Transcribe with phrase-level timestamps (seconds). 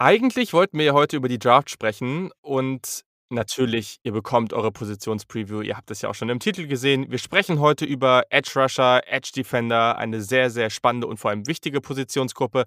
[0.00, 5.60] Eigentlich wollten wir heute über die Draft sprechen und natürlich, ihr bekommt eure Positionspreview.
[5.60, 7.10] Ihr habt es ja auch schon im Titel gesehen.
[7.10, 11.48] Wir sprechen heute über Edge Rusher, Edge Defender, eine sehr, sehr spannende und vor allem
[11.48, 12.66] wichtige Positionsgruppe.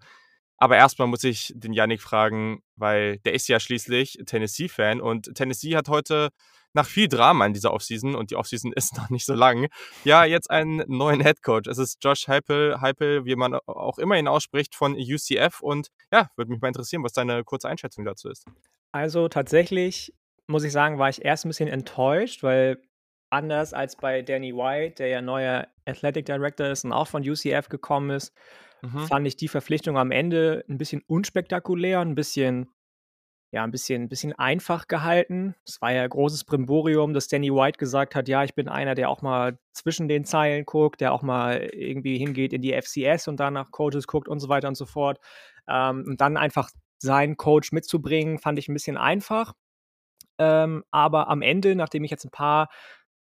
[0.58, 5.78] Aber erstmal muss ich den Yannick fragen, weil der ist ja schließlich Tennessee-Fan und Tennessee
[5.78, 6.32] hat heute
[6.74, 9.68] nach viel Drama in dieser Offseason und die Offseason ist noch nicht so lang,
[10.04, 11.68] ja, jetzt einen neuen Headcoach.
[11.68, 16.30] Es ist Josh Heupel, Heupel, wie man auch immer ihn ausspricht, von UCF und ja,
[16.36, 18.46] würde mich mal interessieren, was deine kurze Einschätzung dazu ist.
[18.92, 20.14] Also tatsächlich
[20.48, 22.82] muss ich sagen, war ich erst ein bisschen enttäuscht, weil
[23.30, 27.70] anders als bei Danny White, der ja neuer Athletic Director ist und auch von UCF
[27.70, 28.34] gekommen ist,
[28.82, 29.08] mhm.
[29.08, 32.68] fand ich die Verpflichtung am Ende ein bisschen unspektakulär, ein bisschen
[33.52, 35.56] ja, ein bisschen, ein bisschen einfach gehalten.
[35.66, 39.10] Es war ja großes Brimborium, dass Danny White gesagt hat, ja, ich bin einer, der
[39.10, 43.42] auch mal zwischen den Zeilen guckt, der auch mal irgendwie hingeht in die FCS und
[43.42, 45.20] dann nach Coaches guckt und so weiter und so fort.
[45.68, 49.54] Ähm, und dann einfach seinen Coach mitzubringen, fand ich ein bisschen einfach.
[50.38, 52.70] Ähm, aber am Ende, nachdem ich jetzt ein paar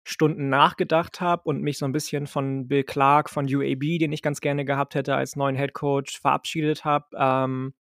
[0.04, 4.22] Stunden nachgedacht habe und mich so ein bisschen von Bill Clark von UAB, den ich
[4.22, 7.74] ganz gerne gehabt hätte als neuen Head Coach, verabschiedet habe, ähm,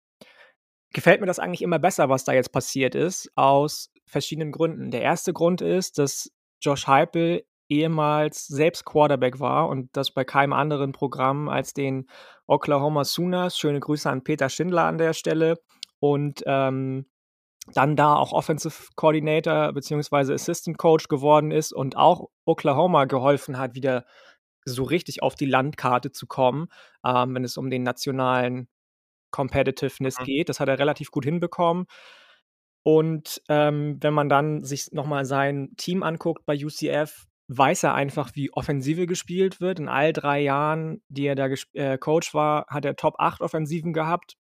[0.92, 4.90] gefällt mir das eigentlich immer besser, was da jetzt passiert ist, aus verschiedenen Gründen.
[4.90, 10.52] Der erste Grund ist, dass Josh Heupel ehemals selbst Quarterback war und das bei keinem
[10.52, 12.06] anderen Programm als den
[12.46, 13.56] Oklahoma Sooners.
[13.58, 15.58] Schöne Grüße an Peter Schindler an der Stelle.
[15.98, 17.06] Und ähm,
[17.74, 20.34] dann da auch Offensive Coordinator bzw.
[20.34, 24.04] Assistant Coach geworden ist und auch Oklahoma geholfen hat, wieder
[24.64, 26.68] so richtig auf die Landkarte zu kommen,
[27.04, 28.68] ähm, wenn es um den nationalen
[29.32, 30.24] Competitiveness mhm.
[30.24, 30.48] geht.
[30.48, 31.86] Das hat er relativ gut hinbekommen.
[32.84, 38.30] Und ähm, wenn man dann sich nochmal sein Team anguckt bei UCF, weiß er einfach,
[38.34, 39.78] wie Offensive gespielt wird.
[39.78, 43.92] In all drei Jahren, die er da äh, Coach war, hat er Top 8 Offensiven
[43.92, 44.36] gehabt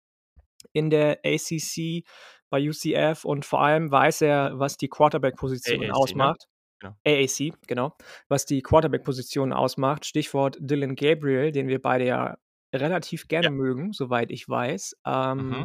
[0.73, 2.05] in der ACC
[2.51, 5.95] bei UCF und vor allem weiß er, was die Quarterback-Position ne?
[5.95, 6.43] ausmacht.
[6.43, 6.57] Ne?
[6.79, 6.95] Genau.
[7.07, 7.97] AAC, genau.
[8.29, 10.05] Was die Quarterback-Position ausmacht.
[10.05, 12.37] Stichwort Dylan Gabriel, den wir beide ja
[12.77, 13.51] relativ gerne ja.
[13.51, 14.97] mögen, soweit ich weiß.
[15.07, 15.65] Ähm, mhm.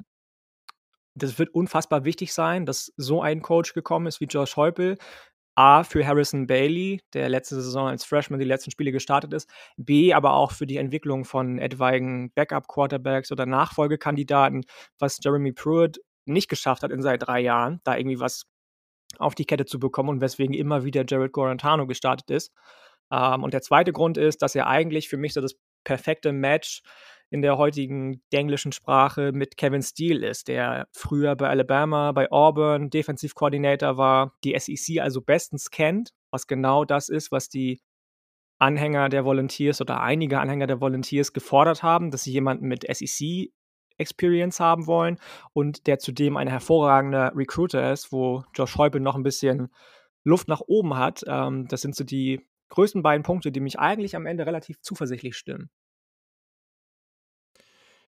[1.13, 4.97] Das wird unfassbar wichtig sein, dass so ein Coach gekommen ist wie Josh Heupel.
[5.55, 9.49] A, für Harrison Bailey, der letzte Saison als Freshman die letzten Spiele gestartet ist.
[9.75, 14.63] B, aber auch für die Entwicklung von etwaigen Backup-Quarterbacks oder Nachfolgekandidaten,
[14.97, 18.45] was Jeremy Pruitt nicht geschafft hat in seinen drei Jahren, da irgendwie was
[19.19, 22.53] auf die Kette zu bekommen und weswegen immer wieder Jared Gorantano gestartet ist.
[23.11, 26.83] Ähm, und der zweite Grund ist, dass er eigentlich für mich so das perfekte Match
[27.29, 32.89] in der heutigen englischen Sprache mit Kevin Steele ist, der früher bei Alabama, bei Auburn
[32.89, 37.81] Defensivkoordinator war, die SEC also bestens kennt, was genau das ist, was die
[38.59, 43.49] Anhänger der Volunteers oder einige Anhänger der Volunteers gefordert haben, dass sie jemanden mit SEC
[43.97, 45.17] Experience haben wollen
[45.53, 49.69] und der zudem ein hervorragender Recruiter ist, wo Josh Heupel noch ein bisschen
[50.23, 51.23] Luft nach oben hat.
[51.27, 55.37] Ähm, das sind so die größten beiden Punkte, die mich eigentlich am Ende relativ zuversichtlich
[55.37, 55.69] stimmen.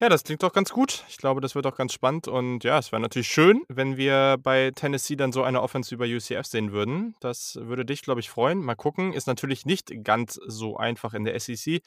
[0.01, 1.05] Ja, das klingt doch ganz gut.
[1.09, 2.29] Ich glaube, das wird auch ganz spannend.
[2.29, 6.05] Und ja, es wäre natürlich schön, wenn wir bei Tennessee dann so eine Offense über
[6.05, 7.17] UCF sehen würden.
[7.19, 8.61] Das würde dich, glaube ich, freuen.
[8.61, 9.13] Mal gucken.
[9.13, 11.83] Ist natürlich nicht ganz so einfach in der SEC.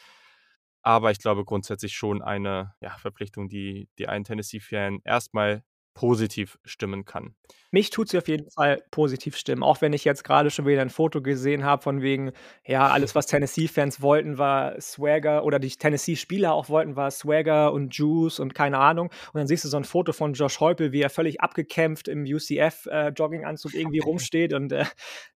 [0.82, 7.06] Aber ich glaube grundsätzlich schon eine ja, Verpflichtung, die, die einen Tennessee-Fan erstmal positiv stimmen
[7.06, 7.36] kann.
[7.72, 10.82] Mich tut sie auf jeden Fall positiv stimmen, auch wenn ich jetzt gerade schon wieder
[10.82, 12.32] ein Foto gesehen habe von wegen,
[12.66, 17.96] ja, alles, was Tennessee-Fans wollten, war Swagger oder die Tennessee-Spieler auch wollten, war Swagger und
[17.96, 19.08] Juice und keine Ahnung.
[19.34, 22.24] Und dann siehst du so ein Foto von Josh Heupel, wie er völlig abgekämpft im
[22.24, 24.86] UCF-Jogginganzug äh, irgendwie rumsteht und äh,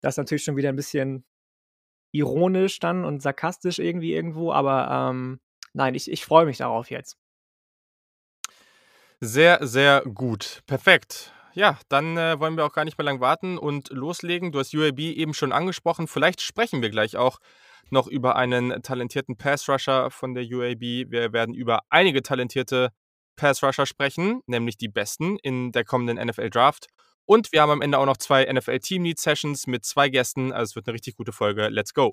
[0.02, 1.25] das ist natürlich schon wieder ein bisschen
[2.13, 5.40] ironisch dann und sarkastisch irgendwie irgendwo, aber ähm,
[5.74, 7.18] nein, ich, ich freue mich darauf jetzt.
[9.26, 10.64] Sehr, sehr gut.
[10.68, 11.32] Perfekt.
[11.54, 14.52] Ja, dann äh, wollen wir auch gar nicht mehr lang warten und loslegen.
[14.52, 16.08] Du hast UAB eben schon angesprochen.
[16.08, 17.40] Vielleicht sprechen wir gleich auch
[17.90, 20.82] noch über einen talentierten Pass-Rusher von der UAB.
[21.10, 22.90] Wir werden über einige talentierte
[23.38, 26.88] Pass-Rusher sprechen, nämlich die besten in der kommenden NFL-Draft.
[27.24, 30.52] Und wir haben am Ende auch noch zwei NFL-Team-Lead-Sessions mit zwei Gästen.
[30.52, 31.69] Also es wird eine richtig gute Folge.
[31.69, 32.12] Let's go!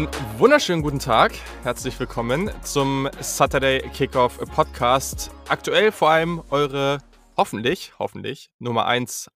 [0.00, 0.08] Einen
[0.38, 1.32] wunderschönen guten Tag.
[1.62, 5.30] Herzlich willkommen zum Saturday Kickoff Podcast.
[5.46, 7.02] Aktuell vor allem eure
[7.36, 9.28] hoffentlich, hoffentlich Nummer 1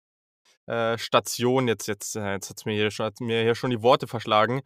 [0.67, 1.67] äh, Station.
[1.67, 4.61] Jetzt, jetzt, äh, jetzt hat es mir, hier schon, mir hier schon die Worte verschlagen.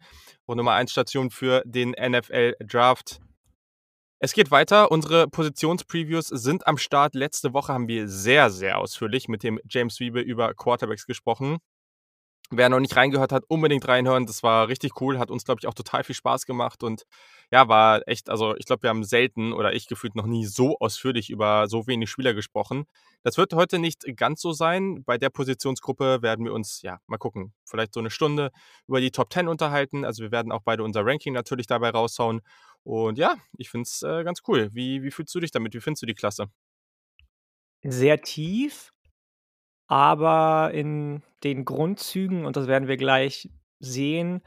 [0.45, 3.19] Und Nummer 1 Station für den NFL Draft.
[4.19, 4.91] Es geht weiter.
[4.91, 7.15] Unsere Positionspreviews sind am Start.
[7.15, 11.57] Letzte Woche haben wir sehr, sehr ausführlich mit dem James Wiebe über Quarterbacks gesprochen.
[12.49, 14.25] Wer noch nicht reingehört hat, unbedingt reinhören.
[14.25, 17.03] Das war richtig cool, hat uns, glaube ich, auch total viel Spaß gemacht und
[17.51, 20.77] ja, war echt, also ich glaube, wir haben selten oder ich gefühlt noch nie so
[20.79, 22.85] ausführlich über so wenig Spieler gesprochen.
[23.23, 25.03] Das wird heute nicht ganz so sein.
[25.05, 28.51] Bei der Positionsgruppe werden wir uns, ja, mal gucken, vielleicht so eine Stunde
[28.87, 30.05] über die Top 10 unterhalten.
[30.05, 32.41] Also wir werden auch beide unser Ranking natürlich dabei raushauen.
[32.83, 34.69] Und ja, ich finde es äh, ganz cool.
[34.73, 35.73] Wie, wie fühlst du dich damit?
[35.73, 36.47] Wie findest du die Klasse?
[37.83, 38.91] Sehr tief,
[39.87, 43.49] aber in den Grundzügen, und das werden wir gleich
[43.79, 44.41] sehen,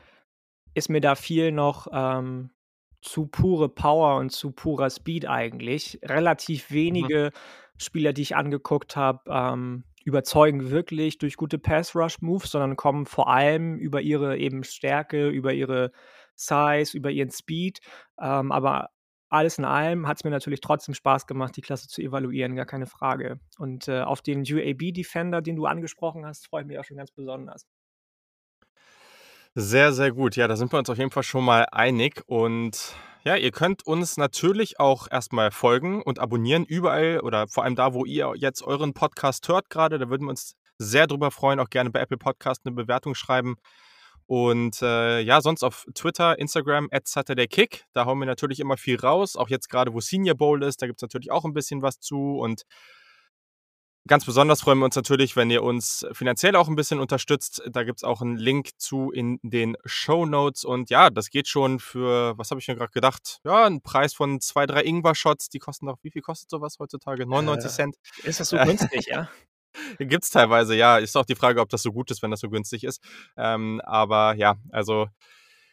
[0.75, 2.51] ist mir da viel noch ähm,
[3.03, 5.99] zu pure Power und zu purer Speed eigentlich.
[6.05, 6.75] Relativ Mhm.
[6.75, 7.31] wenige
[7.79, 13.79] Spieler, die ich angeguckt habe, ähm, überzeugen wirklich durch gute Pass-Rush-Moves, sondern kommen vor allem
[13.79, 15.93] über ihre eben Stärke, über ihre
[16.37, 17.81] Size, über ihren Speed.
[18.21, 18.91] Ähm, aber
[19.31, 22.67] alles in allem hat es mir natürlich trotzdem Spaß gemacht, die Klasse zu evaluieren, gar
[22.67, 23.41] keine Frage.
[23.59, 27.12] Und, äh, auf den UAB-Defender, den du angesprochen hast, freue ich mich auch schon ganz
[27.12, 27.67] besonders.
[29.55, 30.37] Sehr, sehr gut.
[30.37, 32.23] Ja, da sind wir uns auf jeden Fall schon mal einig.
[32.27, 32.94] Und
[33.25, 37.93] ja, ihr könnt uns natürlich auch erstmal folgen und abonnieren überall oder vor allem da,
[37.93, 39.99] wo ihr jetzt euren Podcast hört gerade.
[39.99, 41.61] Da würden wir uns sehr drüber freuen.
[41.61, 43.56] Auch gerne bei Apple Podcast eine Bewertung schreiben.
[44.31, 47.87] Und äh, ja, sonst auf Twitter, Instagram, at SaturdayKick.
[47.93, 49.35] Da hauen wir natürlich immer viel raus.
[49.35, 51.99] Auch jetzt gerade, wo Senior Bowl ist, da gibt es natürlich auch ein bisschen was
[51.99, 52.38] zu.
[52.38, 52.62] Und
[54.06, 57.61] Ganz besonders freuen wir uns natürlich, wenn ihr uns finanziell auch ein bisschen unterstützt.
[57.71, 60.65] Da gibt es auch einen Link zu in den Show Notes.
[60.65, 63.41] Und ja, das geht schon für, was habe ich mir gerade gedacht?
[63.44, 65.49] Ja, ein Preis von zwei, drei Ingwer-Shots.
[65.49, 67.26] Die kosten doch, wie viel kostet sowas heutzutage?
[67.26, 67.97] 99 äh, Cent.
[68.23, 69.29] Ist das so günstig, ja?
[69.99, 70.99] Gibt es teilweise, ja.
[70.99, 73.03] Ist auch die Frage, ob das so gut ist, wenn das so günstig ist.
[73.37, 75.09] Ähm, aber ja, also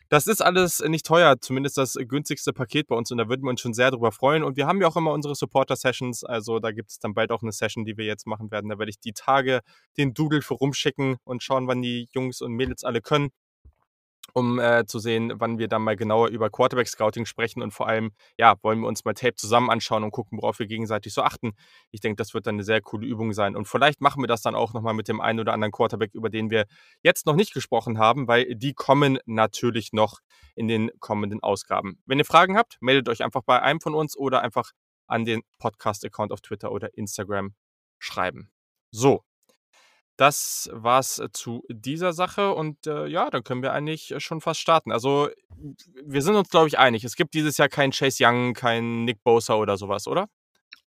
[0.10, 3.50] das ist alles nicht teuer, zumindest das günstigste Paket bei uns und da würden wir
[3.50, 4.44] uns schon sehr drüber freuen.
[4.44, 7.42] Und wir haben ja auch immer unsere Supporter-Sessions, also da gibt es dann bald auch
[7.42, 8.70] eine Session, die wir jetzt machen werden.
[8.70, 9.62] Da werde ich die Tage
[9.98, 13.32] den Doodle für rumschicken und schauen, wann die Jungs und Mädels alle können
[14.34, 18.12] um äh, zu sehen, wann wir dann mal genauer über Quarterback-Scouting sprechen und vor allem,
[18.38, 21.54] ja, wollen wir uns mal Tape zusammen anschauen und gucken, worauf wir gegenseitig so achten.
[21.92, 24.42] Ich denke, das wird dann eine sehr coole Übung sein und vielleicht machen wir das
[24.42, 26.66] dann auch nochmal mit dem einen oder anderen Quarterback, über den wir
[27.04, 30.20] jetzt noch nicht gesprochen haben, weil die kommen natürlich noch
[30.56, 32.00] in den kommenden Ausgaben.
[32.06, 34.72] Wenn ihr Fragen habt, meldet euch einfach bei einem von uns oder einfach
[35.08, 37.56] an den Podcast-Account auf Twitter oder Instagram
[38.00, 38.52] schreiben.
[38.92, 39.24] So,
[40.18, 44.42] das war's äh, zu dieser Sache und, äh, ja, dann können wir eigentlich äh, schon
[44.42, 44.92] fast starten.
[44.92, 45.30] Also,
[46.06, 47.04] wir sind uns, glaube ich, einig.
[47.04, 50.28] Es gibt dieses Jahr keinen Chase Young, keinen Nick Bosa oder sowas, oder?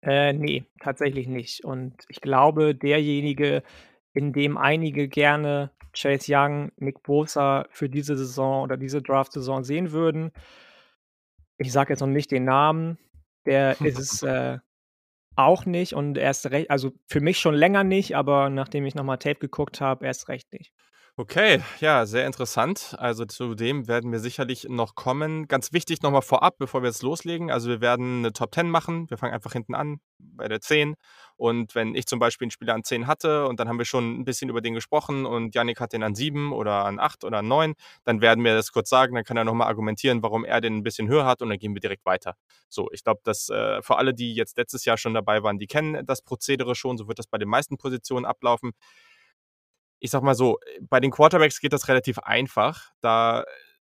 [0.03, 1.65] Äh, ne, tatsächlich nicht.
[1.65, 3.63] Und ich glaube, derjenige,
[4.13, 9.93] in dem einige gerne Chase Young, Nick Bosa für diese Saison oder diese Draft-Saison sehen
[9.93, 10.33] würden
[11.61, 12.99] ich sage jetzt noch nicht den Namen,
[13.47, 14.59] der ist es, äh
[15.37, 19.05] auch nicht und erst recht also, für mich schon länger nicht, aber nachdem ich noch
[19.05, 20.73] mal Tape geguckt habe, erst recht nicht.
[21.21, 22.95] Okay, ja, sehr interessant.
[22.97, 25.49] Also zu dem werden wir sicherlich noch kommen.
[25.49, 27.51] Ganz wichtig nochmal vorab, bevor wir jetzt loslegen.
[27.51, 29.11] Also wir werden eine Top 10 machen.
[29.11, 30.95] Wir fangen einfach hinten an bei der 10.
[31.37, 34.19] Und wenn ich zum Beispiel einen Spieler an 10 hatte und dann haben wir schon
[34.19, 37.39] ein bisschen über den gesprochen und Yannick hat den an 7 oder an 8 oder
[37.41, 37.75] an 9,
[38.05, 39.15] dann werden wir das kurz sagen.
[39.15, 41.75] Dann kann er nochmal argumentieren, warum er den ein bisschen höher hat und dann gehen
[41.75, 42.33] wir direkt weiter.
[42.71, 45.67] So, ich glaube, dass äh, für alle, die jetzt letztes Jahr schon dabei waren, die
[45.67, 46.97] kennen das Prozedere schon.
[46.97, 48.71] So wird das bei den meisten Positionen ablaufen
[50.01, 53.45] ich sag mal so, bei den Quarterbacks geht das relativ einfach, da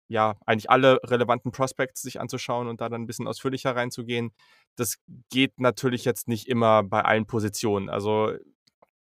[0.08, 4.32] ja eigentlich alle relevanten Prospects sich anzuschauen und da dann ein bisschen ausführlicher reinzugehen.
[4.76, 4.98] Das
[5.30, 7.90] geht natürlich jetzt nicht immer bei allen Positionen.
[7.90, 8.34] Also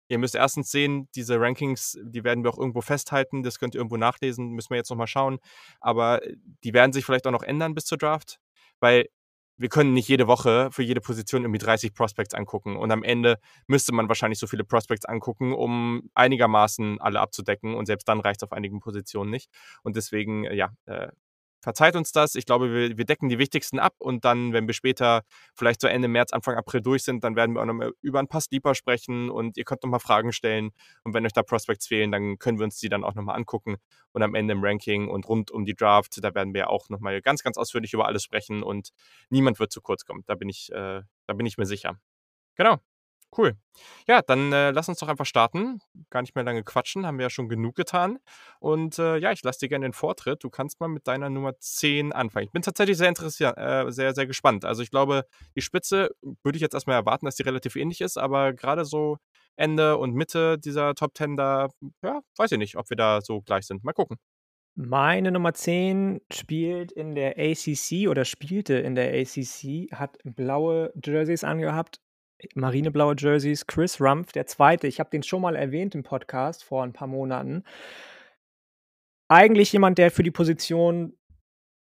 [0.08, 3.78] ihr müsst erstens sehen, diese Rankings, die werden wir auch irgendwo festhalten, das könnt ihr
[3.78, 5.38] irgendwo nachlesen, müssen wir jetzt nochmal schauen.
[5.80, 6.20] Aber
[6.64, 8.38] die werden sich vielleicht auch noch ändern bis zur Draft,
[8.80, 9.08] weil
[9.58, 12.76] wir können nicht jede Woche für jede Position irgendwie 30 Prospects angucken.
[12.76, 17.74] Und am Ende müsste man wahrscheinlich so viele Prospects angucken, um einigermaßen alle abzudecken.
[17.74, 19.50] Und selbst dann reicht es auf einigen Positionen nicht.
[19.82, 21.08] Und deswegen, ja, äh,
[21.66, 22.36] verzeiht uns das.
[22.36, 25.88] Ich glaube, wir, wir, decken die wichtigsten ab und dann, wenn wir später vielleicht so
[25.88, 28.76] Ende März, Anfang April durch sind, dann werden wir auch nochmal über ein paar Sleeper
[28.76, 30.70] sprechen und ihr könnt nochmal Fragen stellen.
[31.02, 33.78] Und wenn euch da Prospects fehlen, dann können wir uns die dann auch nochmal angucken.
[34.12, 37.20] Und am Ende im Ranking und rund um die Draft, da werden wir auch nochmal
[37.20, 38.90] ganz, ganz ausführlich über alles sprechen und
[39.28, 40.22] niemand wird zu kurz kommen.
[40.28, 41.98] Da bin ich, äh, da bin ich mir sicher.
[42.54, 42.78] Genau.
[43.36, 43.54] Cool.
[44.08, 45.80] Ja, dann äh, lass uns doch einfach starten.
[46.08, 48.18] Gar nicht mehr lange quatschen, haben wir ja schon genug getan.
[48.60, 50.42] Und äh, ja, ich lasse dir gerne den Vortritt.
[50.42, 52.46] Du kannst mal mit deiner Nummer 10 anfangen.
[52.46, 54.64] Ich bin tatsächlich sehr interessiert, äh, sehr, sehr gespannt.
[54.64, 56.10] Also ich glaube, die Spitze
[56.42, 59.18] würde ich jetzt erstmal erwarten, dass die relativ ähnlich ist, aber gerade so
[59.56, 61.68] Ende und Mitte dieser Top 10 da,
[62.02, 63.84] ja, weiß ich nicht, ob wir da so gleich sind.
[63.84, 64.16] Mal gucken.
[64.78, 71.44] Meine Nummer 10 spielt in der ACC oder spielte in der ACC, hat blaue Jerseys
[71.44, 71.98] angehabt,
[72.54, 73.66] marineblaue Jerseys.
[73.66, 77.08] Chris Rumpf, der Zweite, ich habe den schon mal erwähnt im Podcast vor ein paar
[77.08, 77.64] Monaten.
[79.28, 81.16] Eigentlich jemand, der für die Position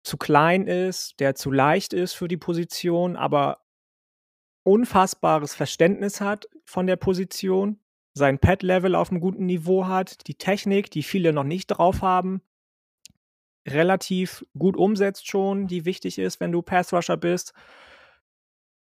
[0.03, 3.65] zu klein ist, der zu leicht ist für die Position, aber
[4.63, 7.79] unfassbares Verständnis hat von der Position,
[8.13, 12.41] sein Pad-Level auf einem guten Niveau hat, die Technik, die viele noch nicht drauf haben,
[13.67, 17.53] relativ gut umsetzt schon, die wichtig ist, wenn du Pass-Rusher bist.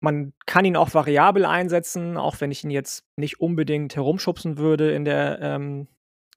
[0.04, 4.92] Man kann ihn auch variabel einsetzen, auch wenn ich ihn jetzt nicht unbedingt herumschubsen würde
[4.92, 5.88] in der ähm,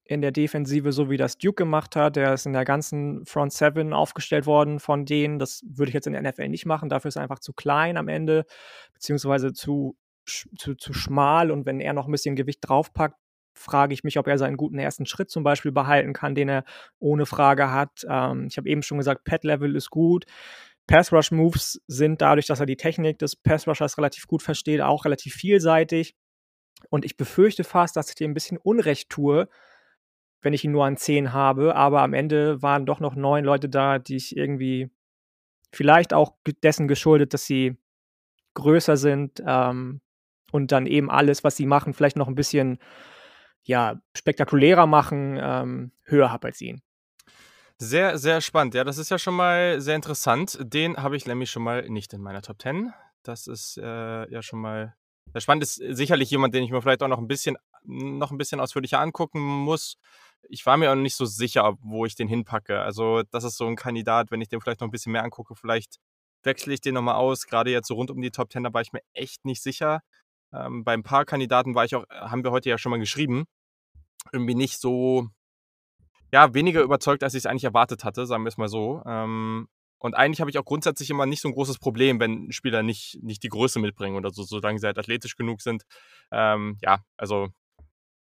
[0.05, 2.15] in der Defensive, so wie das Duke gemacht hat.
[2.15, 5.37] Der ist in der ganzen Front Seven aufgestellt worden von denen.
[5.37, 6.87] Das würde ich jetzt in der NFL nicht machen.
[6.87, 8.45] Dafür ist er einfach zu klein am Ende,
[8.93, 11.51] beziehungsweise zu, zu, zu schmal.
[11.51, 13.17] Und wenn er noch ein bisschen Gewicht draufpackt,
[13.53, 16.63] frage ich mich, ob er seinen guten ersten Schritt zum Beispiel behalten kann, den er
[16.99, 18.05] ohne Frage hat.
[18.07, 20.25] Ähm, ich habe eben schon gesagt, Pad-Level ist gut.
[20.87, 26.15] Pass-Rush-Moves sind dadurch, dass er die Technik des Pass-Rushers relativ gut versteht, auch relativ vielseitig.
[26.89, 29.49] Und ich befürchte fast, dass ich dir ein bisschen Unrecht tue,
[30.41, 31.75] wenn ich ihn nur an 10 habe.
[31.75, 34.89] Aber am Ende waren doch noch neun Leute da, die ich irgendwie
[35.73, 37.77] vielleicht auch dessen geschuldet, dass sie
[38.53, 40.01] größer sind ähm,
[40.51, 42.79] und dann eben alles, was sie machen, vielleicht noch ein bisschen
[43.63, 46.81] ja, spektakulärer machen, ähm, höher habe als ihn.
[47.79, 48.73] Sehr, sehr spannend.
[48.73, 50.57] Ja, das ist ja schon mal sehr interessant.
[50.61, 52.91] Den habe ich nämlich schon mal nicht in meiner Top 10.
[53.23, 54.95] Das ist äh, ja schon mal
[55.31, 55.63] sehr spannend.
[55.63, 58.99] Ist sicherlich jemand, den ich mir vielleicht auch noch ein bisschen, noch ein bisschen ausführlicher
[58.99, 59.97] angucken muss
[60.49, 62.81] ich war mir auch nicht so sicher, wo ich den hinpacke.
[62.81, 65.55] Also, das ist so ein Kandidat, wenn ich den vielleicht noch ein bisschen mehr angucke,
[65.55, 65.97] vielleicht
[66.43, 67.45] wechsle ich den nochmal aus.
[67.47, 70.01] Gerade jetzt so rund um die Top Ten, da war ich mir echt nicht sicher.
[70.53, 73.45] Ähm, bei ein paar Kandidaten war ich auch, haben wir heute ja schon mal geschrieben,
[74.31, 75.27] irgendwie nicht so,
[76.31, 79.01] ja, weniger überzeugt, als ich es eigentlich erwartet hatte, sagen wir es mal so.
[79.05, 79.67] Ähm,
[79.99, 83.17] und eigentlich habe ich auch grundsätzlich immer nicht so ein großes Problem, wenn Spieler nicht,
[83.23, 85.83] nicht die Größe mitbringen oder so, solange sie halt athletisch genug sind.
[86.31, 87.47] Ähm, ja, also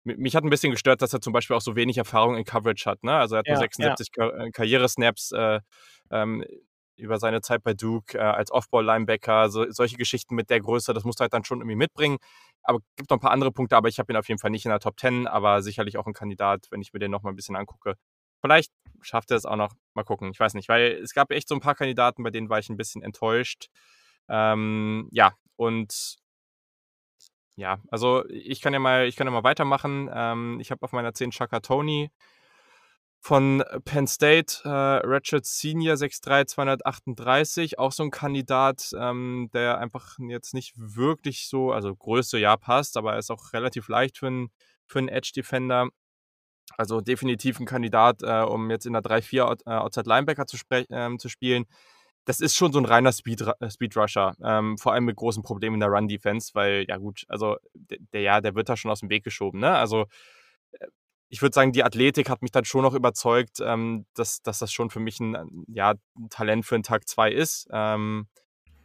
[0.04, 2.90] mich hat ein bisschen gestört, dass er zum Beispiel auch so wenig Erfahrung in Coverage
[2.90, 3.02] hat.
[3.04, 3.12] Ne?
[3.12, 4.28] Also er hat ja, nur 76 ja.
[4.28, 5.60] Kar äh, Karrieresnaps äh,
[6.10, 6.44] ähm,
[6.96, 9.48] über seine Zeit bei Duke äh, als Offball-Linebacker.
[9.48, 12.18] So, solche Geschichten mit der Größe, das musst du halt dann schon irgendwie mitbringen.
[12.62, 14.64] Aber gibt noch ein paar andere Punkte, aber ich habe ihn auf jeden Fall nicht
[14.64, 17.36] in der Top 10, aber sicherlich auch ein Kandidat, wenn ich mir den nochmal ein
[17.36, 17.96] bisschen angucke.
[18.40, 19.74] Vielleicht schafft er es auch noch.
[19.94, 22.48] Mal gucken, ich weiß nicht, weil es gab echt so ein paar Kandidaten, bei denen
[22.48, 23.68] war ich ein bisschen enttäuscht.
[24.28, 26.16] Ähm, ja, und
[27.56, 30.10] ja, also ich kann ja mal, ich kann ja mal weitermachen.
[30.12, 32.10] Ähm, ich habe auf meiner 10 Chaka Tony
[33.22, 40.18] von Penn State, äh, Ratchet Senior 6'3, 238, auch so ein Kandidat, ähm, der einfach
[40.18, 44.26] jetzt nicht wirklich so, also Größe ja passt, aber er ist auch relativ leicht für
[44.26, 44.50] einen
[44.86, 45.88] für Edge Defender.
[46.76, 50.56] Also definitiv ein Kandidat, äh, um jetzt in der 3-4 äh, Outside Linebacker zu,
[50.90, 51.66] ähm, zu spielen
[52.24, 54.36] das ist schon so ein reiner Speed, äh, Speedrusher.
[54.42, 58.20] Ähm, vor allem mit großen Problemen in der Run-Defense, weil, ja gut, also der, der,
[58.20, 59.76] ja, der wird da schon aus dem Weg geschoben, ne?
[59.76, 60.06] Also
[60.72, 60.86] äh,
[61.32, 64.70] ich würde sagen, die Athletik hat mich dann schon noch überzeugt, ähm, dass, dass das
[64.70, 67.68] schon für mich ein, ja, ein Talent für einen Tag 2 ist.
[67.72, 68.26] Ähm,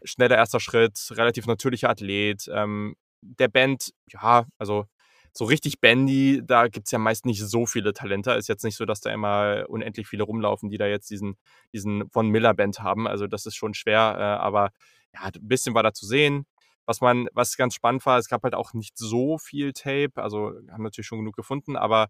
[0.01, 2.49] schneller erster Schritt, relativ natürlicher Athlet.
[2.49, 4.85] Ähm, der Band, ja, also
[5.33, 8.31] so richtig Bandy, da gibt es ja meist nicht so viele Talente.
[8.31, 11.35] Ist jetzt nicht so, dass da immer unendlich viele rumlaufen, die da jetzt diesen,
[11.73, 13.09] diesen Von Miller Band haben.
[13.09, 14.71] Also das ist schon schwer, äh, aber
[15.13, 16.45] ja, ein bisschen war da zu sehen.
[16.85, 20.53] Was man, was ganz spannend war, es gab halt auch nicht so viel Tape, also
[20.71, 22.07] haben natürlich schon genug gefunden, aber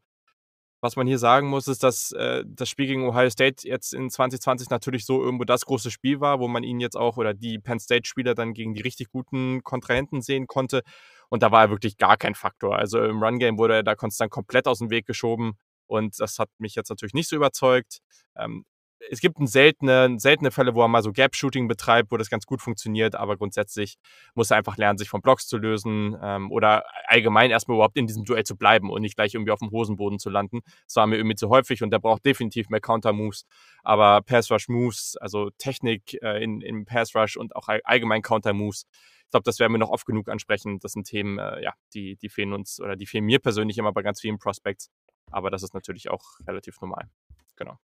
[0.82, 4.10] was man hier sagen muss, ist, dass äh, das Spiel gegen Ohio State jetzt in
[4.10, 7.60] 2020 natürlich so irgendwo das große Spiel war, wo man ihn jetzt auch oder die
[7.60, 10.84] Penn State-Spieler dann gegen die richtig guten Kontrahenten sehen konnte.
[11.30, 12.78] Und da war er wirklich gar kein Faktor.
[12.78, 15.58] Also im Run-Game wurde er da konstant komplett aus dem Weg geschoben.
[15.88, 18.00] Und das hat mich jetzt natürlich nicht so überzeugt.
[18.36, 18.66] Ähm,
[19.10, 22.62] es gibt seltene, seltene Fälle, wo er mal so Gap-Shooting betreibt, wo das ganz gut
[22.62, 23.98] funktioniert, aber grundsätzlich
[24.34, 28.08] muss er einfach lernen, sich von Blocks zu lösen ähm, oder allgemein erstmal überhaupt in
[28.08, 30.62] diesem Duell zu bleiben und nicht gleich irgendwie auf dem Hosenboden zu landen.
[30.86, 33.46] Das war mir irgendwie zu häufig und der braucht definitiv mehr Counter-Moves.
[33.84, 38.86] Aber Pass-Rush-Moves, also Technik äh, in, im Pass-Rush und auch allgemein Counter-Moves,
[39.28, 40.80] ich glaube, das werden wir noch oft genug ansprechen.
[40.80, 43.92] Das sind Themen, äh, ja, die, die fehlen uns oder die fehlen mir persönlich immer
[43.92, 44.90] bei ganz vielen Prospects.
[45.32, 47.10] Aber das ist natürlich auch relativ normal.
[47.58, 47.78] Genau.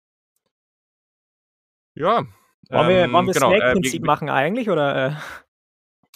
[1.95, 2.23] Ja.
[2.69, 4.69] Wollen wir, ähm, wollen wir genau, Snake-Prinzip äh, machen eigentlich?
[4.69, 5.15] Oder, äh?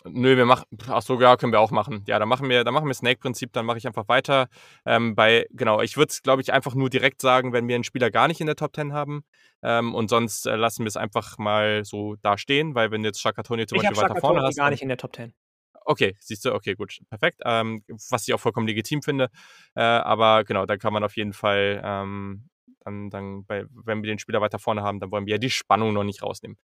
[0.07, 2.03] Nö, wir machen, ach so, ja, können wir auch machen.
[2.07, 4.47] Ja, dann machen wir, dann machen wir Snake-Prinzip, dann mache ich einfach weiter.
[4.85, 7.83] Ähm, bei, genau, ich würde es, glaube ich, einfach nur direkt sagen, wenn wir einen
[7.83, 9.23] Spieler gar nicht in der Top 10 haben.
[9.63, 13.19] Ähm, und sonst äh, lassen wir es einfach mal so da stehen, weil wenn jetzt
[13.19, 14.57] Shakatoni zum ich Beispiel weiter vorne hast.
[14.57, 15.33] gar nicht in der Top 10.
[15.87, 17.41] Okay, siehst du, okay, gut, perfekt.
[17.43, 19.29] Ähm, was ich auch vollkommen legitim finde.
[19.75, 22.49] Äh, aber genau, da kann man auf jeden Fall ähm,
[22.85, 25.49] dann, dann bei, wenn wir den Spieler weiter vorne haben, dann wollen wir ja die
[25.49, 26.57] Spannung noch nicht rausnehmen.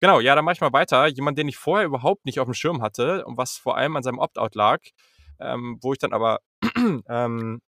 [0.00, 1.06] Genau, ja, dann mache ich mal weiter.
[1.06, 4.02] Jemand, den ich vorher überhaupt nicht auf dem Schirm hatte und was vor allem an
[4.02, 4.80] seinem Opt-out lag,
[5.40, 6.40] ähm, wo ich dann aber,
[7.08, 7.60] ähm,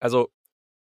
[0.00, 0.28] also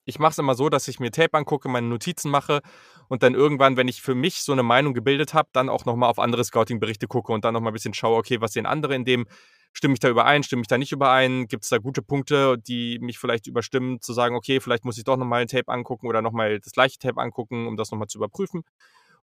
[0.06, 2.62] ich mache es immer so, dass ich mir Tape angucke, meine Notizen mache
[3.08, 6.10] und dann irgendwann, wenn ich für mich so eine Meinung gebildet habe, dann auch nochmal
[6.10, 9.06] auf andere Scouting-Berichte gucke und dann nochmal ein bisschen schaue, okay, was sehen andere in
[9.06, 9.26] dem,
[9.74, 13.00] stimme ich da überein, stimme ich da nicht überein, gibt es da gute Punkte, die
[13.00, 16.22] mich vielleicht überstimmen, zu sagen, okay, vielleicht muss ich doch nochmal ein Tape angucken oder
[16.22, 18.64] nochmal das gleiche Tape angucken, um das nochmal zu überprüfen.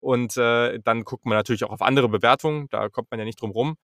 [0.00, 3.40] Und äh, dann guckt man natürlich auch auf andere Bewertungen, da kommt man ja nicht
[3.40, 3.76] drum rum.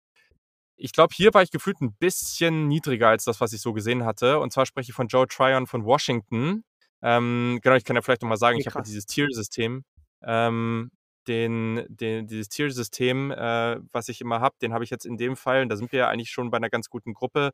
[0.77, 4.05] Ich glaube, hier war ich gefühlt ein bisschen niedriger als das, was ich so gesehen
[4.05, 4.41] hatte.
[4.41, 6.65] Und zwar spreche ich von Joe Tryon von Washington.
[7.03, 9.85] Ähm, genau, ich kann ja vielleicht nochmal sagen, ich habe ja dieses Tier-System.
[10.23, 10.91] Ähm,
[11.29, 15.37] den, den, dieses Tier-System, äh, was ich immer habe, den habe ich jetzt in dem
[15.37, 17.53] Fall, und da sind wir ja eigentlich schon bei einer ganz guten Gruppe.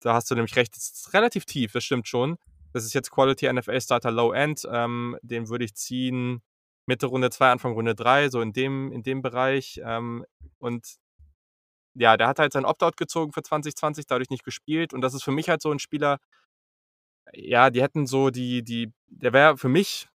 [0.00, 2.36] Da hast du nämlich recht, es ist relativ tief, das stimmt schon.
[2.72, 4.66] Das ist jetzt Quality NFL Starter Low End.
[4.70, 6.40] Ähm, den würde ich ziehen
[6.86, 9.80] Mitte Runde 2, Anfang Runde 3, so in dem, in dem Bereich.
[9.84, 10.24] Ähm,
[10.58, 10.96] und
[11.94, 14.94] ja, der hat halt sein Opt-out gezogen für 2020, dadurch nicht gespielt.
[14.94, 16.18] Und das ist für mich halt so ein Spieler,
[17.34, 20.08] ja, die hätten so die, die, der wäre für mich,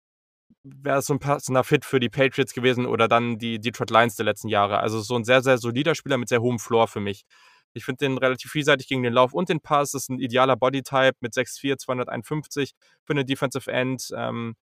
[0.64, 4.26] wäre so ein passender Fit für die Patriots gewesen oder dann die Detroit Lions der
[4.26, 4.80] letzten Jahre.
[4.80, 7.26] Also so ein sehr, sehr solider Spieler mit sehr hohem Floor für mich.
[7.74, 9.92] Ich finde den relativ vielseitig gegen den Lauf und den Pass.
[9.92, 14.12] Das ist ein idealer Bodytype mit 6'4, 251 für eine Defensive End.
[14.16, 14.56] Ähm,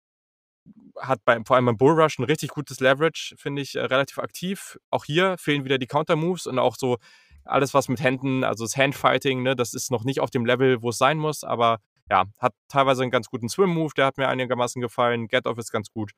[0.99, 4.79] hat bei, vor allem beim Bullrush ein richtig gutes Leverage, finde ich, äh, relativ aktiv.
[4.91, 6.99] Auch hier fehlen wieder die Counter-Moves und auch so
[7.45, 10.83] alles, was mit Händen, also das Handfighting, ne, das ist noch nicht auf dem Level,
[10.83, 11.79] wo es sein muss, aber
[12.11, 15.29] ja, hat teilweise einen ganz guten Swim-Move, der hat mir einigermaßen gefallen.
[15.29, 16.13] Get-Off ist ganz gut.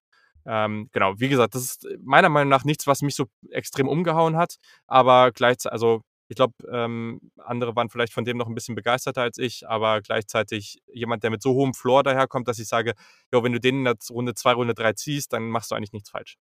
[0.46, 4.36] Ähm, genau, wie gesagt, das ist meiner Meinung nach nichts, was mich so extrem umgehauen
[4.36, 4.56] hat,
[4.88, 9.22] aber gleichzeitig, also ich glaube, ähm, andere waren vielleicht von dem noch ein bisschen begeisterter
[9.22, 12.94] als ich, aber gleichzeitig jemand, der mit so hohem Floor daherkommt, dass ich sage,
[13.32, 15.92] jo, wenn du den in der Runde 2, Runde 3 ziehst, dann machst du eigentlich
[15.92, 16.38] nichts falsch.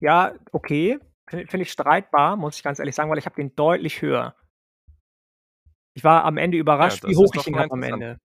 [0.00, 0.98] Ja, okay.
[1.28, 4.34] Finde find ich streitbar, muss ich ganz ehrlich sagen, weil ich habe den deutlich höher.
[5.94, 8.18] Ich war am Ende überrascht, ja, wie hoch ich ihn habe am Ende.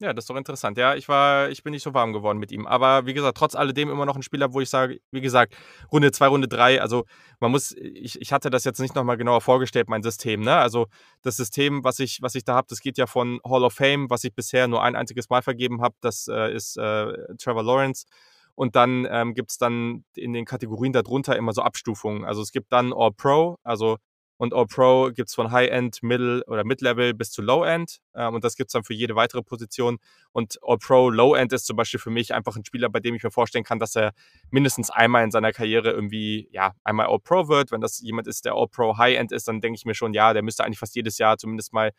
[0.00, 0.78] Ja, das ist doch interessant.
[0.78, 2.68] Ja, ich war, ich bin nicht so warm geworden mit ihm.
[2.68, 5.56] Aber wie gesagt, trotz alledem immer noch ein Spieler, wo ich sage, wie gesagt,
[5.90, 7.04] Runde 2, Runde 3, also
[7.40, 10.54] man muss, ich, ich hatte das jetzt nicht nochmal genauer vorgestellt, mein System, ne?
[10.54, 10.86] Also
[11.22, 14.08] das System, was ich, was ich da habe, das geht ja von Hall of Fame,
[14.08, 18.06] was ich bisher nur ein einziges Mal vergeben habe, das äh, ist äh, Trevor Lawrence.
[18.54, 22.24] Und dann ähm, gibt es dann in den Kategorien darunter immer so Abstufungen.
[22.24, 23.98] Also es gibt dann All Pro, also
[24.38, 27.98] und All-Pro gibt es von High-End, Middle oder Mid-Level bis zu Low-End.
[28.14, 29.98] Ähm, und das gibt es dann für jede weitere Position.
[30.30, 33.32] Und All-Pro, Low-End ist zum Beispiel für mich einfach ein Spieler, bei dem ich mir
[33.32, 34.12] vorstellen kann, dass er
[34.50, 37.72] mindestens einmal in seiner Karriere irgendwie, ja, einmal All-Pro wird.
[37.72, 40.44] Wenn das jemand ist, der All-Pro High-End ist, dann denke ich mir schon, ja, der
[40.44, 41.90] müsste eigentlich fast jedes Jahr zumindest mal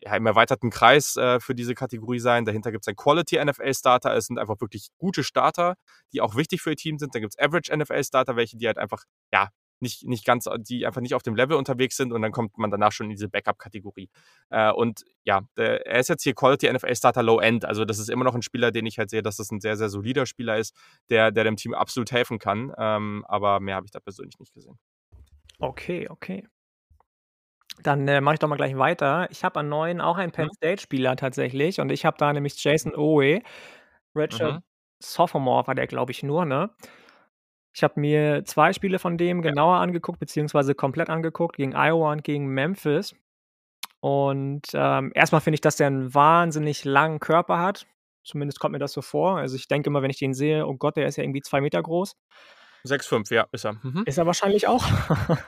[0.00, 2.44] ja, im erweiterten Kreis äh, für diese Kategorie sein.
[2.44, 4.14] Dahinter gibt es ein Quality NFL Starter.
[4.14, 5.74] Es sind einfach wirklich gute Starter,
[6.12, 7.16] die auch wichtig für ihr Team sind.
[7.16, 9.48] Dann gibt es Average NFL Starter, welche die halt einfach ja
[9.80, 12.70] nicht, nicht ganz, die einfach nicht auf dem Level unterwegs sind und dann kommt man
[12.70, 14.08] danach schon in diese Backup-Kategorie.
[14.50, 17.64] Äh, und ja, der, er ist jetzt hier Quality NFL Starter Low End.
[17.64, 19.76] Also das ist immer noch ein Spieler, den ich halt sehe, dass das ein sehr,
[19.76, 20.74] sehr solider Spieler ist,
[21.10, 22.72] der, der dem Team absolut helfen kann.
[22.78, 24.78] Ähm, aber mehr habe ich da persönlich nicht gesehen.
[25.58, 26.46] Okay, okay.
[27.82, 29.28] Dann äh, mache ich doch mal gleich weiter.
[29.30, 30.54] Ich habe an neuen auch einen Penn mhm.
[30.56, 33.40] State-Spieler tatsächlich und ich habe da nämlich Jason Owe.
[34.16, 34.62] Richard mhm.
[35.00, 36.70] Sophomore war der, glaube ich, nur, ne?
[37.74, 42.22] Ich habe mir zwei Spiele von dem genauer angeguckt, beziehungsweise komplett angeguckt, gegen Iowa und
[42.22, 43.16] gegen Memphis.
[44.00, 47.86] Und, ähm, erst finde ich, dass der einen wahnsinnig langen Körper hat.
[48.22, 49.38] Zumindest kommt mir das so vor.
[49.38, 51.60] Also, ich denke immer, wenn ich den sehe: „Oh Gott, der ist ja irgendwie zwei
[51.60, 52.16] Meter groß.“
[52.84, 53.74] 6'5, ja, ist er.
[53.82, 54.02] Mhm.
[54.06, 54.84] Ist er wahrscheinlich auch.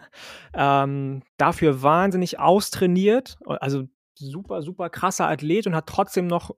[0.59, 3.85] Ähm, dafür wahnsinnig austrainiert, also
[4.15, 6.51] super, super krasser Athlet und hat trotzdem noch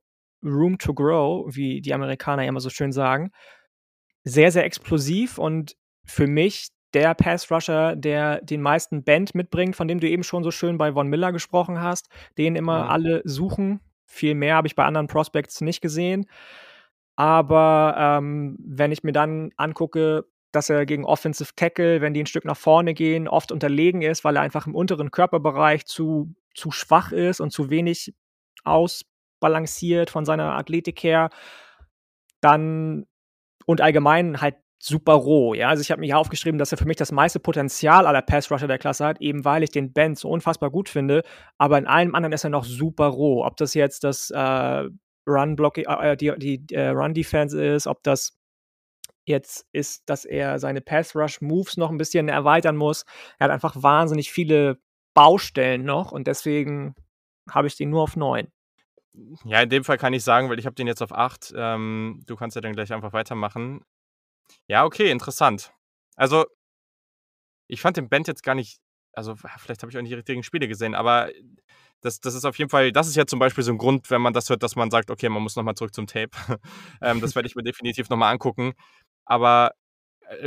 [0.44, 3.32] Room to grow, wie die Amerikaner ja immer so schön sagen
[4.28, 10.00] sehr, sehr explosiv und für mich der Pass-Rusher, der den meisten Band mitbringt, von dem
[10.00, 12.86] du eben schon so schön bei Von Miller gesprochen hast, den immer ja.
[12.86, 13.80] alle suchen.
[14.06, 16.26] Viel mehr habe ich bei anderen Prospects nicht gesehen.
[17.16, 22.26] Aber ähm, wenn ich mir dann angucke, dass er gegen Offensive Tackle, wenn die ein
[22.26, 26.70] Stück nach vorne gehen, oft unterlegen ist, weil er einfach im unteren Körperbereich zu, zu
[26.70, 28.14] schwach ist und zu wenig
[28.64, 31.28] ausbalanciert von seiner Athletik her,
[32.40, 33.07] dann
[33.68, 35.52] und allgemein halt super roh.
[35.52, 38.22] Ja, also ich habe mir hier aufgeschrieben, dass er für mich das meiste Potenzial aller
[38.22, 41.22] Pass Rusher der Klasse hat, eben weil ich den Ben so unfassbar gut finde.
[41.58, 43.44] Aber in allem anderen ist er noch super roh.
[43.44, 44.84] Ob das jetzt das äh,
[45.26, 48.38] Run Block, äh, die, die äh, Run Defense ist, ob das
[49.26, 53.04] jetzt ist, dass er seine Pass Rush Moves noch ein bisschen erweitern muss.
[53.38, 54.78] Er hat einfach wahnsinnig viele
[55.12, 56.94] Baustellen noch und deswegen
[57.50, 58.48] habe ich den nur auf 9.
[59.44, 61.52] ja, in dem Fall kann ich sagen, weil ich habe den jetzt auf 8.
[61.56, 63.84] Ähm, du kannst ja dann gleich einfach weitermachen.
[64.68, 65.72] Ja, okay, interessant.
[66.16, 66.46] Also
[67.68, 68.80] ich fand den Band jetzt gar nicht
[69.18, 71.30] also vielleicht habe ich auch nicht die richtigen Spiele gesehen, aber
[72.00, 74.22] das, das ist auf jeden Fall, das ist ja zum Beispiel so ein Grund, wenn
[74.22, 76.30] man das hört, dass man sagt, okay, man muss nochmal zurück zum Tape.
[77.02, 78.74] ähm, das werde ich mir definitiv nochmal angucken.
[79.24, 79.72] Aber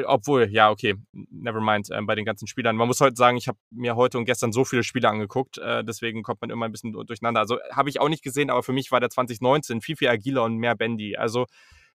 [0.06, 2.76] obwohl, ja, okay, never mind, äh, bei den ganzen Spielern.
[2.76, 5.84] Man muss heute sagen, ich habe mir heute und gestern so viele Spiele angeguckt, äh,
[5.84, 7.39] deswegen kommt man immer ein bisschen durcheinander.
[7.39, 10.44] Also habe ich auch nicht gesehen, aber für mich war der 2019 viel, viel agiler
[10.44, 11.17] und mehr bendy.
[11.17, 11.46] Also,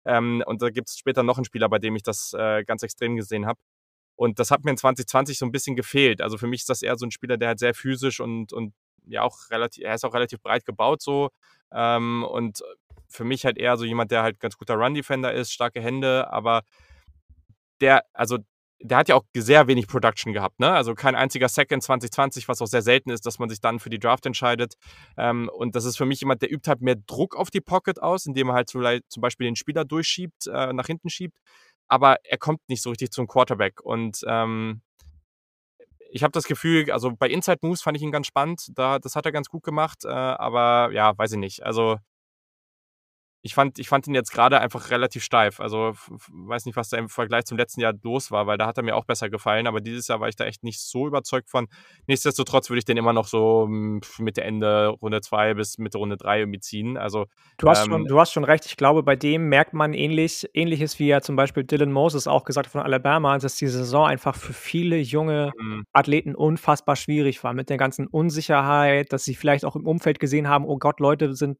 [0.04, 2.82] ähm, und da gibt es später noch einen Spieler, bei dem ich das äh, ganz
[2.82, 3.58] extrem gesehen habe.
[4.16, 6.22] Und das hat mir in 2020 so ein bisschen gefehlt.
[6.22, 8.72] Also für mich ist das eher so ein Spieler, der halt sehr physisch und, und
[9.06, 11.30] ja auch relativ, er ist auch relativ breit gebaut so.
[11.72, 12.62] Ähm, und
[13.08, 16.62] für mich halt eher so jemand, der halt ganz guter Run-Defender ist, starke Hände, aber
[17.80, 18.38] der, also
[18.80, 20.70] der hat ja auch sehr wenig Production gehabt, ne?
[20.70, 23.90] Also kein einziger Second 2020, was auch sehr selten ist, dass man sich dann für
[23.90, 24.74] die Draft entscheidet.
[25.16, 28.02] Ähm, und das ist für mich jemand, der übt halt mehr Druck auf die Pocket
[28.02, 31.38] aus, indem er halt zum Beispiel den Spieler durchschiebt, äh, nach hinten schiebt.
[31.88, 33.80] Aber er kommt nicht so richtig zum Quarterback.
[33.82, 34.82] Und ähm,
[36.10, 38.70] ich habe das Gefühl, also bei Inside Moves fand ich ihn ganz spannend.
[38.74, 40.04] Da, das hat er ganz gut gemacht.
[40.04, 41.62] Äh, aber ja, weiß ich nicht.
[41.62, 41.96] Also
[43.46, 45.60] ich fand, ich fand ihn jetzt gerade einfach relativ steif.
[45.60, 45.94] Also
[46.28, 48.82] weiß nicht, was da im Vergleich zum letzten Jahr los war, weil da hat er
[48.82, 49.68] mir auch besser gefallen.
[49.68, 51.68] Aber dieses Jahr war ich da echt nicht so überzeugt von.
[52.08, 56.16] Nichtsdestotrotz würde ich den immer noch so hm, Mitte Ende Runde 2 bis Mitte Runde
[56.16, 56.96] 3 irgendwie ziehen.
[56.96, 57.26] Also,
[57.58, 58.66] du, hast ähm, schon, du hast schon recht.
[58.66, 62.44] Ich glaube, bei dem merkt man ähnlich, ähnliches wie ja zum Beispiel Dylan Moses auch
[62.44, 65.84] gesagt von Alabama, dass die Saison einfach für viele junge mhm.
[65.92, 67.54] Athleten unfassbar schwierig war.
[67.54, 71.34] Mit der ganzen Unsicherheit, dass sie vielleicht auch im Umfeld gesehen haben, oh Gott, Leute
[71.34, 71.58] sind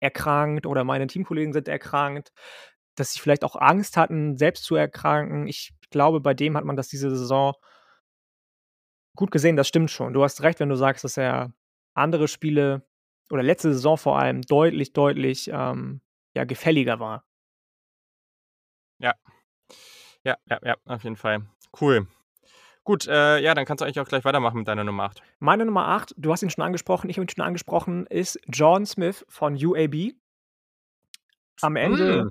[0.00, 2.32] erkrankt oder meine Teamkollegen sind erkrankt,
[2.96, 5.46] dass sie vielleicht auch Angst hatten, selbst zu erkranken.
[5.46, 7.54] Ich glaube, bei dem hat man das diese Saison
[9.16, 10.12] gut gesehen, das stimmt schon.
[10.12, 11.52] Du hast recht, wenn du sagst, dass er
[11.94, 12.86] andere Spiele
[13.30, 16.00] oder letzte Saison vor allem deutlich, deutlich ähm,
[16.34, 17.24] ja, gefälliger war.
[18.98, 19.14] Ja.
[20.24, 21.46] Ja, ja, ja, auf jeden Fall.
[21.80, 22.06] Cool.
[22.84, 25.22] Gut, äh, ja, dann kannst du eigentlich auch gleich weitermachen mit deiner Nummer 8.
[25.38, 28.86] Meine Nummer 8, du hast ihn schon angesprochen, ich habe ihn schon angesprochen, ist John
[28.86, 30.14] Smith von UAB.
[31.60, 32.30] Am Ende, mm.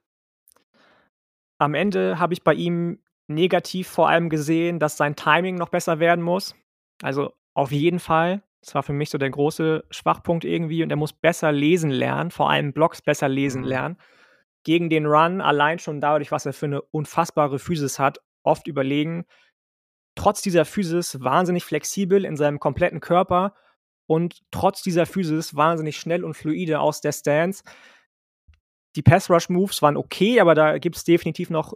[1.59, 5.99] am Ende habe ich bei ihm negativ vor allem gesehen, dass sein Timing noch besser
[5.99, 6.55] werden muss.
[7.03, 8.41] Also auf jeden Fall.
[8.61, 12.31] Das war für mich so der große Schwachpunkt irgendwie und er muss besser lesen lernen,
[12.31, 13.65] vor allem Blocks besser lesen mm.
[13.65, 13.97] lernen.
[14.63, 19.25] Gegen den Run allein schon dadurch, was er für eine unfassbare Physis hat, oft überlegen
[20.19, 23.53] trotz dieser Physis wahnsinnig flexibel in seinem kompletten Körper
[24.05, 27.63] und trotz dieser Physis wahnsinnig schnell und fluide aus der Stance.
[28.97, 31.73] Die Pass-Rush-Moves waren okay, aber da gibt es definitiv noch,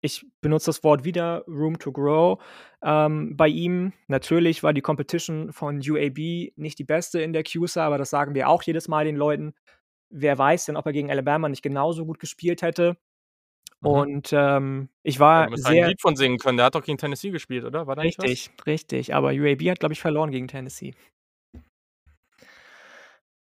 [0.00, 2.42] ich benutze das Wort wieder, Room to Grow
[2.82, 3.92] ähm, bei ihm.
[4.08, 8.34] Natürlich war die Competition von UAB nicht die beste in der CUSA, aber das sagen
[8.34, 9.54] wir auch jedes Mal den Leuten.
[10.08, 12.96] Wer weiß denn, ob er gegen Alabama nicht genauso gut gespielt hätte.
[13.80, 13.88] Mhm.
[13.88, 15.84] Und ähm, ich war ja, sehr.
[15.84, 16.58] ein Lied von singen können.
[16.58, 17.86] Der hat doch gegen Tennessee gespielt, oder?
[17.86, 19.14] War da richtig, richtig.
[19.14, 20.94] Aber UAB hat, glaube ich, verloren gegen Tennessee.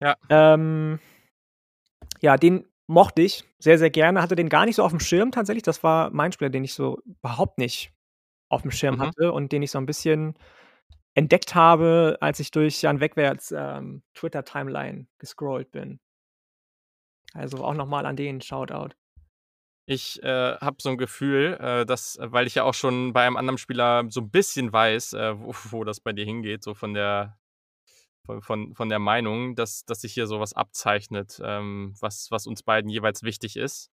[0.02, 0.15] Ja.
[0.30, 0.99] Ähm,
[2.21, 4.21] ja, den mochte ich sehr, sehr gerne.
[4.21, 5.63] Hatte den gar nicht so auf dem Schirm tatsächlich.
[5.63, 7.91] Das war mein Spieler, den ich so überhaupt nicht
[8.49, 9.02] auf dem Schirm mhm.
[9.02, 10.36] hatte und den ich so ein bisschen
[11.15, 15.99] entdeckt habe, als ich durch Jan Wegwärts ähm, Twitter-Timeline gescrollt bin.
[17.34, 18.95] Also auch nochmal an den Shoutout.
[19.89, 23.38] Ich äh, habe so ein Gefühl, äh, dass, weil ich ja auch schon bei einem
[23.38, 26.93] anderen Spieler so ein bisschen weiß, äh, wo, wo das bei dir hingeht, so von
[26.93, 27.39] der,
[28.23, 32.62] von, von, von der Meinung, dass, dass sich hier sowas abzeichnet, ähm, was, was uns
[32.62, 33.89] beiden jeweils wichtig ist.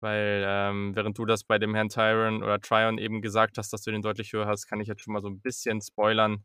[0.00, 3.80] Weil ähm, während du das bei dem Herrn Tyron oder Tryon eben gesagt hast, dass
[3.80, 6.44] du den deutlich höher hast, kann ich jetzt schon mal so ein bisschen spoilern,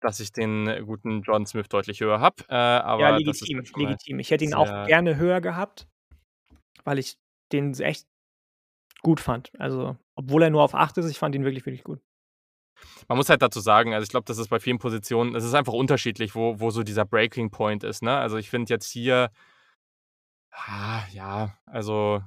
[0.00, 2.42] dass ich den guten John Smith deutlich höher habe.
[2.48, 4.18] Äh, ja, legitim, legitim.
[4.18, 5.86] Ich hätte ihn auch gerne höher gehabt,
[6.82, 7.18] weil ich
[7.52, 8.06] den echt
[9.02, 9.52] gut fand.
[9.58, 12.00] Also, obwohl er nur auf 8 ist, ich fand ihn wirklich, wirklich gut.
[13.08, 15.54] Man muss halt dazu sagen, also ich glaube, das ist bei vielen Positionen, es ist
[15.54, 18.02] einfach unterschiedlich, wo, wo so dieser Breaking Point ist.
[18.02, 18.16] Ne?
[18.16, 19.30] Also ich finde jetzt hier,
[20.52, 22.22] ah, ja, also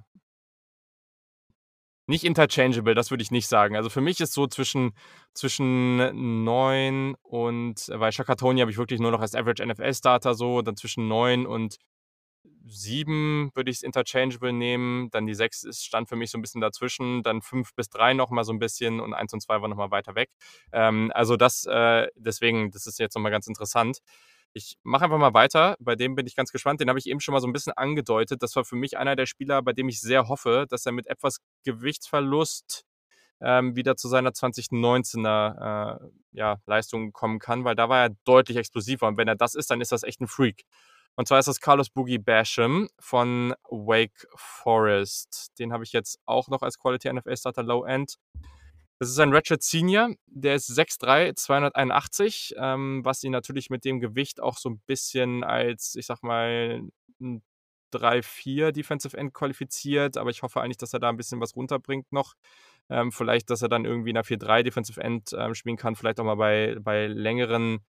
[2.07, 3.75] nicht interchangeable, das würde ich nicht sagen.
[3.75, 4.91] Also für mich ist so zwischen,
[5.33, 10.75] zwischen 9 und, weil Shakatoni habe ich wirklich nur noch als Average NFL-Starter so, dann
[10.75, 11.77] zwischen 9 und
[12.67, 15.09] 7 würde ich es interchangeable nehmen.
[15.11, 17.23] Dann die 6 ist, stand für mich so ein bisschen dazwischen.
[17.23, 20.15] Dann 5 bis 3 nochmal so ein bisschen und 1 und 2 war nochmal weiter
[20.15, 20.29] weg.
[20.71, 23.99] Ähm, also das, äh, deswegen, das ist jetzt nochmal ganz interessant.
[24.53, 25.75] Ich mache einfach mal weiter.
[25.79, 26.81] Bei dem bin ich ganz gespannt.
[26.81, 28.43] Den habe ich eben schon mal so ein bisschen angedeutet.
[28.43, 31.07] Das war für mich einer der Spieler, bei dem ich sehr hoffe, dass er mit
[31.07, 32.85] etwas Gewichtsverlust
[33.41, 38.57] ähm, wieder zu seiner 2019er äh, ja, Leistung kommen kann, weil da war er deutlich
[38.57, 39.07] explosiver.
[39.07, 40.65] Und wenn er das ist, dann ist das echt ein Freak.
[41.15, 45.51] Und zwar ist das Carlos Boogie Basham von Wake Forest.
[45.59, 48.15] Den habe ich jetzt auch noch als Quality NFL Starter Low End.
[48.99, 53.99] Das ist ein Ratchet Senior, der ist 6'3, 281, ähm, was ihn natürlich mit dem
[53.99, 56.83] Gewicht auch so ein bisschen als, ich sag mal,
[57.19, 57.41] ein
[57.91, 62.11] 3-4 Defensive End qualifiziert, aber ich hoffe eigentlich, dass er da ein bisschen was runterbringt
[62.11, 62.35] noch.
[62.89, 66.19] Ähm, vielleicht, dass er dann irgendwie in einer 4-3 Defensive End ähm, spielen kann, vielleicht
[66.19, 67.79] auch mal bei, bei längeren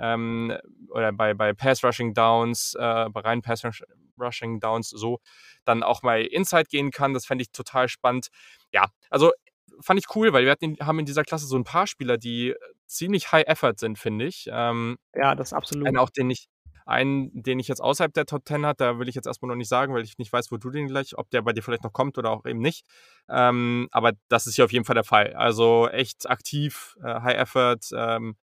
[0.00, 0.56] ähm,
[0.88, 5.20] oder bei, bei Pass-Rushing Downs, äh, bei reinen Pass-Rushing Downs so
[5.64, 7.14] dann auch mal Inside gehen kann.
[7.14, 8.28] Das fände ich total spannend.
[8.72, 9.32] Ja, also
[9.80, 12.54] fand ich cool, weil wir hatten, haben in dieser Klasse so ein paar Spieler, die
[12.86, 14.48] ziemlich high effort sind, finde ich.
[14.50, 15.86] Ähm, ja, das ist absolut.
[15.86, 16.48] Einen auch, den ich,
[16.86, 19.56] einen, den ich jetzt außerhalb der Top 10 hat, da will ich jetzt erstmal noch
[19.56, 21.84] nicht sagen, weil ich nicht weiß, wo du den gleich, ob der bei dir vielleicht
[21.84, 22.84] noch kommt oder auch eben nicht.
[23.28, 25.34] Ähm, aber das ist hier auf jeden Fall der Fall.
[25.34, 27.78] Also echt aktiv, äh, High Effort.
[27.94, 28.36] Ähm,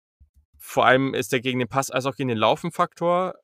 [0.67, 3.35] vor allem ist er gegen den Pass als auch gegen den Laufenfaktor.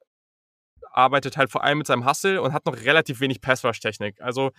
[0.90, 4.22] Arbeitet halt vor allem mit seinem Hustle und hat noch relativ wenig Pass-Rush-Technik.
[4.22, 4.52] Also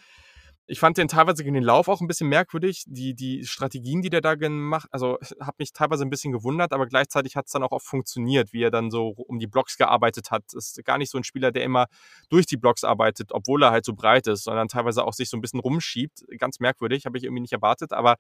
[0.68, 2.84] ich fand den teilweise gegen den Lauf auch ein bisschen merkwürdig.
[2.86, 6.86] Die, die Strategien, die der da gemacht, also hat mich teilweise ein bisschen gewundert, aber
[6.86, 10.30] gleichzeitig hat es dann auch oft funktioniert, wie er dann so um die Blocks gearbeitet
[10.30, 10.44] hat.
[10.54, 11.88] Ist gar nicht so ein Spieler, der immer
[12.30, 15.36] durch die Blocks arbeitet, obwohl er halt so breit ist, sondern teilweise auch sich so
[15.36, 16.26] ein bisschen rumschiebt.
[16.38, 18.18] Ganz merkwürdig, habe ich irgendwie nicht erwartet, aber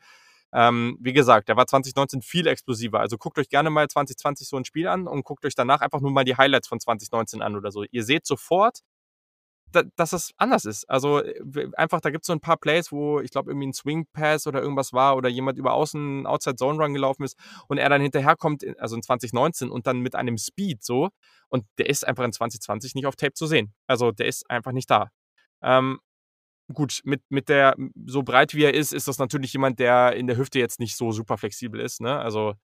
[0.53, 2.99] ähm, wie gesagt, der war 2019 viel explosiver.
[2.99, 6.01] Also guckt euch gerne mal 2020 so ein Spiel an und guckt euch danach einfach
[6.01, 7.83] nur mal die Highlights von 2019 an oder so.
[7.91, 8.81] Ihr seht sofort,
[9.71, 10.89] da, dass es anders ist.
[10.89, 13.73] Also äh, einfach, da gibt es so ein paar Plays, wo ich glaube, irgendwie ein
[13.73, 17.37] Swing Pass oder irgendwas war oder jemand über außen Outside Zone Run gelaufen ist
[17.67, 21.09] und er dann hinterherkommt, also in 2019 und dann mit einem Speed so
[21.49, 23.73] und der ist einfach in 2020 nicht auf Tape zu sehen.
[23.87, 25.09] Also der ist einfach nicht da.
[25.61, 25.99] Ähm,
[26.71, 30.27] gut, mit, mit der, so breit wie er ist, ist das natürlich jemand, der in
[30.27, 32.01] der Hüfte jetzt nicht so super flexibel ist.
[32.01, 32.17] Ne?
[32.17, 32.55] Also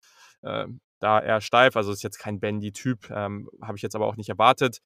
[0.41, 0.65] äh,
[0.99, 4.29] da eher steif, also ist jetzt kein Bendy-Typ, ähm, habe ich jetzt aber auch nicht
[4.29, 4.79] erwartet.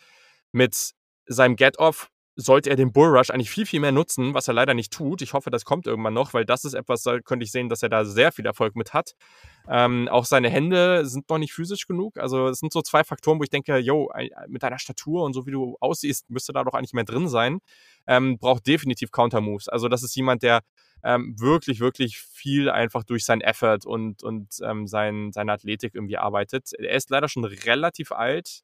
[0.52, 0.92] Mit
[1.26, 2.10] seinem Get-Off
[2.42, 5.22] sollte er den Bullrush eigentlich viel, viel mehr nutzen, was er leider nicht tut.
[5.22, 7.84] Ich hoffe, das kommt irgendwann noch, weil das ist etwas, da könnte ich sehen, dass
[7.84, 9.14] er da sehr viel Erfolg mit hat.
[9.70, 12.18] Ähm, auch seine Hände sind noch nicht physisch genug.
[12.18, 14.12] Also es sind so zwei Faktoren, wo ich denke, yo,
[14.48, 17.60] mit deiner Statur und so wie du aussiehst, müsste da doch eigentlich mehr drin sein.
[18.08, 19.70] Ähm, braucht definitiv Counter-Moves.
[19.70, 20.62] Also das ist jemand, der
[21.04, 26.18] ähm, wirklich, wirklich viel einfach durch sein Effort und, und ähm, sein, seine Athletik irgendwie
[26.18, 26.74] arbeitet.
[26.74, 28.62] Er ist leider schon relativ alt,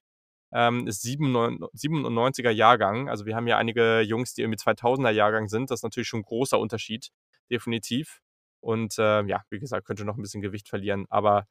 [0.51, 3.09] ähm, ist 97er Jahrgang.
[3.09, 5.71] Also wir haben ja einige Jungs, die irgendwie 2000er Jahrgang sind.
[5.71, 7.09] Das ist natürlich schon ein großer Unterschied,
[7.51, 8.21] definitiv.
[8.59, 11.05] Und äh, ja, wie gesagt, könnte noch ein bisschen Gewicht verlieren.
[11.09, 11.45] Aber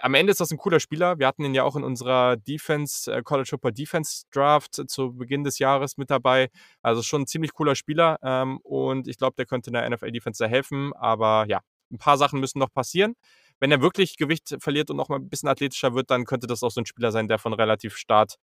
[0.00, 1.18] am Ende ist das ein cooler Spieler.
[1.18, 5.44] Wir hatten ihn ja auch in unserer Defense, äh, College Hooper Defense Draft zu Beginn
[5.44, 6.48] des Jahres mit dabei.
[6.82, 8.18] Also schon ein ziemlich cooler Spieler.
[8.22, 10.92] Ähm, und ich glaube, der könnte in der NFL Defense sehr helfen.
[10.94, 11.60] Aber ja,
[11.92, 13.14] ein paar Sachen müssen noch passieren
[13.60, 16.62] wenn er wirklich Gewicht verliert und noch mal ein bisschen athletischer wird, dann könnte das
[16.62, 18.36] auch so ein Spieler sein, der von relativ Start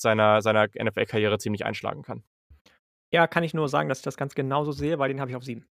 [0.00, 2.22] seiner, seiner NFL-Karriere ziemlich einschlagen kann.
[3.10, 5.36] Ja, kann ich nur sagen, dass ich das ganz genauso sehe, weil den habe ich
[5.36, 5.66] auf sieben.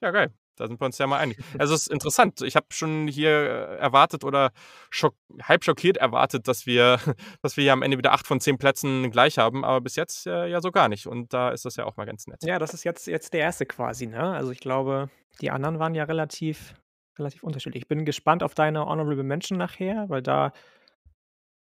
[0.00, 0.32] Ja, geil.
[0.56, 1.38] Da sind wir uns ja mal einig.
[1.58, 2.40] Also es ist interessant.
[2.42, 4.50] Ich habe schon hier äh, erwartet oder
[4.90, 6.98] schock, halb schockiert erwartet, dass wir,
[7.42, 10.26] dass wir hier am Ende wieder acht von zehn Plätzen gleich haben, aber bis jetzt
[10.26, 11.06] äh, ja so gar nicht.
[11.06, 12.42] Und da ist das ja auch mal ganz nett.
[12.42, 14.32] Ja, das ist jetzt, jetzt der erste quasi, ne?
[14.32, 16.74] Also ich glaube, die anderen waren ja relativ
[17.18, 17.82] relativ unterschiedlich.
[17.82, 20.52] Ich bin gespannt auf deine Honorable Mention nachher, weil da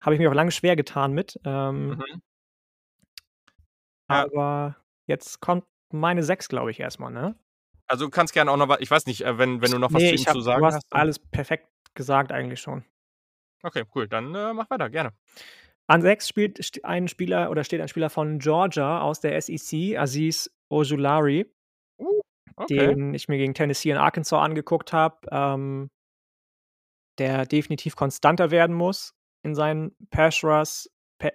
[0.01, 1.39] habe ich mir auch lange schwer getan mit.
[1.45, 2.23] Ähm, mhm.
[4.09, 4.77] Aber
[5.07, 7.37] jetzt kommt meine 6, glaube ich, erstmal, ne?
[7.87, 9.93] Also du kannst gerne auch noch was, ich weiß nicht, äh, wenn, wenn du noch
[9.93, 10.77] was nee, zu ihm zu sagen du hast.
[10.77, 12.85] hast alles perfekt gesagt eigentlich schon.
[13.63, 14.09] Okay, cool.
[14.09, 15.13] Dann äh, mach weiter, gerne.
[15.87, 20.51] An 6 spielt ein Spieler oder steht ein Spieler von Georgia aus der SEC, Aziz
[20.69, 21.53] Ojulari.
[22.57, 22.89] Okay.
[22.89, 25.91] den ich mir gegen Tennessee und Arkansas angeguckt habe, ähm,
[27.19, 30.87] der definitiv konstanter werden muss in seinen Pass Rush,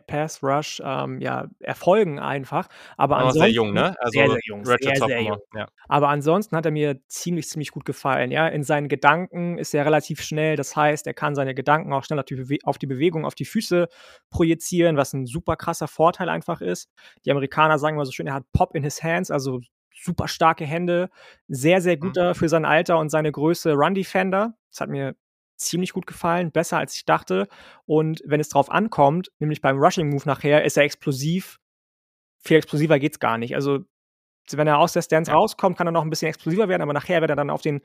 [0.08, 2.67] Pass Rush ähm, ja, Erfolgen einfach.
[2.97, 3.95] Aber, ansonsten, sehr jung, ne?
[3.99, 4.65] Also sehr, sehr jung.
[4.65, 5.38] Sehr, sehr jung.
[5.56, 5.67] Ja.
[5.88, 8.32] Aber ansonsten hat er mir ziemlich, ziemlich gut gefallen.
[8.32, 8.47] Ja?
[8.47, 10.58] In seinen Gedanken ist er relativ schnell.
[10.58, 13.45] Das heißt, er kann seine Gedanken auch schnell auf die, auf die Bewegung, auf die
[13.45, 13.88] Füße
[14.30, 16.89] projizieren, was ein super krasser Vorteil einfach ist.
[17.25, 19.62] Die Amerikaner sagen immer so schön, er hat Pop in his hands, also
[20.01, 21.10] super starke Hände,
[21.47, 22.36] sehr, sehr guter mhm.
[22.36, 24.53] für sein Alter und seine Größe Run-Defender.
[24.69, 25.15] Das hat mir
[25.57, 27.47] ziemlich gut gefallen, besser als ich dachte.
[27.86, 31.60] Und wenn es drauf ankommt, nämlich beim Rushing-Move nachher, ist er explosiv.
[32.39, 33.55] Viel explosiver geht es gar nicht.
[33.55, 33.79] Also,
[34.51, 35.38] wenn er aus der Stance ja.
[35.38, 37.81] rauskommt, kann er noch ein bisschen explosiver werden, aber nachher, wenn er dann auf den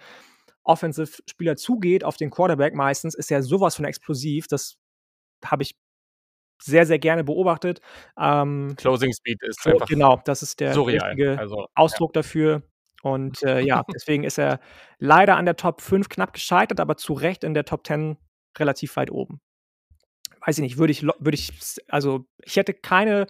[0.62, 4.46] Offensive-Spieler zugeht, auf den Quarterback meistens, ist er sowas von explosiv.
[4.46, 4.76] Das
[5.44, 5.76] habe ich
[6.62, 7.80] sehr, sehr gerne beobachtet.
[8.18, 11.10] Ähm, Closing Speed ist einfach genau, das ist der surreal.
[11.10, 12.22] richtige also, Ausdruck ja.
[12.22, 12.62] dafür.
[13.02, 14.60] Und äh, ja, deswegen ist er
[14.98, 18.16] leider an der Top 5 knapp gescheitert, aber zu Recht in der Top 10
[18.58, 19.40] relativ weit oben.
[20.46, 21.52] weiß ich nicht, würde ich, würde ich,
[21.88, 23.26] also ich hätte keine,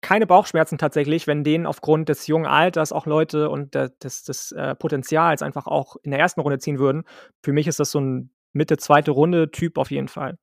[0.00, 4.52] keine Bauchschmerzen tatsächlich, wenn denen aufgrund des jungen Alters auch Leute und des, des, des
[4.52, 7.04] äh, Potenzials einfach auch in der ersten Runde ziehen würden.
[7.42, 10.38] Für mich ist das so ein Mitte, zweite Runde Typ auf jeden Fall.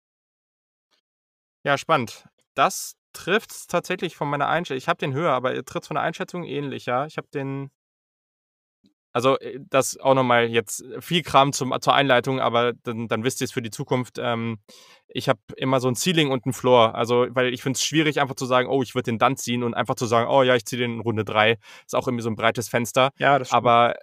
[1.66, 2.26] Ja, spannend.
[2.56, 4.78] Das trifft tatsächlich von meiner Einschätzung.
[4.78, 7.06] Ich habe den höher, aber er tritt von der Einschätzung ähnlich, ja.
[7.06, 7.70] Ich habe den
[9.14, 13.42] also, äh, das auch nochmal jetzt viel Kram zum zur Einleitung, aber dann dann wisst
[13.42, 14.18] es für die Zukunft.
[14.20, 14.60] Ähm,
[15.08, 16.96] ich habe immer so ein Ceiling und ein Floor.
[16.96, 19.64] Also, weil ich finde es schwierig, einfach zu sagen: „Oh, ich würde den dann ziehen“
[19.64, 22.24] und einfach zu sagen: „Oh ja, ich ziehe den in Runde 3.“ Ist auch irgendwie
[22.24, 23.12] so ein breites Fenster.
[23.18, 23.58] Ja, das stimmt.
[23.66, 23.96] Aber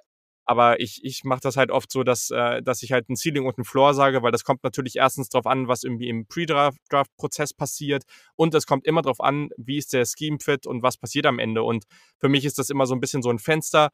[0.49, 3.47] aber ich ich mache das halt oft so, dass äh, dass ich halt ein Ceiling
[3.47, 6.79] und ein Floor sage, weil das kommt natürlich erstens drauf an, was irgendwie im Pre-Draft
[6.91, 8.05] Draft-Prozess passiert
[8.37, 11.63] und es kommt immer drauf an, wie ist der Scheme-Fit und was passiert am Ende.
[11.63, 11.85] Und
[12.19, 13.91] für mich ist das immer so ein bisschen so ein Fenster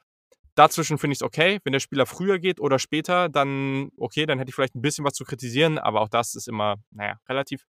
[0.55, 1.59] Dazwischen finde ich es okay.
[1.65, 5.05] Wenn der Spieler früher geht oder später, dann okay, dann hätte ich vielleicht ein bisschen
[5.05, 7.65] was zu kritisieren, aber auch das ist immer, naja, relativ.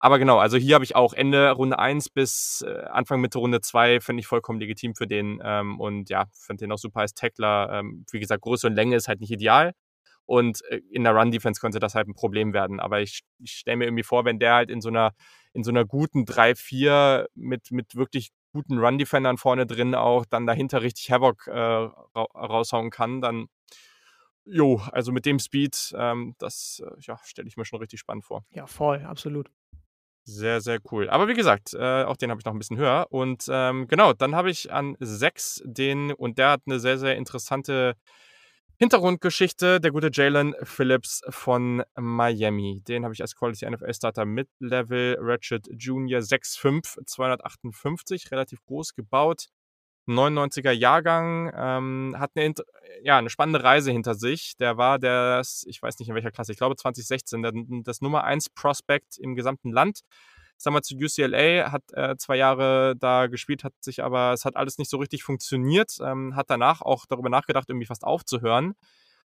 [0.00, 3.60] Aber genau, also hier habe ich auch Ende Runde 1 bis äh, Anfang Mitte Runde
[3.60, 5.40] 2 finde ich vollkommen legitim für den.
[5.42, 7.70] Ähm, und ja, finde den auch super als Tackler.
[7.72, 9.72] Ähm, wie gesagt, Größe und Länge ist halt nicht ideal.
[10.24, 12.78] Und äh, in der Run-Defense könnte das halt ein Problem werden.
[12.78, 15.14] Aber ich, ich stelle mir irgendwie vor, wenn der halt in so einer,
[15.52, 20.82] in so einer guten 3-4 mit, mit wirklich guten Run-Defendern vorne drin auch dann dahinter
[20.82, 21.92] richtig Havoc äh, ra
[22.34, 23.46] raushauen kann, dann
[24.44, 28.24] jo, also mit dem Speed, ähm, das äh, ja, stelle ich mir schon richtig spannend
[28.24, 28.44] vor.
[28.50, 29.50] Ja, voll, absolut.
[30.30, 31.08] Sehr, sehr cool.
[31.08, 33.06] Aber wie gesagt, äh, auch den habe ich noch ein bisschen höher.
[33.08, 37.16] Und ähm, genau, dann habe ich an 6 den, und der hat eine sehr, sehr
[37.16, 37.94] interessante
[38.76, 42.82] Hintergrundgeschichte, der gute Jalen Phillips von Miami.
[42.86, 49.46] Den habe ich als Quality NFL Starter Mid-Level Ratchet Junior 6'5, 258, relativ groß gebaut.
[50.08, 52.54] 99er Jahrgang, ähm, hat eine,
[53.02, 54.56] ja, eine spannende Reise hinter sich.
[54.58, 57.52] Der war das, ich weiß nicht in welcher Klasse, ich glaube 2016, der,
[57.84, 60.00] das Nummer 1 Prospect im gesamten Land
[60.60, 64.56] sag mal, zu UCLA, hat äh, zwei Jahre da gespielt, hat sich aber, es hat
[64.56, 68.74] alles nicht so richtig funktioniert, ähm, hat danach auch darüber nachgedacht, irgendwie fast aufzuhören.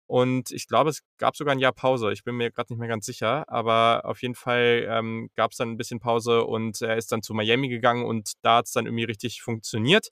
[0.07, 2.11] Und ich glaube, es gab sogar ein Jahr Pause.
[2.11, 3.45] Ich bin mir gerade nicht mehr ganz sicher.
[3.47, 7.23] Aber auf jeden Fall ähm, gab es dann ein bisschen Pause und er ist dann
[7.23, 10.09] zu Miami gegangen und da hat es dann irgendwie richtig funktioniert.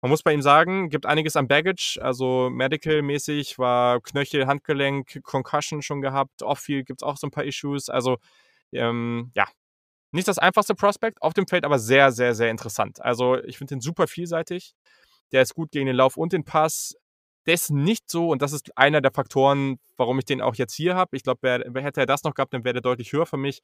[0.00, 5.82] Man muss bei ihm sagen, gibt einiges an Baggage, also medical-mäßig war Knöchel, Handgelenk, Concussion
[5.82, 7.88] schon gehabt, Off-Field gibt es auch so ein paar Issues.
[7.88, 8.18] Also
[8.72, 9.46] ähm, ja,
[10.12, 13.02] nicht das einfachste Prospect, auf dem Feld aber sehr, sehr, sehr interessant.
[13.02, 14.74] Also ich finde den super vielseitig.
[15.32, 16.94] Der ist gut gegen den Lauf und den Pass.
[17.46, 20.74] Der ist nicht so, und das ist einer der Faktoren, warum ich den auch jetzt
[20.74, 21.16] hier habe.
[21.16, 23.62] Ich glaube, hätte er das noch gehabt, dann wäre der deutlich höher für mich.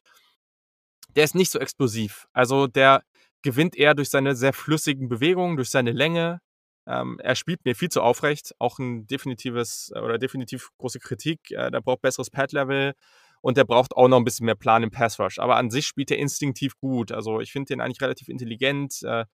[1.16, 2.26] Der ist nicht so explosiv.
[2.32, 3.02] Also der
[3.44, 6.40] gewinnt eher durch seine sehr flüssigen Bewegungen, durch seine Länge.
[6.86, 8.54] Ähm, er spielt mir viel zu aufrecht.
[8.58, 11.50] Auch ein definitives oder definitiv große Kritik.
[11.50, 12.94] Äh, der braucht besseres Pad-Level
[13.42, 15.38] und der braucht auch noch ein bisschen mehr Plan im Pass Rush.
[15.38, 17.12] Aber an sich spielt er instinktiv gut.
[17.12, 19.02] Also ich finde den eigentlich relativ intelligent.
[19.02, 19.26] Äh,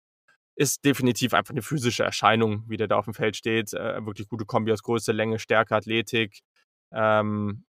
[0.57, 3.75] ist definitiv einfach eine physische Erscheinung, wie der da auf dem Feld steht.
[3.75, 6.41] Äh, wirklich gute Kombi aus Größe, Länge, Stärke, Athletik.
[6.93, 7.65] Ähm,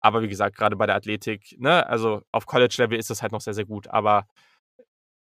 [0.00, 3.40] aber wie gesagt, gerade bei der Athletik, ne, also auf College-Level ist das halt noch
[3.40, 3.88] sehr, sehr gut.
[3.88, 4.26] Aber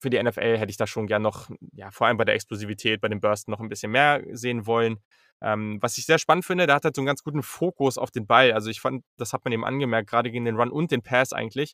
[0.06, 3.02] für die NFL hätte ich da schon gern noch, ja, vor allem bei der Explosivität,
[3.02, 5.00] bei den Bursten noch ein bisschen mehr sehen wollen.
[5.41, 8.12] Ähm, was ich sehr spannend finde, der hat halt so einen ganz guten Fokus auf
[8.12, 8.52] den Ball.
[8.52, 11.34] Also ich fand, das hat man eben angemerkt, gerade gegen den Run und den Pass
[11.34, 11.74] eigentlich,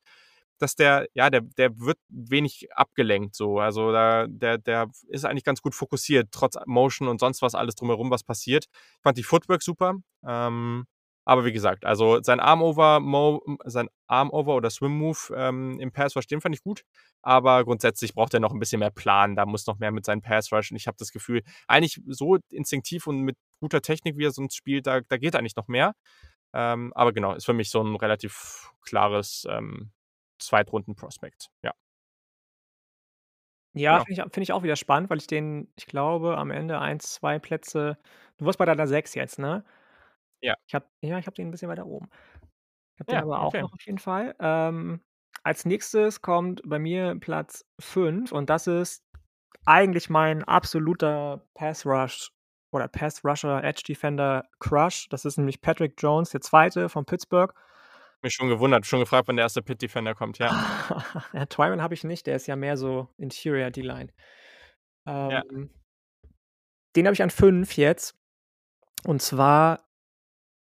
[0.60, 3.60] dass der, ja, der, der wird wenig abgelenkt so.
[3.60, 7.76] Also da, der, der ist eigentlich ganz gut fokussiert, trotz Motion und sonst was alles
[7.76, 8.68] drumherum, was passiert.
[8.72, 9.96] Ich fand die Footwork super.
[10.26, 10.86] Ähm,
[11.24, 16.16] aber wie gesagt, also sein Armover, Mo, sein Armover oder Swim Move ähm, im Pass
[16.16, 16.84] Rush, den fand ich gut.
[17.22, 19.36] Aber grundsätzlich braucht er noch ein bisschen mehr Plan.
[19.36, 20.72] Da muss noch mehr mit seinem Pass Rush.
[20.72, 24.56] Und ich habe das Gefühl, eigentlich so instinktiv und mit guter Technik, wie er sonst
[24.56, 25.94] spielt, da, da geht eigentlich noch mehr.
[26.54, 29.92] Ähm, aber genau, ist für mich so ein relativ klares ähm,
[30.40, 31.50] Zweitrunden-Prospekt.
[31.64, 31.74] Ja.
[33.74, 34.06] Ja, genau.
[34.06, 37.14] finde ich, find ich auch wieder spannend, weil ich den, ich glaube, am Ende eins,
[37.14, 37.98] zwei Plätze.
[38.38, 39.64] Du warst bei deiner 6 jetzt, ne?
[40.42, 40.56] Ja.
[40.68, 42.10] Ich habe ja, ich habe den ein bisschen weiter oben.
[42.96, 44.36] Ich habe den Ja, aber auch noch auf jeden Fall.
[44.40, 45.02] Ähm,
[45.44, 49.04] als Nächstes kommt bei mir Platz 5 und das ist
[49.66, 52.32] eigentlich mein absoluter Pass Rush
[52.72, 55.08] oder Pass Rusher, Edge Defender Crush.
[55.10, 57.54] Das ist nämlich Patrick Jones, der Zweite von Pittsburgh.
[58.24, 60.50] Mich schon gewundert, schon gefragt, wann der erste Pit Defender kommt, ja.
[61.34, 64.14] Ja, Twyman habe ich nicht, der ist ja mehr so Interior D-Line.
[65.08, 65.42] Ja.
[65.50, 65.72] Ähm,
[66.96, 68.16] den habe ich an 5 jetzt.
[69.06, 69.88] Und zwar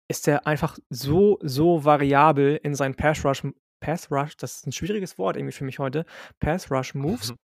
[0.08, 3.43] ist er einfach so, so variabel in seinen Pass Rush,
[3.80, 6.06] Pass Rush, das ist ein schwieriges Wort irgendwie für mich heute,
[6.39, 7.32] Pass Rush Moves.
[7.32, 7.38] Mhm.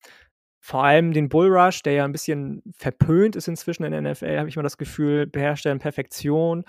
[0.61, 4.39] Vor allem den Bull Rush, der ja ein bisschen verpönt ist inzwischen in der NFL,
[4.39, 6.65] habe ich mal das Gefühl, beherrscht er in Perfektion.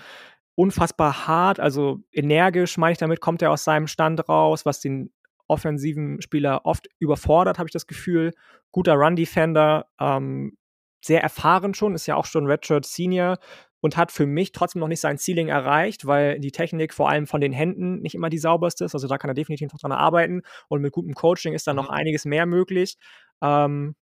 [0.56, 5.12] Unfassbar hart, also energisch, meine ich damit, kommt er aus seinem Stand raus, was den
[5.48, 8.34] offensiven Spieler oft überfordert, habe ich das Gefühl.
[8.72, 10.56] Guter Run-Defender, ähm,
[11.04, 13.38] sehr erfahren schon, ist ja auch schon Redshirt Senior
[13.82, 17.28] und hat für mich trotzdem noch nicht sein Ceiling erreicht, weil die Technik vor allem
[17.28, 18.94] von den Händen nicht immer die sauberste ist.
[18.94, 21.90] Also da kann er definitiv noch dran arbeiten und mit gutem Coaching ist da noch
[21.90, 21.96] mhm.
[21.96, 22.98] einiges mehr möglich.
[23.42, 23.96] Ähm,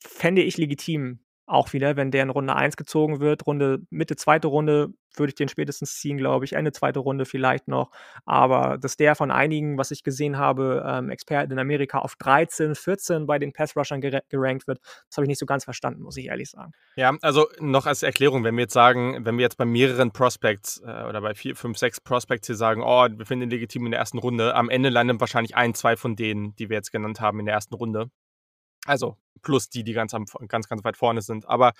[0.00, 4.48] fände ich legitim, auch wieder, wenn der in Runde 1 gezogen wird, Runde, Mitte zweite
[4.48, 6.54] Runde würde ich den spätestens ziehen, glaube ich.
[6.54, 7.90] Ende zweite Runde vielleicht noch.
[8.24, 12.74] Aber dass der von einigen, was ich gesehen habe, ähm, Experten in Amerika auf 13,
[12.74, 16.26] 14 bei den Pass-Rushern gerankt wird, das habe ich nicht so ganz verstanden, muss ich
[16.26, 16.72] ehrlich sagen.
[16.96, 20.80] Ja, also noch als Erklärung, wenn wir jetzt sagen, wenn wir jetzt bei mehreren Prospects
[20.84, 23.92] äh, oder bei vier, fünf, sechs Prospects hier sagen, oh, wir finden ihn legitim in
[23.92, 27.20] der ersten Runde, am Ende landen wahrscheinlich ein, zwei von denen, die wir jetzt genannt
[27.20, 28.10] haben, in der ersten Runde.
[28.86, 30.12] Also plus die, die ganz,
[30.48, 31.48] ganz, ganz weit vorne sind.
[31.48, 31.72] Aber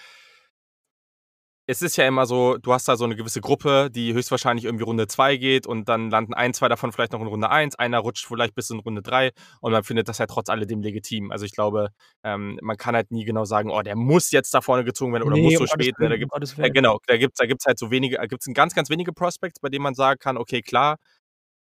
[1.66, 4.84] es ist ja immer so, du hast da so eine gewisse Gruppe, die höchstwahrscheinlich irgendwie
[4.84, 8.00] Runde 2 geht und dann landen ein, zwei davon vielleicht noch in Runde 1, einer
[8.00, 9.30] rutscht vielleicht bis in Runde 3
[9.60, 11.30] und man findet das ja trotz alledem legitim.
[11.30, 11.90] Also ich glaube,
[12.24, 15.22] ähm, man kann halt nie genau sagen, oh, der muss jetzt da vorne gezogen werden
[15.22, 15.96] oder nee, muss so spät.
[16.00, 16.08] Ne?
[16.08, 18.52] Da gibt, äh, genau, da gibt es da gibt's halt so wenige, da gibt es
[18.52, 20.96] ganz, ganz wenige Prospects, bei denen man sagen kann, okay, klar,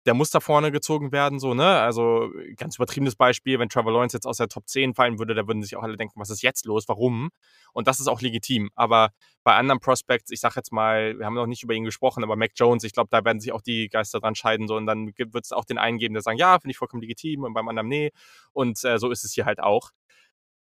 [0.08, 1.66] der muss da vorne gezogen werden, so, ne?
[1.66, 5.46] Also ganz übertriebenes Beispiel, wenn Trevor Lawrence jetzt aus der Top 10 fallen würde, da
[5.46, 7.28] würden sich auch alle denken, was ist jetzt los, warum?
[7.74, 8.70] Und das ist auch legitim.
[8.74, 9.10] Aber
[9.44, 12.36] bei anderen Prospects, ich sag jetzt mal, wir haben noch nicht über ihn gesprochen, aber
[12.36, 15.12] Mac Jones, ich glaube, da werden sich auch die Geister dran scheiden, so, und dann
[15.14, 17.68] wird es auch den einen geben, der sagen, ja, finde ich vollkommen legitim, und beim
[17.68, 18.10] anderen, nee.
[18.54, 19.90] Und äh, so ist es hier halt auch.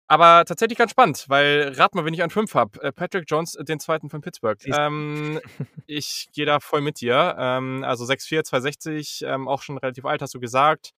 [0.07, 2.81] Aber tatsächlich ganz spannend, weil rat mal, wenn ich an fünf habe.
[2.81, 4.59] Äh, Patrick Jones, äh, den zweiten von Pittsburgh.
[4.65, 5.39] Ähm,
[5.87, 7.35] ich gehe da voll mit dir.
[7.39, 10.91] Ähm, also 6'4, 260, ähm, auch schon relativ alt, hast du gesagt.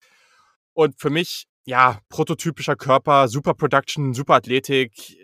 [0.73, 5.17] Und für mich, ja, prototypischer Körper, super Production, super Athletik.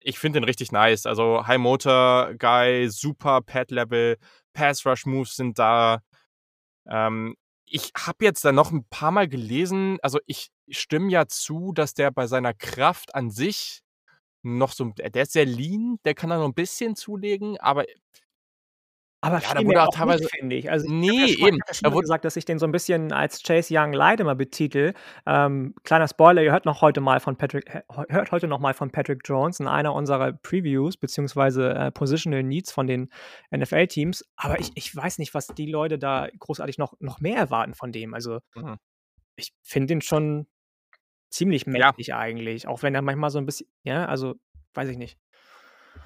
[0.00, 1.04] Ich finde den richtig nice.
[1.04, 4.16] Also High Motor Guy, super Pad Level,
[4.54, 6.00] Pass Rush Moves sind da.
[6.88, 7.36] Ähm,
[7.66, 11.94] ich habe jetzt dann noch ein paar Mal gelesen, also ich stimme ja zu, dass
[11.94, 13.82] der bei seiner Kraft an sich
[14.42, 17.84] noch so, der ist sehr lean, der kann da noch ein bisschen zulegen, aber
[19.24, 20.68] aber ja, da wurde auch teilweise, finde ich.
[20.68, 21.60] Also, nee, ich eben.
[21.70, 24.34] Ich habe ja gesagt, dass ich den so ein bisschen als Chase Young Light immer
[24.34, 24.94] betitel.
[25.26, 27.72] Ähm, kleiner Spoiler, ihr hört noch heute mal von Patrick,
[28.08, 32.72] hört heute noch mal von Patrick Jones in einer unserer Previews, beziehungsweise äh, Positional Needs
[32.72, 33.10] von den
[33.56, 34.24] NFL-Teams.
[34.34, 37.92] Aber ich, ich weiß nicht, was die Leute da großartig noch, noch mehr erwarten von
[37.92, 38.14] dem.
[38.14, 38.78] Also, mhm.
[39.36, 40.48] ich finde den schon
[41.32, 42.18] ziemlich mächtig ja.
[42.18, 42.68] eigentlich.
[42.68, 44.34] Auch wenn er manchmal so ein bisschen, ja, also,
[44.74, 45.18] weiß ich nicht.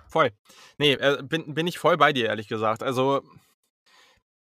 [0.08, 0.30] Voll.
[0.78, 2.82] Nee, äh, bin, bin ich voll bei dir, ehrlich gesagt.
[2.82, 3.22] Also,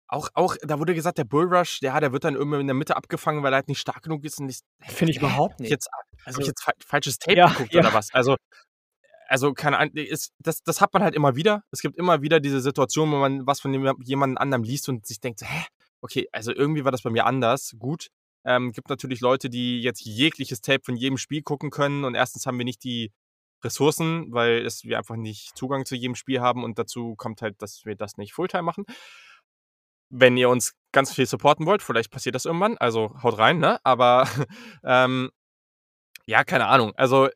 [0.08, 2.96] auch, auch, da wurde gesagt, der Bullrush, ja, der wird dann irgendwie in der Mitte
[2.96, 4.38] abgefangen, weil er halt nicht stark genug ist.
[4.38, 5.72] Finde ich überhaupt nicht.
[5.72, 5.90] Jetzt,
[6.26, 7.82] also, habe ich jetzt fa falsches Tape ja, geguckt ja.
[7.82, 8.14] oder was?
[8.14, 8.36] Also,
[9.28, 9.94] also keine Ahnung,
[10.40, 11.64] das, das hat man halt immer wieder.
[11.72, 13.74] Es gibt immer wieder diese Situation, wo man was von
[14.04, 15.66] jemand anderem liest und sich denkt, hä?
[16.02, 17.74] Okay, also irgendwie war das bei mir anders.
[17.80, 18.10] Gut.
[18.46, 22.46] Ähm, gibt natürlich Leute, die jetzt jegliches Tape von jedem Spiel gucken können und erstens
[22.46, 23.12] haben wir nicht die
[23.64, 27.62] Ressourcen, weil es, wir einfach nicht Zugang zu jedem Spiel haben und dazu kommt halt,
[27.62, 28.86] dass wir das nicht Fulltime machen.
[30.10, 33.80] Wenn ihr uns ganz viel supporten wollt, vielleicht passiert das irgendwann, also haut rein, ne?
[33.84, 34.30] Aber
[34.84, 35.32] ähm,
[36.28, 36.94] ja, keine Ahnung.
[36.96, 37.30] Also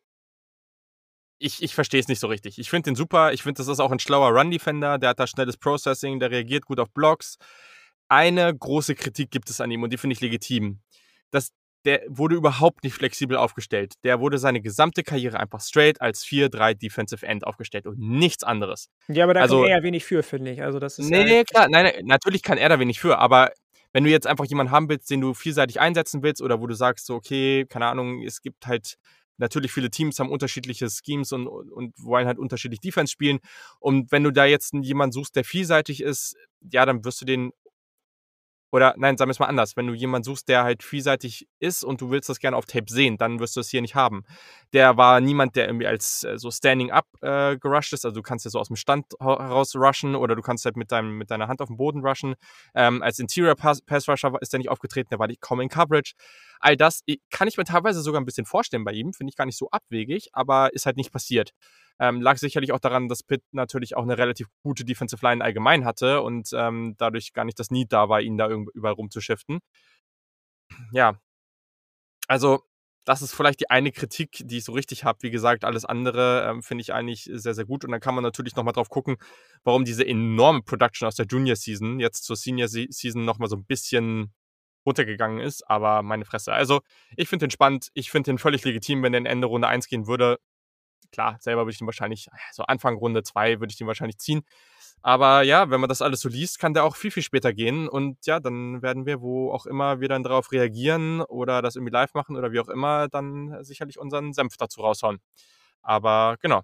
[1.40, 2.58] ich, ich verstehe es nicht so richtig.
[2.58, 3.32] Ich finde den super.
[3.32, 4.98] Ich finde, das ist auch ein schlauer Run-Defender.
[4.98, 7.38] Der hat da schnelles Processing, der reagiert gut auf Blocks.
[8.08, 10.80] Eine große Kritik gibt es an ihm und die finde ich legitim.
[11.30, 11.50] Das
[11.84, 13.94] der wurde überhaupt nicht flexibel aufgestellt.
[14.04, 18.90] Der wurde seine gesamte Karriere einfach straight als 4-3 Defensive End aufgestellt und nichts anderes.
[19.08, 20.62] Ja, aber da also, kann er ja wenig für, finde ich.
[20.62, 23.52] Also das ist nee, ja klar, nein, nein, natürlich kann er da wenig für, aber
[23.92, 26.74] wenn du jetzt einfach jemanden haben willst, den du vielseitig einsetzen willst oder wo du
[26.74, 28.96] sagst, so, okay, keine Ahnung, es gibt halt
[29.38, 33.38] natürlich viele Teams haben unterschiedliche Schemes und, und wollen halt unterschiedlich Defense spielen.
[33.80, 37.50] Und wenn du da jetzt jemanden suchst, der vielseitig ist, ja, dann wirst du den
[38.72, 39.76] oder nein, sagen wir es mal anders.
[39.76, 42.86] Wenn du jemanden suchst, der halt vielseitig ist und du willst das gerne auf Tape
[42.88, 44.24] sehen, dann wirst du es hier nicht haben.
[44.72, 48.04] Der war niemand, der irgendwie als äh, so Standing Up äh, gerusht ist.
[48.04, 50.92] Also du kannst ja so aus dem Stand heraus rushen oder du kannst halt mit,
[50.92, 52.34] deinem, mit deiner Hand auf dem Boden rushen.
[52.74, 56.14] Ähm, als Interior Pass, Pass Rusher ist der nicht aufgetreten, der war kaum in Coverage.
[56.60, 59.12] All das kann ich mir teilweise sogar ein bisschen vorstellen bei ihm.
[59.12, 61.52] Finde ich gar nicht so abwegig, aber ist halt nicht passiert.
[61.98, 65.84] Ähm, lag sicherlich auch daran, dass Pitt natürlich auch eine relativ gute Defensive Line allgemein
[65.84, 69.60] hatte und ähm, dadurch gar nicht das Need da war, ihn da überall rumzuschiften.
[70.92, 71.18] Ja.
[72.28, 72.62] Also,
[73.04, 75.18] das ist vielleicht die eine Kritik, die ich so richtig habe.
[75.22, 77.84] Wie gesagt, alles andere ähm, finde ich eigentlich sehr, sehr gut.
[77.84, 79.16] Und dann kann man natürlich nochmal drauf gucken,
[79.64, 83.64] warum diese enorme Production aus der Junior Season jetzt zur Senior Season nochmal so ein
[83.64, 84.32] bisschen
[84.86, 85.68] runtergegangen ist.
[85.68, 86.52] Aber meine Fresse.
[86.52, 86.80] Also,
[87.16, 87.88] ich finde den spannend.
[87.94, 90.38] Ich finde den völlig legitim, wenn der in Ende Runde 1 gehen würde
[91.10, 94.42] klar, selber würde ich den wahrscheinlich, so Anfang Runde 2 würde ich den wahrscheinlich ziehen.
[95.02, 97.88] Aber ja, wenn man das alles so liest, kann der auch viel, viel später gehen.
[97.88, 101.92] Und ja, dann werden wir, wo auch immer wir dann darauf reagieren oder das irgendwie
[101.92, 105.20] live machen oder wie auch immer, dann sicherlich unseren Senf dazu raushauen.
[105.82, 106.62] Aber genau,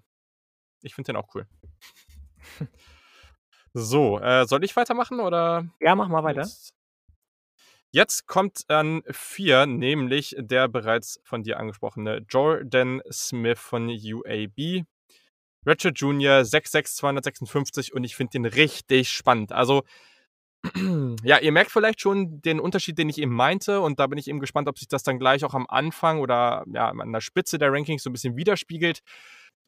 [0.81, 1.47] ich finde den auch cool.
[3.73, 5.65] so, äh, soll ich weitermachen oder?
[5.79, 6.41] Ja, mach mal weiter.
[6.41, 6.73] Jetzt,
[7.91, 14.85] jetzt kommt an vier, nämlich der bereits von dir angesprochene Jordan Smith von UAB.
[15.65, 19.51] Richard Jr., 66256 und ich finde den richtig spannend.
[19.51, 19.83] Also,
[21.23, 24.27] ja, ihr merkt vielleicht schon den Unterschied, den ich eben meinte und da bin ich
[24.27, 27.57] eben gespannt, ob sich das dann gleich auch am Anfang oder ja, an der Spitze
[27.57, 29.01] der Rankings so ein bisschen widerspiegelt.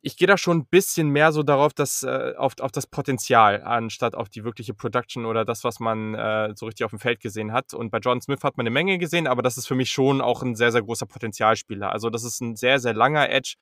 [0.02, 3.62] Ich gehe da schon ein bisschen mehr so darauf, dass äh, auf, auf das Potenzial,
[3.64, 7.20] anstatt auf die wirkliche Production oder das, was man äh, so richtig auf dem Feld
[7.20, 7.74] gesehen hat.
[7.74, 10.22] Und bei Jordan Smith hat man eine Menge gesehen, aber das ist für mich schon
[10.22, 11.92] auch ein sehr, sehr großer Potenzialspieler.
[11.92, 13.56] Also das ist ein sehr, sehr langer Edge,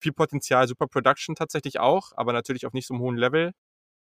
[0.00, 3.52] viel Potenzial, super Production tatsächlich auch, aber natürlich auf nicht so einem hohen Level.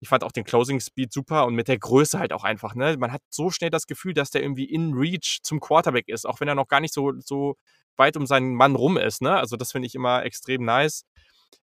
[0.01, 2.75] Ich fand auch den Closing Speed super und mit der Größe halt auch einfach.
[2.75, 2.97] Ne?
[2.97, 6.39] Man hat so schnell das Gefühl, dass der irgendwie in Reach zum Quarterback ist, auch
[6.39, 7.55] wenn er noch gar nicht so, so
[7.95, 9.21] weit um seinen Mann rum ist.
[9.21, 9.36] Ne?
[9.36, 11.05] Also das finde ich immer extrem nice.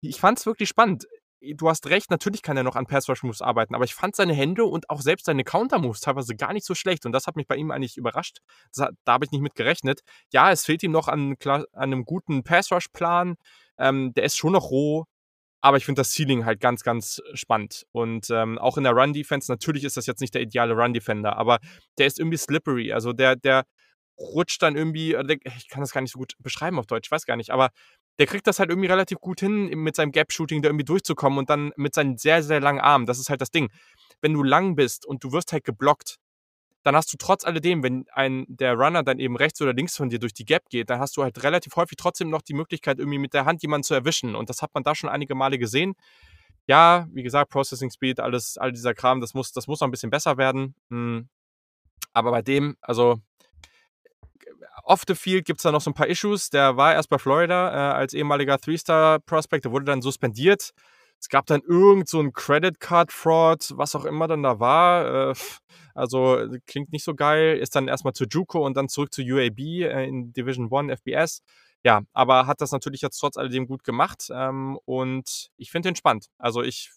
[0.00, 1.06] Ich fand es wirklich spannend.
[1.40, 4.64] Du hast recht, natürlich kann er noch an Pass-Rush-Moves arbeiten, aber ich fand seine Hände
[4.64, 7.54] und auch selbst seine Counter-Moves teilweise gar nicht so schlecht und das hat mich bei
[7.54, 8.38] ihm eigentlich überrascht.
[8.74, 10.00] Das, da habe ich nicht mit gerechnet.
[10.32, 13.36] Ja, es fehlt ihm noch an, an einem guten Pass-Rush-Plan,
[13.78, 15.04] ähm, der ist schon noch roh,
[15.60, 17.84] aber ich finde das Ceiling halt ganz, ganz spannend.
[17.92, 21.58] Und ähm, auch in der Run-Defense, natürlich ist das jetzt nicht der ideale Run-Defender, aber
[21.98, 22.92] der ist irgendwie slippery.
[22.92, 23.64] Also der, der
[24.18, 27.12] rutscht dann irgendwie, äh, ich kann das gar nicht so gut beschreiben auf Deutsch, ich
[27.12, 27.70] weiß gar nicht, aber
[28.18, 31.50] der kriegt das halt irgendwie relativ gut hin, mit seinem Gap-Shooting da irgendwie durchzukommen und
[31.50, 33.06] dann mit seinen sehr, sehr langen Armen.
[33.06, 33.70] Das ist halt das Ding.
[34.20, 36.16] Wenn du lang bist und du wirst halt geblockt,
[36.82, 40.08] dann hast du trotz alledem, wenn ein, der Runner dann eben rechts oder links von
[40.08, 42.98] dir durch die Gap geht, dann hast du halt relativ häufig trotzdem noch die Möglichkeit,
[42.98, 44.34] irgendwie mit der Hand jemanden zu erwischen.
[44.34, 45.94] Und das hat man da schon einige Male gesehen.
[46.66, 49.90] Ja, wie gesagt, Processing Speed, alles, all dieser Kram, das muss, das muss noch ein
[49.90, 50.74] bisschen besser werden.
[50.90, 51.28] Hm.
[52.12, 53.20] Aber bei dem, also
[54.84, 56.50] off the field gibt es da noch so ein paar Issues.
[56.50, 60.72] Der war erst bei Florida äh, als ehemaliger Three-Star-Prospect, der wurde dann suspendiert.
[61.20, 65.30] Es gab dann irgend so ein Credit Card Fraud, was auch immer dann da war.
[65.30, 65.34] Äh,
[65.94, 67.58] also klingt nicht so geil.
[67.58, 71.42] Ist dann erstmal zu Juco und dann zurück zu UAB äh, in Division 1 FBS.
[71.84, 75.96] Ja, aber hat das natürlich jetzt trotz alledem gut gemacht ähm, und ich finde den
[75.96, 76.26] spannend.
[76.38, 76.90] Also ich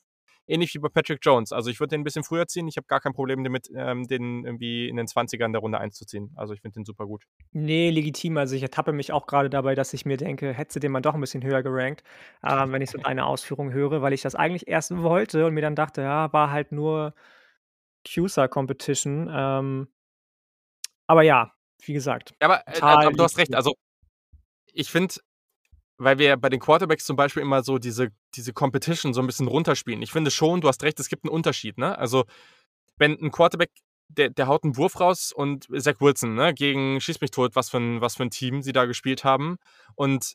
[0.48, 1.52] ähnlich wie bei Patrick Jones.
[1.52, 2.68] Also ich würde den ein bisschen früher ziehen.
[2.68, 5.96] Ich habe gar kein Problem damit, ähm, den irgendwie in den 20ern der Runde 1
[5.96, 6.32] zu ziehen.
[6.36, 7.26] Also ich finde den super gut.
[7.52, 8.38] Nee, legitim.
[8.38, 11.14] Also ich ertappe mich auch gerade dabei, dass ich mir denke, hätte den mal doch
[11.14, 12.04] ein bisschen höher gerankt,
[12.44, 15.62] ähm, wenn ich so deine Ausführungen höre, weil ich das eigentlich erst wollte und mir
[15.62, 17.14] dann dachte, ja, war halt nur
[18.08, 19.30] CUSA-Competition.
[19.32, 19.88] Ähm,
[21.08, 21.54] aber ja,
[21.86, 22.34] wie gesagt.
[22.42, 23.56] Ja, aber, äh, aber du hast recht.
[23.56, 23.76] Also
[24.74, 25.16] ich finde,
[26.04, 29.48] weil wir bei den Quarterbacks zum Beispiel immer so diese, diese Competition so ein bisschen
[29.48, 30.02] runterspielen.
[30.02, 31.78] Ich finde schon, du hast recht, es gibt einen Unterschied.
[31.78, 31.98] Ne?
[31.98, 32.26] Also,
[32.98, 33.70] wenn ein Quarterback,
[34.08, 37.70] der, der haut einen Wurf raus und Zach Wilson, ne, gegen Schieß mich tot, was
[37.70, 39.58] für, ein, was für ein Team sie da gespielt haben.
[39.96, 40.34] Und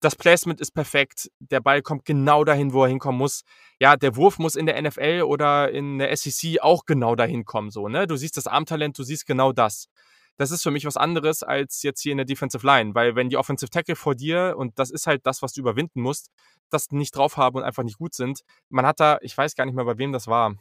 [0.00, 1.30] das Placement ist perfekt.
[1.40, 3.42] Der Ball kommt genau dahin, wo er hinkommen muss.
[3.80, 7.70] Ja, der Wurf muss in der NFL oder in der SEC auch genau dahin kommen.
[7.70, 8.06] So, ne?
[8.06, 9.88] Du siehst das Armtalent, du siehst genau das
[10.36, 13.28] das ist für mich was anderes als jetzt hier in der Defensive Line, weil wenn
[13.28, 16.30] die Offensive Tackle vor dir, und das ist halt das, was du überwinden musst,
[16.70, 19.66] das nicht drauf haben und einfach nicht gut sind, man hat da, ich weiß gar
[19.66, 20.56] nicht mehr, bei wem das war.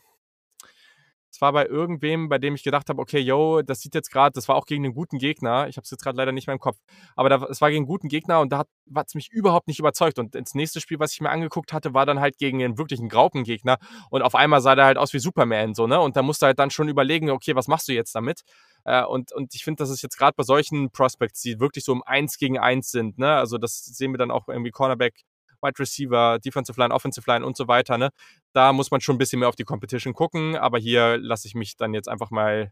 [1.36, 4.32] Es war bei irgendwem, bei dem ich gedacht habe, okay, yo, das sieht jetzt gerade,
[4.32, 5.68] das war auch gegen einen guten Gegner.
[5.68, 6.78] Ich habe es jetzt gerade leider nicht mehr im Kopf.
[7.18, 10.18] Aber es war gegen einen guten Gegner und da hat es mich überhaupt nicht überzeugt.
[10.18, 13.10] Und das nächste Spiel, was ich mir angeguckt hatte, war dann halt gegen einen wirklichen
[13.10, 13.80] Graupengegner.
[14.10, 16.00] Und auf einmal sah der halt aus wie Superman, so, ne?
[16.00, 18.44] Und da musst du halt dann schon überlegen, okay, was machst du jetzt damit?
[18.86, 21.92] Äh, und, und ich finde, das ist jetzt gerade bei solchen Prospects, die wirklich so
[21.92, 23.36] um eins gegen eins sind, ne?
[23.36, 25.26] Also das sehen wir dann auch irgendwie Cornerback
[25.62, 27.98] Wide Receiver, Defensive Line, Offensive Line und so weiter.
[27.98, 28.10] Ne?
[28.54, 31.56] Da muss man schon ein bisschen mehr auf die Competition gucken, aber hier lasse ich
[31.56, 32.72] mich dann jetzt einfach mal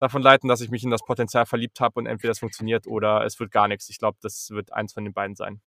[0.00, 3.24] davon leiten, dass ich mich in das Potenzial verliebt habe und entweder es funktioniert oder
[3.24, 3.88] es wird gar nichts.
[3.88, 5.60] Ich glaube, das wird eins von den beiden sein.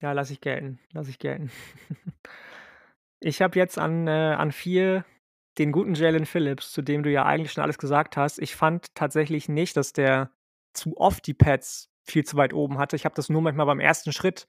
[0.00, 0.80] Ja, lasse ich gelten.
[0.92, 1.52] Lasse ich gelten.
[3.20, 5.04] ich habe jetzt an, äh, an vier
[5.58, 8.38] den guten Jalen Phillips, zu dem du ja eigentlich schon alles gesagt hast.
[8.38, 10.30] Ich fand tatsächlich nicht, dass der
[10.72, 12.96] zu oft die Pads viel zu weit oben hatte.
[12.96, 14.46] Ich habe das nur manchmal beim ersten Schritt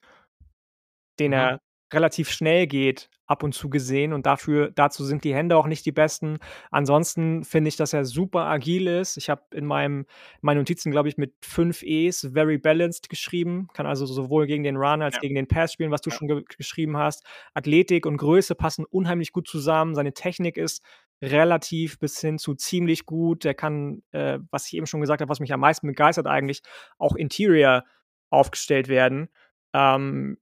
[1.18, 1.34] den mhm.
[1.34, 1.60] er
[1.94, 5.86] relativ schnell geht, ab und zu gesehen und dafür dazu sind die Hände auch nicht
[5.86, 6.38] die besten.
[6.70, 9.16] Ansonsten finde ich, dass er super agil ist.
[9.16, 10.06] Ich habe in meinem
[10.42, 13.68] meinen Notizen, glaube ich, mit fünf E's very balanced geschrieben.
[13.72, 15.20] Kann also sowohl gegen den Run als ja.
[15.22, 16.16] gegen den Pass spielen, was du ja.
[16.16, 17.24] schon ge geschrieben hast.
[17.54, 19.94] Athletik und Größe passen unheimlich gut zusammen.
[19.94, 20.82] Seine Technik ist
[21.22, 23.44] relativ bis hin zu ziemlich gut.
[23.44, 26.62] Der kann, äh, was ich eben schon gesagt habe, was mich am meisten begeistert eigentlich,
[26.98, 27.84] auch Interior
[28.30, 29.28] aufgestellt werden.
[29.72, 30.38] Ähm,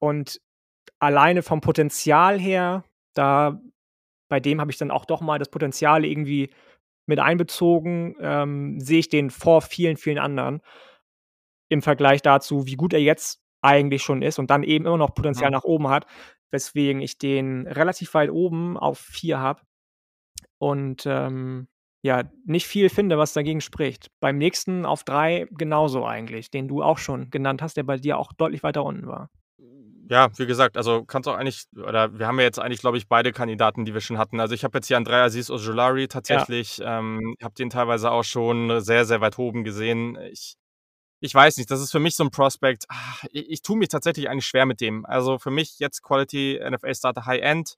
[0.00, 0.40] und
[1.06, 2.84] alleine vom Potenzial her,
[3.14, 3.60] da
[4.28, 6.50] bei dem habe ich dann auch doch mal das Potenzial irgendwie
[7.08, 10.60] mit einbezogen, ähm, sehe ich den vor vielen, vielen anderen
[11.68, 15.14] im Vergleich dazu, wie gut er jetzt eigentlich schon ist und dann eben immer noch
[15.14, 15.54] Potenzial Mhm.
[15.54, 16.06] nach oben hat,
[16.52, 19.62] weswegen ich den relativ weit oben auf 4 habe
[20.58, 21.68] und, ähm,
[22.04, 24.10] ja, nicht viel finde, was dagegen spricht.
[24.20, 28.18] Beim nächsten auf 3 genauso eigentlich, den du auch schon genannt hast, der bei dir
[28.18, 29.30] auch deutlich weiter unten war.
[30.10, 33.08] Ja, wie gesagt, also kannst auch eigentlich oder wir haben ja jetzt eigentlich, glaube ich,
[33.08, 34.38] beide Kandidaten, die wir schon hatten.
[34.38, 36.06] Also, ich habe jetzt hier André Aziz Ojulari Ja.
[36.08, 40.16] tatsächlich, ähm, habe den teilweise auch schon sehr, sehr weit oben gesehen.
[40.30, 40.54] Ich
[41.20, 42.96] ich weiß nicht, das ist für mich so 'n Prospect, ah,
[43.34, 45.06] i ich tue mich tatsächlich eigentlich schwer mit dem.
[45.06, 47.74] Also, für mich jetzt Quality NFL Starter High End,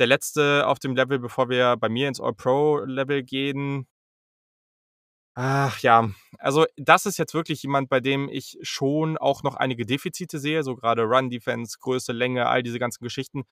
[0.00, 3.86] der Letzte auf dem Level, bevor wir bei mir ins All-Pro-Level gehen.
[5.38, 6.08] Ach ja,
[6.38, 10.62] also das ist jetzt wirklich jemand, bei dem ich schon auch noch einige Defizite sehe,
[10.62, 13.42] so grade Run Defense, Größe, Länge, all diese ganzen Geschichten.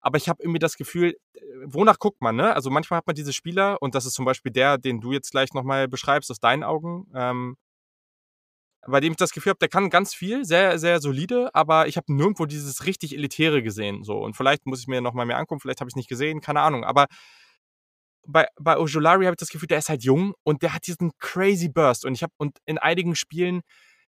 [0.00, 2.54] Aber ich habe irgendwie das Gefühl, äh, wonach guckt man, ne?
[2.54, 5.30] Also, manchmal hat man diese Spieler und das ist zum Beispiel der, den du jetzt
[5.32, 7.56] gleich noch mal beschreibst aus deinen Augen, ähm
[8.86, 11.96] bei dem ich das Gefühl habe, der kann ganz viel, sehr, sehr solide, aber ich
[11.96, 14.18] habe nirgendwo dieses richtig Elitäre gesehen, so.
[14.18, 16.60] Und vielleicht muss ich mir noch mal mehr angucken, vielleicht habe ich's nicht gesehen, keine
[16.60, 16.84] Ahnung.
[16.84, 17.06] Aber
[18.28, 21.12] bei bei Ojulari habe ich das Gefühl, der ist halt jung und der hat diesen
[21.18, 23.62] crazy Burst und ich habe und in einigen Spielen,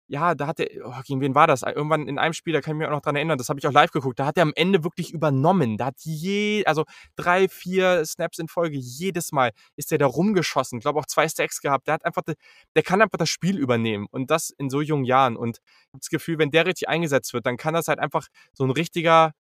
[0.08, 1.62] ja, da hat er oh, gegen wen war das?
[1.62, 3.66] Irgendwann in einem Spiel, da kann ich mich auch noch dran erinnern, das habe ich
[3.68, 5.78] auch live geguckt, da hat er am Ende wirklich übernommen.
[5.78, 6.84] Da hat je also
[7.16, 10.80] 3, 4 Snaps in Folge, jedes Mal ist der da rumgeschossen.
[10.80, 11.86] Glaube auch 2 Sacks gehabt.
[11.88, 12.34] Der hat einfach de
[12.76, 15.36] der kann einfach das Spiel übernehmen und das in so jungen Jahren.
[15.36, 18.26] Und ich habe das Gefühl, wenn der richtig eingesetzt wird, dann kann das halt einfach
[18.54, 19.32] so 'n richtiger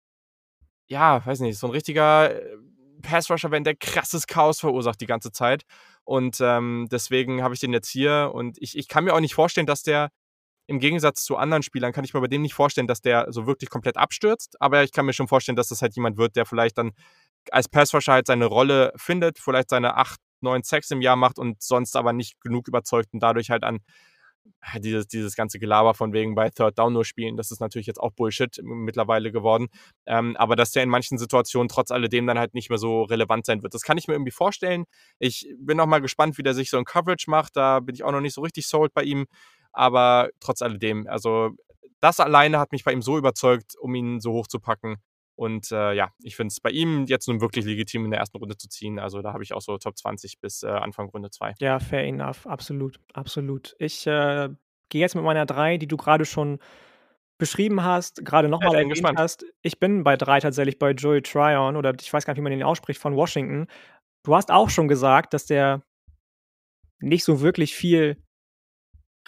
[0.90, 2.56] ja, weiß nicht, so 'n richtiger, äh,
[3.02, 5.62] Pass-Rusher werden, der krasses Chaos verursacht die ganze Zeit.
[6.04, 9.34] Und, ähm, deswegen habe ich den jetzt hier und ich ich kann mir auch nicht
[9.34, 10.10] vorstellen, dass der
[10.68, 13.46] im Gegensatz zu anderen Spielern kann ich mir bei dem nicht vorstellen, dass der so
[13.46, 16.44] wirklich komplett abstürzt, aber ich kann mir schon vorstellen, dass das halt jemand wird, der
[16.46, 16.92] vielleicht dann
[17.50, 21.62] als Pass-Rusher halt seine Rolle findet, vielleicht seine 8, 9 Sacks im Jahr macht und
[21.62, 23.80] sonst aber nicht genug überzeugt und dadurch halt an
[24.78, 28.00] dieses dieses ganze Gelaber von wegen bei Third Down nur spielen, das ist natürlich jetzt
[28.00, 29.68] auch Bullshit mittlerweile geworden.
[30.06, 33.46] Ähm, aber dass der in manchen Situationen trotz alledem dann halt nicht mehr so relevant
[33.46, 33.74] sein wird.
[33.74, 34.84] Das kann ich mir irgendwie vorstellen.
[35.18, 37.56] Ich bin auch mal gespannt, wie der sich so in Coverage macht.
[37.56, 39.26] Da bin ich auch noch nicht so richtig sold bei ihm.
[39.72, 41.50] Aber trotz alledem, also
[42.00, 44.96] das alleine hat mich bei ihm so überzeugt, um ihn so hoch zu packen.
[45.38, 48.38] Und, äh, ja, ich finde es bei ihm jetzt nun wirklich legitim, in der 1.
[48.38, 48.98] Runde zu ziehen.
[48.98, 51.54] Also, da habe ich auch so Top 20 bis, äh, Anfang Runde 2.
[51.60, 53.74] Ja, fair enough, absolut, absolut.
[53.80, 54.48] Ich, äh,
[54.90, 56.60] gehe jetzt mit meiner 3, die du grade schon
[57.38, 59.18] beschrieben hast, grade noch Ja, erwähnt gespannt.
[59.18, 59.44] hast.
[59.62, 62.52] Ich bin bei 3 tatsächlich bei Joey Tryon oder ich weiß gar nicht, wie man
[62.52, 63.66] den ausspricht, von Washington.
[64.24, 65.82] Du hast auch schon gesagt, dass der
[67.00, 68.18] nicht so wirklich viel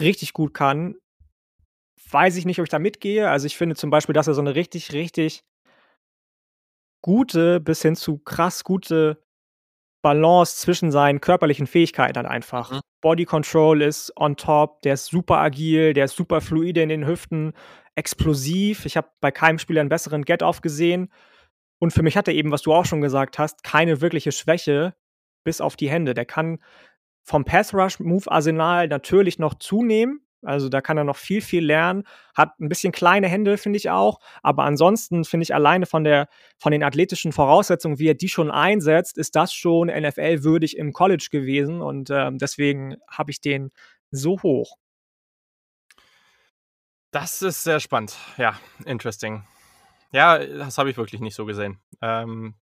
[0.01, 0.97] richtig gut kann.
[2.11, 3.29] Weiß ich nicht, ob ich da mitgehe.
[3.31, 5.43] Also, ich finde zum Beispiel, dass er so 'ne richtig, richtig
[7.03, 9.23] gute bis hin zu krass gute
[10.03, 12.73] Balance zwischen seinen körperlichen Fähigkeiten hat einfach.
[12.73, 12.81] Mhm.
[13.03, 17.07] Body Control ist on top, der ist super agil, der ist super fluide in den
[17.07, 17.53] Hüften,
[17.95, 18.87] explosiv.
[18.87, 21.11] Ich habe bei keinem Spieler 'n besseren Get-Off gesehen.
[21.79, 24.95] Und für mich hat er eben, was du auch schon gesagt hast, keine wirkliche Schwäche
[25.45, 26.15] bis auf die Hände.
[26.15, 26.59] Der kann
[27.25, 30.21] vom Pass-Rush-Move-Arsenal natürlich noch zunehmen.
[30.43, 32.05] Also, da kann er noch viel, viel lernen.
[32.35, 34.21] Hat 'n bisschen kleine Hände, finde ich auch.
[34.43, 36.29] Aber ansonsten finde ich alleine von der
[36.59, 41.29] von den athletischen Voraussetzungen, wie er die schon einsetzt, ist das schon NFL-würdig im College
[41.31, 43.71] gewesen und, ähm, deswegen habe ich den
[44.11, 44.77] so hoch.
[47.15, 48.17] Das ist sehr spannend.
[48.37, 49.43] Ja, interesting.
[50.13, 51.81] Ja, das habe ich wirklich nicht so gesehen.
[52.03, 52.55] Ähm,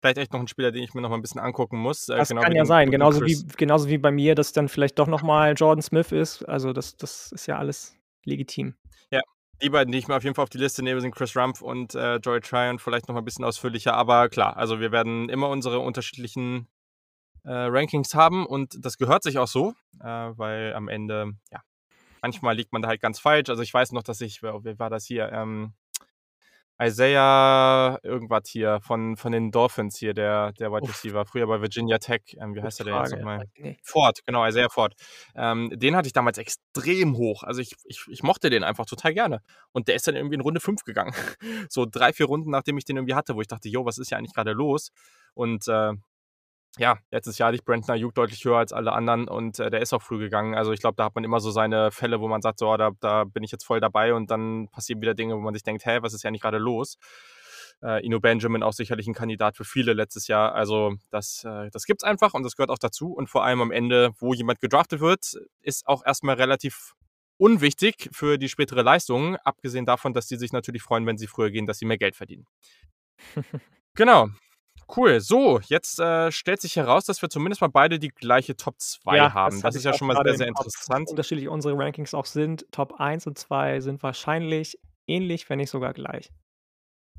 [0.00, 2.24] vielleicht echt noch 'n Spieler, den ich mir noch mal 'n bisschen angucken muss, äh,
[2.24, 3.44] Das genau kann ja sein, genauso Chris.
[3.44, 6.42] wie genauso wie bei mir, dass dann vielleicht doch noch mal Jordan Smith ist.
[6.48, 8.74] Also, das das ist ja alles legitim.
[9.12, 9.22] Ja,
[9.60, 11.62] die beiden, die ich mir auf jeden Fall auf die Liste nehme, sind Chris Rumph
[11.62, 13.94] und, äh, Joey Tryon, vielleicht noch mal 'n bisschen ausführlicher.
[13.94, 16.68] Aber klar, also wir werden immer unsere unterschiedlichen,
[17.44, 21.60] äh, Rankings haben und das gehört sich auch so, äh, weil am Ende, ja,
[22.22, 23.50] manchmal liegt man da halt ganz falsch.
[23.50, 25.32] Also, ich weiß noch, dass ich wer wer war das hier?
[25.32, 25.74] Ähm,
[26.80, 30.88] Isaiah irgendwas hier von von den Dolphins hier, der der Wide.
[30.88, 32.22] Receiver, früher bei Virginia Tech.
[32.40, 33.46] Ähm, wie heißt der denn jetzt noch Frage, weiß mal?
[33.54, 33.80] ich nicht.
[33.86, 34.94] Ford, genau, Isaiah Ford.
[35.34, 37.42] Ähm, den hatte ich damals extrem hoch.
[37.42, 39.42] Also, ich ich ich mochte den einfach total gerne.
[39.72, 41.12] Und der ist dann irgendwie in Runde 5 gegangen.
[41.68, 44.08] So 3, 4 Runden, nachdem ich den irgendwie hatte, wo ich dachte: „Jo, was ist
[44.08, 44.90] hier eigentlich grade los?“
[45.34, 45.92] Und, äh,
[46.78, 49.80] ja, letztes Jahr hatte ich Brandon Aiyuk deutlich höher als alle anderen und, äh, der
[49.82, 50.54] ist auch früh gegangen.
[50.54, 52.90] Also, ich glaube, da hat man immer so seine Fälle, wo man sagt: „So, da
[53.00, 55.84] da bin ich jetzt voll dabei“ und dann passieren wieder Dinge, wo man sich denkt:
[55.86, 56.96] „Hä, was ist hier eigentlich grade los?“
[57.82, 60.54] Äh, Eno Benjamin auch sicherlich 'n Kandidat für viele letztes Jahr.
[60.54, 63.12] Also, das äh, das gibt's einfach und das gehört auch dazu.
[63.12, 66.94] Und vor allem am Ende, wo jemand gedraftet wird, ist auch erst mal relativ
[67.38, 71.50] unwichtig für die spätere Leistung, abgesehen davon, dass die sich natürlich freuen, wenn sie früher
[71.50, 72.46] gehen, dass sie mehr Geld verdienen.
[73.96, 74.28] Genau.
[74.96, 75.20] Cool.
[75.20, 79.16] So, jetzt äh, stellt sich heraus, dass wir zumindest mal beide die gleiche Top 2
[79.16, 79.54] Ja, haben.
[79.56, 81.08] das Das ist ja schon mal sehr, sehr interessant.
[81.08, 82.66] unterschiedlich unsere Rankings auch sind.
[82.72, 86.30] Top 1 und 2 sind wahrscheinlich ähnlich, wenn nicht sogar gleich.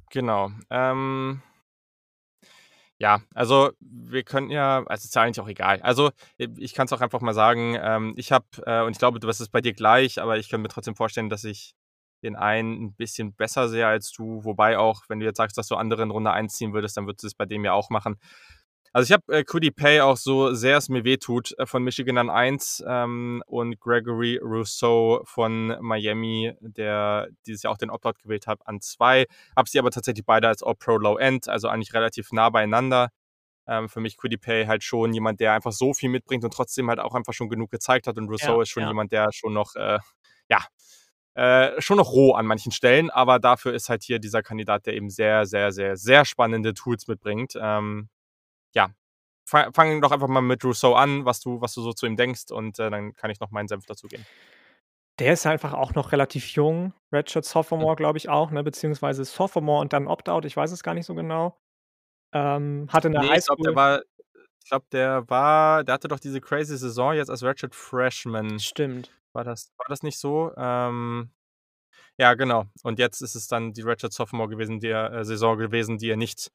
[0.09, 0.51] Genau.
[0.69, 1.41] Ähm
[2.97, 5.82] ja, also wir könnten ja also ist ja eigentlich auch egal.
[5.82, 9.41] Also, ich kann's auch einfach mal sagen, ähm, ich habe äh, und ich glaube, das
[9.41, 11.74] ist bei dir gleich, aber ich kann mir trotzdem vorstellen, dass ich
[12.24, 15.67] den einen 'n bisschen besser sehe als du, wobei auch, wenn du jetzt sagst, dass
[15.67, 17.89] du andere in Runde 1 ziehen würdest, dann würdest du es bei dem ja auch
[17.89, 18.17] machen.
[18.93, 22.17] Also, ich habe, äh, Kwity Paye auch so sehr es mir wehtut, äh, von Michigan
[22.17, 28.47] an 1, ähm, und Gregory Rousseau von Miami, der dieses Jahr auch den Opt-out gewählt
[28.47, 29.28] hat, an 2.
[29.57, 33.09] Habe sie aber tatsächlich beide als All-Pro Low End, also eigentlich relativ nah beieinander.
[33.67, 36.89] Ähm, für mich Kwity Paye halt schon jemand, der einfach so viel mitbringt und trotzdem
[36.89, 38.88] halt auch einfach schon genug gezeigt hat und Rousseau Ja, ist schon ja.
[38.88, 39.99] jemand, der schon noch, äh,
[40.49, 40.59] ja,
[41.34, 44.95] äh, schon noch roh an manchen Stellen, aber dafür ist halt hier dieser Kandidat, der
[44.95, 47.53] eben sehr, sehr, sehr, sehr spannende Tools mitbringt.
[47.59, 48.09] Ähm,
[48.73, 48.89] ja,
[49.45, 52.17] fa fangen doch einfach mal mit Rousseau an, was du was du so zu ihm
[52.17, 54.25] denkst und, äh, dann kann ich noch meinen Senf dazugeben.
[55.19, 56.93] Der ist einfach auch noch relativ jung.
[57.13, 57.45] Redshirt.
[57.45, 61.05] Sophomore, glaube ich auch, ne, beziehungsweise Sophomore und dann Opt-out, ich weiß es gar nicht
[61.05, 61.57] so genau.
[62.34, 64.01] Ähm, hat in der Ne, ich glaube, der Highschool war
[64.63, 68.59] ich glaube, der war der hatte doch diese crazy Saison jetzt als Redshirt Freshman.
[68.59, 69.11] Stimmt.
[69.36, 70.51] War das war das nicht so?
[70.57, 71.32] Ähm,
[72.17, 72.65] ja, genau.
[72.84, 76.09] Und jetzt ist es dann die Redshirt Sophomore gewesen, die er äh, Saison gewesen, die
[76.11, 76.51] er nicht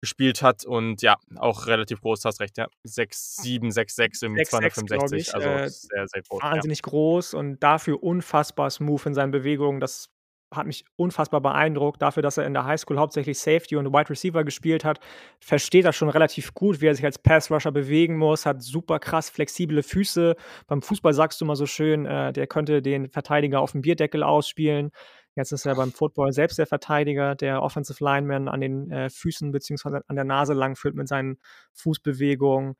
[0.00, 2.68] gespielt hat und ja, auch relativ groß, hast recht, ja.
[2.84, 6.64] 6'7", 6'6", irgendwie 6'6", glaube 265, ich, also äh, sehr, sehr groß, ja.
[6.64, 9.80] wahnsinnig groß und dafür unfassbar smooth in seinen Bewegungen.
[9.80, 10.10] Das
[10.52, 12.00] hat mich unfassbar beeindruckt.
[12.02, 15.00] Dafür, dass er in der Highschool hauptsächlich Safety und Wide Receiver gespielt hat,
[15.40, 18.98] versteht er schon relativ gut, wie er sich als Pass Rusher bewegen muss, hat super
[18.98, 20.36] krass flexible Füße.
[20.66, 24.90] Beim Fußball sagst du immer so schön, äh, der könnte den Verteidiger auf'm Bierdeckel ausspielen.
[25.34, 29.50] Jetzt ist er beim Football selbst der Verteidiger, der Offensive Lineman an den, äh, Füßen
[29.50, 31.38] beziehungsweise an der Nase langführt mit seinen
[31.72, 32.74] Fußbewegungen.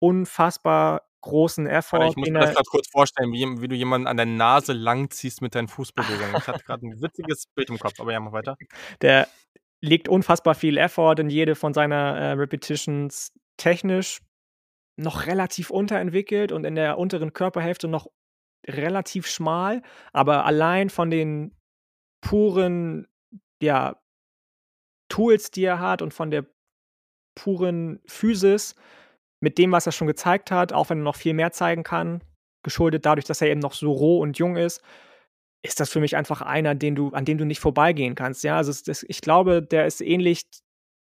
[0.00, 3.74] Unfassbar großen Warte, Effort, ich muss mir das er grad kurz vorstellen, wie wie du
[3.74, 6.36] jemanden an der Nase langziehst mit deinen Fußbewegungen.
[6.38, 8.56] Ich hatte grad 'n witziges Bild im Kopf, aber ja, mach weiter.
[9.02, 9.28] Der
[9.82, 13.32] legt unfassbar viel Effort in jede von seiner, äh, Repetitions.
[13.56, 14.20] Technisch
[14.96, 18.08] noch relativ unterentwickelt und in der unteren Körperhälfte noch
[18.66, 21.56] relativ schmal, aber allein von den
[22.22, 23.06] puren,
[23.62, 23.96] ja
[25.10, 26.46] Tools, die er hat und von der
[27.36, 28.74] puren Physis
[29.44, 32.22] mit dem, was er schon gezeigt hat, auch wenn er noch viel mehr zeigen kann,
[32.64, 34.82] geschuldet dadurch, dass er eben noch so roh und jung ist,
[35.62, 38.56] ist das für mich einfach einer, den du an dem du nicht vorbeigehen kannst, ja?
[38.56, 40.44] Also, das ich glaube, der ist ähnlich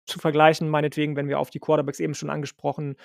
[0.06, 2.96] zu vergleichen, meinetwegen, wenn wir auf die Quarterbacks eben schon angesprochen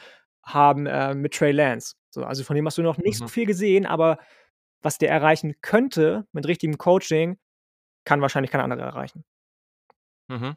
[0.44, 1.94] haben, äh, mit Trey Lance.
[2.10, 3.28] So, also, von dem hast du noch nicht so Mhm.
[3.28, 4.18] viel gesehen, aber
[4.82, 7.38] was der erreichen könnte mit richtigem Coaching,
[8.04, 9.24] kann wahrscheinlich kein anderer erreichen.
[10.28, 10.56] Mhm.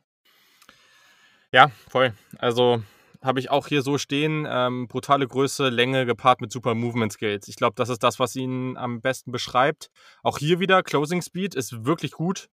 [1.51, 2.13] Ja, voll.
[2.37, 2.81] Also,
[3.23, 7.47] habe ich auch hier so stehen, ähm, brutale Größe, Länge gepaart mit super Movement Skills.
[7.47, 9.89] Ich glaube, das ist das, was ihn am besten beschreibt.
[10.23, 12.49] Auch hier wieder Closing Speed ist wirklich gut.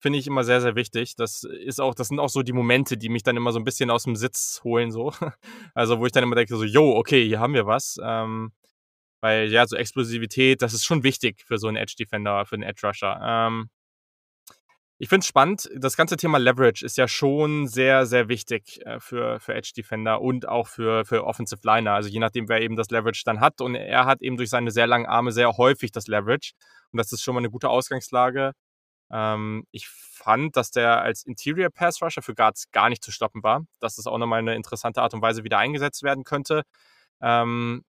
[0.00, 1.16] Finde ich immer sehr, sehr wichtig.
[1.16, 3.64] Das ist auch das sind auch so die Momente, die mich dann immer so 'n
[3.64, 5.12] bisschen aus'm Sitz holen so.
[5.74, 8.52] Also, wo ich dann immer denke so: „Jo, okay, hier haben wir was.“ Ähm,
[9.22, 12.62] weil, ja, so Explosivität, das ist schon wichtig für so 'n Edge Defender, für 'n
[12.64, 13.18] Edge Rusher.
[13.22, 13.70] Ähm
[15.04, 15.68] ich finde es spannend.
[15.76, 20.22] Das ganze Thema Leverage ist ja schon sehr, sehr wichtig, äh, für für Edge Defender
[20.22, 21.92] und auch für für Offensive Liner.
[21.92, 24.70] Also, je nachdem, wer eben das Leverage dann hat und er hat eben durch seine
[24.70, 26.52] sehr langen Arme sehr häufig das Leverage
[26.90, 28.52] und das ist schon mal 'ne gute Ausgangslage.
[29.12, 33.42] Ähm, ich fand, dass der als Interior Pass Rusher für Guards gar nicht zu stoppen
[33.44, 33.64] war.
[33.80, 36.62] Dass das auch noch mal 'ne interessante Art und Weise, wie der eingesetzt werden könnte.
[37.22, 37.84] Ähm,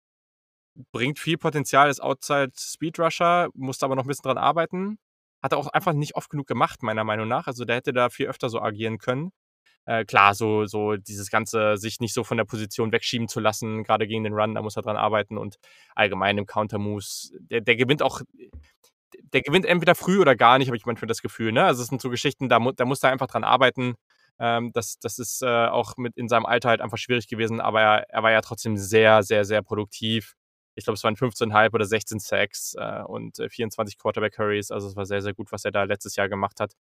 [0.93, 4.97] bringt viel Potenzial als Outside Speed Rusher, musste aber noch 'n bisschen dran arbeiten.
[5.43, 7.47] Hat er auch einfach nicht oft genug gemacht, meiner Meinung nach.
[7.47, 9.31] Also, der hätte da viel öfter so agieren können.
[9.85, 13.83] Äh, klar, so so dieses Ganze, sich nicht so von der Position wegschieben zu lassen,
[13.85, 15.57] grade gegen den Run, da muss er dran arbeiten und
[15.95, 17.33] allgemein im Counter Moves.
[17.51, 18.21] Der der gewinnt auch
[19.33, 21.63] der gewinnt entweder früh oder gar nicht, habe ich manchmal das Gefühl, ne?
[21.65, 23.95] Also, es sind so Geschichten, da mu da muss er einfach dran arbeiten.
[24.39, 27.81] Ähm, das das ist, äh, auch mit in seinem Alter halt einfach schwierig gewesen, aber
[27.81, 30.33] er er war ja trotzdem sehr, sehr, sehr produktiv.
[30.77, 34.71] Ich glaube, es waren 15,5 oder 16 Sacks, äh, und, äh, 24 Quarterback Hurries.
[34.71, 36.73] Also, es war sehr, sehr gut, was er da letztes Jahr gemacht hat.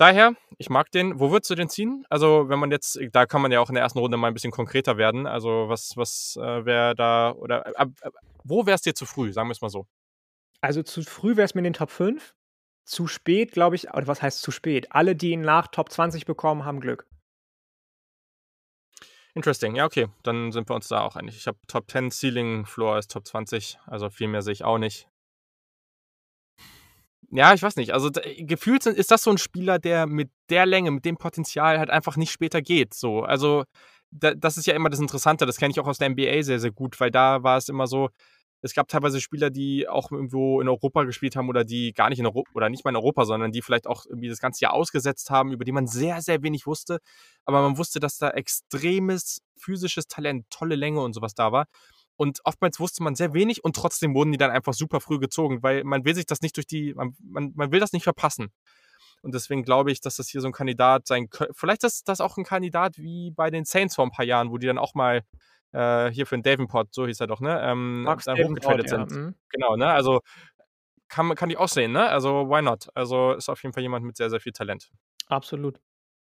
[0.00, 1.18] Daher, ich mag den.
[1.18, 2.04] Wo würdest du den ziehen?
[2.08, 3.98] Also, wenn man jetzt da kann man ja auch in der 1.
[3.98, 5.26] Runde mal 'n bisschen konkreter werden.
[5.26, 8.12] Also, was was, äh, wäre da oder ab ab
[8.44, 9.86] wo wär's dir zu früh, sagen wir's mal so?
[10.64, 12.34] Also, zu früh wär's mir in den Top 5.
[12.84, 14.88] Zu spät, glaube ich oder was heißt zu spät?
[14.92, 17.07] Alle, die ihn nach Top 20 bekommen, haben Glück.
[19.38, 19.76] Interesting.
[19.76, 21.36] Ja, okay, dann sind wir uns da auch einig.
[21.36, 24.78] Ich habe Top 10 Ceiling, Floor ist Top 20, also viel mehr sehe ich auch
[24.78, 25.08] nicht.
[27.30, 27.92] ja, ich weiß nicht.
[27.92, 31.78] Also d gefühlt ist das so 'n Spieler, der mit der Länge, mit dem Potenzial
[31.78, 33.22] halt einfach nicht später geht, so.
[33.22, 33.64] Also,
[34.10, 36.58] da das ist ja immer das Interessante, das kenne ich auch aus der NBA sehr,
[36.60, 38.08] sehr gut, weil da war es immer so,
[38.62, 42.18] es gab teilweise Spieler, die auch irgendwo in Europa gespielt haben oder die gar nicht
[42.18, 44.74] in Euro oder nicht mal in Europa, sondern die vielleicht auch irgendwie das ganze Jahr
[44.74, 46.98] ausgesetzt haben, über die man sehr, sehr wenig wusste.
[47.44, 51.66] Aber man wusste, dass da extremes physisches Talent, tolle Länge und so was da war.
[52.16, 55.62] Und oftmals wusste man sehr wenig und trotzdem wurden die dann einfach super früh gezogen,
[55.62, 58.48] weil man will sich das nicht durch die man man man will das nicht verpassen.
[59.22, 62.20] Und deswegen glaube ich, dass das hier so 'n Kandidat sein kö vielleicht ist das
[62.20, 64.94] auch 'n Kandidat wie bei den Saints vor 'n paar Jahren, wo die dann auch
[64.94, 65.22] mal,
[65.72, 68.96] äh, hier für 'n Davenport, so hieß er doch, ne, ähm, Max da hochgetradet ja,
[68.98, 69.10] sind.
[69.12, 69.34] mhm.
[69.50, 69.88] Genau, ne?
[69.90, 70.20] Also,
[71.08, 72.08] kann kann ich auch sehen, ne?
[72.08, 72.88] Also, why not?
[72.94, 74.90] Also, ist auf jeden Fall jemand mit sehr, sehr viel Talent.
[75.28, 75.80] Absolut.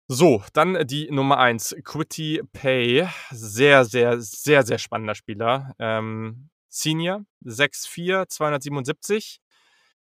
[0.09, 3.09] So, dann die Nummer 1, Kwity Paye.
[3.31, 5.75] Sehr, sehr, sehr, sehr spannender Spieler.
[5.81, 9.41] Ähm, Senior, 6'4", 277,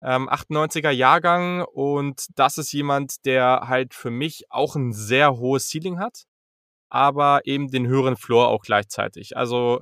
[0.04, 5.70] ähm, 98er Jahrgang und das ist jemand, der halt für mich auch 'n sehr hohes
[5.70, 6.24] Ceiling hat,
[6.92, 9.38] aber eben den höheren Floor auch gleichzeitig.
[9.38, 9.82] Also,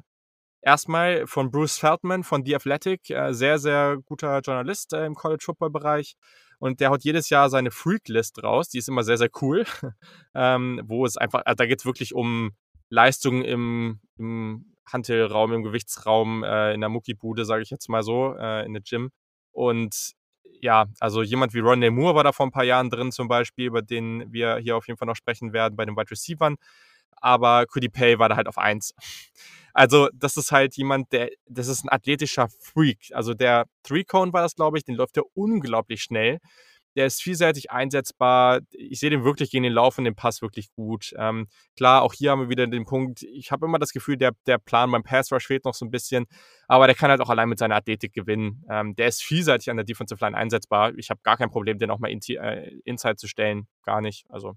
[0.62, 5.16] erst mal von Bruce Feldman von The Athletic, äh, sehr, sehr guter Journalist, äh, im
[5.16, 6.16] College-Football-Bereich
[6.60, 9.66] und der haut jedes Jahr seine Freak-List raus, die ist immer sehr, sehr cool,
[10.36, 12.52] ähm, wo es einfach äh, da geht's wirklich um
[12.90, 18.34] Leistungen im im Hantelraum, im Gewichtsraum, äh, in der Muckibude, sage ich jetzt mal so,
[18.34, 19.12] in der Gym.
[19.52, 20.14] Und
[20.62, 23.68] ja, also jemand wie Rondale Moore war da vor 'n paar Jahren drin zum Beispiel,
[23.68, 26.56] über den wir hier auf jeden Fall noch sprechen werden bei den Wide Receivern.
[27.22, 28.94] Aber Paye war da halt auf 1.
[29.74, 33.00] Also, das ist halt jemand, der das ist 'n athletischer Freak.
[33.14, 36.40] Also, der Three Cone war das, glaube ich, den läuft der unglaublich schnell.
[36.96, 38.62] Der ist vielseitig einsetzbar.
[38.72, 41.14] Ich sehe den wirklich gegen den Lauf und den Pass wirklich gut.
[41.18, 41.48] Ähm,
[41.78, 44.58] klar, auch hier haben wir wieder den Punkt, ich habe immer das Gefühl, der der
[44.58, 46.26] Plan beim Pass Rush fehlt noch so 'n bisschen,
[46.68, 48.64] aber der kann halt auch allein mit seiner Athletik gewinnen.
[48.70, 50.94] Ähm, der ist vielseitig an der Defensive Line einsetzbar.
[50.98, 54.26] Ich habe gar kein Problem, den auch mal inti äh, Inside zu stellen, gar nicht.
[54.30, 54.56] Also,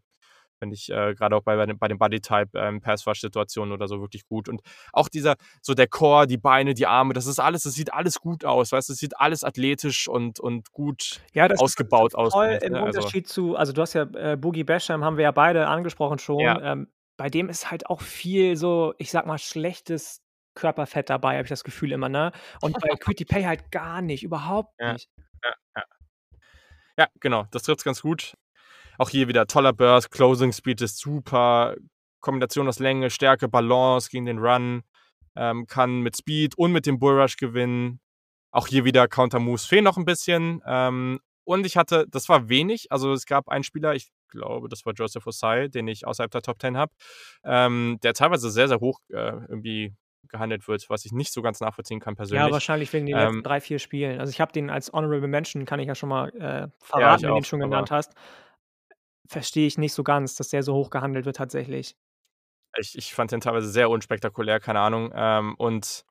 [0.62, 3.88] finde ich, äh, grade auch bei bei den bei den Buddy-Type, ähm, Pass Rush-Situationen oder
[3.88, 4.48] so wirklich gut.
[4.48, 7.92] Und auch dieser so der Core, die Beine, die Arme, das ist alles das sieht
[7.92, 8.92] alles gut aus, weißt du?
[8.92, 12.80] Es sieht alles athletisch und und gut Ja, ausgebaut aus, ich, im ne?
[12.80, 16.20] Also Unterschied zu also, du hast ja, äh, Boogie Basham haben wir ja beide angesprochen
[16.20, 16.38] schon.
[16.38, 16.60] Ja.
[16.72, 20.22] Ähm, bei dem ist halt auch viel so, ich sage mal, schlechtes
[20.54, 22.30] Körperfett dabei, habe ich das Gefühl immer, ne?
[22.60, 25.08] Und bei Kwity Paye halt gar nicht, überhaupt Ja, nicht.
[25.44, 25.82] ja, ja.
[26.98, 28.36] Ja, genau, das trifft's ganz gut.
[28.99, 31.76] Auch hier wieder toller Burst, Closing Speed ist super,
[32.20, 34.82] Kombination aus Länge, Stärke, Balance gegen den Run,
[35.36, 38.01] ähm, kann mit Speed und mit dem Bull Rush gewinnen.
[38.53, 40.62] Auch hier wieder Counter Moves fehlen noch 'n bisschen.
[40.66, 44.84] Ähm, und ich hatte das war wenig, also, es gab einen Spieler, ich glaube, das
[44.86, 46.93] war Joseph Ossai, den ich außerhalb der Top 10 habe,
[47.45, 49.14] ähm, der teilweise sehr, sehr hoch, äh,
[49.49, 49.95] irgendwie
[50.28, 52.51] gehandelt wird, was ich nicht so ganz nachvollziehen kann Ja, persönlich.
[52.51, 54.18] wahrscheinlich wegen den letzten Ähm 3, 4 Spielen.
[54.20, 57.24] Also, ich habe den als Honorable Mention kann ich ja schon mal, äh, Ja, verraten,
[57.24, 58.14] ich wenn du ihn schon genannt hast.
[59.29, 61.95] Verstehe ich nicht so ganz, dass der so hoch gehandelt wird tatsächlich.
[62.79, 65.12] Ich ich fand den teilweise sehr unspektakulär, keine Ahnung.
[65.14, 66.05] Ähm, und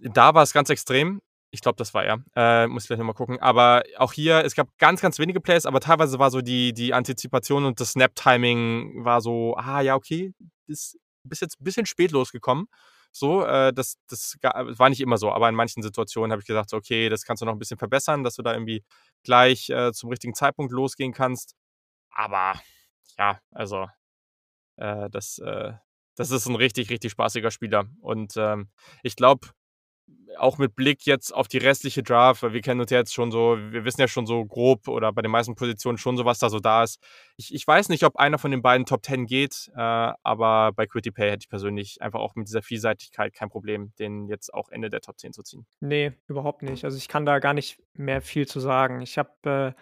[0.00, 1.20] da war es ganz extrem.
[1.50, 2.22] Ich glaube, das war er.
[2.34, 3.38] Äh, muss ich gleich noch mal gucken.
[3.40, 6.92] Aber auch hier, es gab ganz, ganz wenige Plays, aber teilweise war so die die
[6.92, 10.32] Antizipation und das Snap-Timing war so: „Ah ja, okay,
[10.66, 12.66] bist bist jetzt 'n bisschen spät losgekommen.“
[13.12, 16.72] So, äh, das das war nicht immer so, aber in manchen Situationen habe ich gesagt
[16.74, 18.84] „Okay, das kannst du noch 'n bisschen verbessern, dass du da irgendwie
[19.24, 21.52] gleich, äh, zum richtigen Zeitpunkt losgehen kannst.“
[22.16, 22.54] Aber
[23.18, 23.86] ja, also,
[24.76, 25.74] äh, das äh,
[26.16, 27.86] das ist 'n richtig, richtig spaßiger Spieler.
[28.00, 28.70] Und, ähm,
[29.02, 29.48] ich glaube,
[30.38, 33.32] auch mit Blick jetzt auf die restliche Draft, weil wir kennen uns ja jetzt schon
[33.32, 36.38] so wir wissen ja schon so grob oder bei den meisten Positionen schon so, was
[36.40, 37.00] da so da ist.
[37.36, 40.86] Ich ich weiß nicht, ob einer von den beiden Top 10 geht, äh, aber bei
[40.86, 44.70] Kwity Paye hätte ich persönlich einfach auch mit dieser Vielseitigkeit kein Problem, den jetzt auch
[44.70, 45.66] Ende der Top 10 zu ziehen.
[45.80, 46.84] Ne, überhaupt nicht.
[46.84, 49.00] Also, ich kann da gar nicht mehr viel zu sagen.
[49.02, 49.80] Ich habe, äh,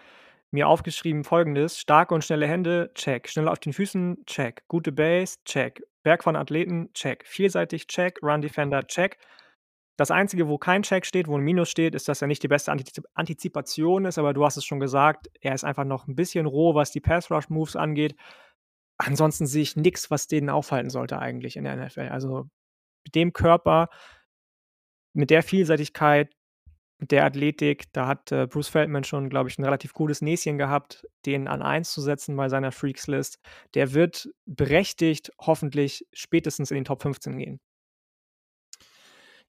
[0.55, 3.29] mir aufgeschrieben Folgendes: Starke und schnelle Hände, check.
[3.29, 4.63] Schnell auf den Füßen, check.
[4.67, 5.83] Gute Base, check.
[6.03, 7.25] Berg von Athleten, check.
[7.27, 8.19] Vielseitig, check.
[8.23, 9.17] Run Defender, check.
[9.97, 12.49] Das Einzige, wo kein Check steht, wo 'n Minus steht, ist, dass er nicht die
[12.49, 16.15] beste Antizip Antizipation ist, aber du hast es schon gesagt, er ist einfach noch 'n
[16.15, 18.15] bisschen roh, was die Pass Rush Moves angeht.
[18.99, 22.09] Ansonsten sehe ich nix, was den aufhalten sollte eigentlich in der NFL.
[22.11, 22.49] Also,
[23.05, 23.89] mit dem Körper
[25.15, 26.29] mit der Vielseitigkeit,
[26.99, 31.05] der Athletik, da hat, äh, Bruce Feldman schon, glaube ich, 'n relativ cooles Näschen gehabt,
[31.25, 33.39] den an 1 zu setzen bei seiner Freaks List.
[33.73, 37.59] Der wird berechtigt hoffentlich spätestens in den Top 15 gehen.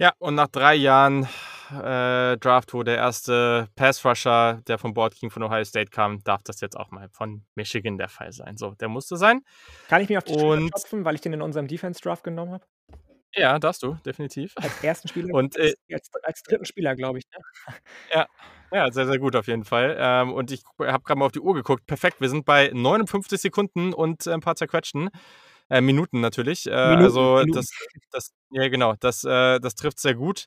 [0.00, 1.26] Ja, und nach 3 Jahren,
[1.70, 6.22] äh, Draft, wo der erste Pass Rusher, der vom Board ging, von Ohio State kam,
[6.22, 8.58] darf das jetzt auch mal von Michigan der Fall sein.
[8.58, 9.40] So, der musste sein.
[9.88, 12.52] Kann ich mir auf die Schulter klopfen, weil ich den in unserem Defense Draft genommen
[12.52, 12.66] habe?
[13.36, 14.54] Ja, darfst du, definitiv.
[14.56, 15.08] Als 1.
[15.08, 16.64] Spieler, Und, äh als als 3.
[16.64, 17.74] Spieler, glaube ich, ne?
[18.12, 18.26] Ja,
[18.72, 19.96] Ja, sehr, sehr gut auf jeden Fall.
[19.98, 21.86] Ähm, und ich habe gerade mal auf die Uhr geguckt.
[21.86, 25.10] Perfekt, wir sind bei 59 Sekunden und äh, ein paar zerquetschten.
[25.68, 26.66] Äh, Minuten natürlich.
[26.66, 27.52] Äh, Minuten, also Minuten.
[27.52, 27.70] das,
[28.10, 30.46] das, ja genau, das, äh, das trifft sehr gut.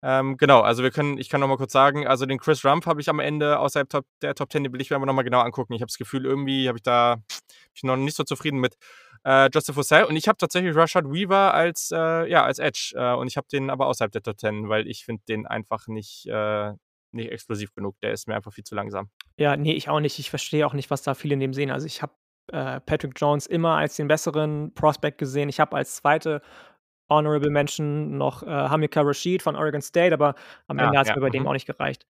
[0.00, 2.86] Ähm, genau, also wir können, ich kann noch mal kurz sagen, also den Chris Rumpf
[2.86, 3.88] habe ich am Ende außerhalb
[4.22, 5.72] der Top 10, die will ich mir aber noch mal genau angucken.
[5.72, 7.16] Ich habe das Gefühl, irgendwie habe ich da
[7.74, 8.76] ich noch nicht so zufrieden mit
[9.24, 13.14] äh, Joseph Fossell und ich habe tatsächlich Rashad Weaver als, äh, ja, als Edge äh,
[13.14, 16.26] und ich habe den aber außerhalb der Top 10, weil ich finde den einfach nicht,
[16.26, 16.72] äh,
[17.12, 17.96] nicht explosiv genug.
[18.02, 19.10] Der ist mir einfach viel zu langsam.
[19.36, 20.18] Ja, nee, ich auch nicht.
[20.18, 21.70] Ich verstehe auch nicht, was da viele in dem sehen.
[21.70, 22.12] Also ich habe
[22.52, 25.48] äh, Patrick Jones immer als den besseren Prospect gesehen.
[25.48, 26.42] Ich habe als zweite
[27.08, 30.34] Honorable Mention noch äh, Hamika Rashid von Oregon State, aber
[30.66, 31.48] am Ende ja, hat es ja, mir bei dem mhm.
[31.48, 32.06] auch nicht gereicht.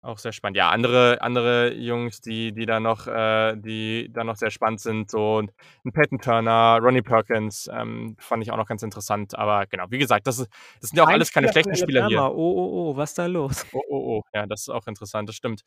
[0.00, 0.56] Auch sehr spannend.
[0.56, 5.10] Ja, andere, andere Jungs, die, die da noch, äh, die da noch sehr spannend sind,
[5.10, 9.36] so ein Peyton Turner, Ronnie Perkins, ähm, fand ich auch noch ganz interessant.
[9.36, 10.48] Aber genau, wie gesagt, das, ist,
[10.80, 12.22] das sind ja auch ein alles keine schlechten Spieler hier.
[12.22, 13.66] Oh, oh, oh, was ist da los?
[13.72, 15.62] Oh, oh, oh, ja, das ist auch interessant, das stimmt.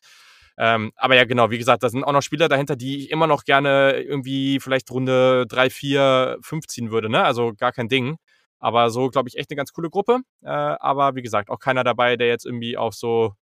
[0.56, 3.26] Ähm, aber ja, genau, wie gesagt, da sind auch noch Spieler dahinter, die ich immer
[3.26, 7.22] noch gerne irgendwie vielleicht Runde 3, 4, 5 ziehen würde, ne?
[7.22, 8.16] Also gar kein Ding.
[8.58, 10.20] Aber so, glaube ich, echt eine ganz coole Gruppe.
[10.42, 13.34] Äh, aber wie gesagt, auch keiner dabei, der jetzt irgendwie auf so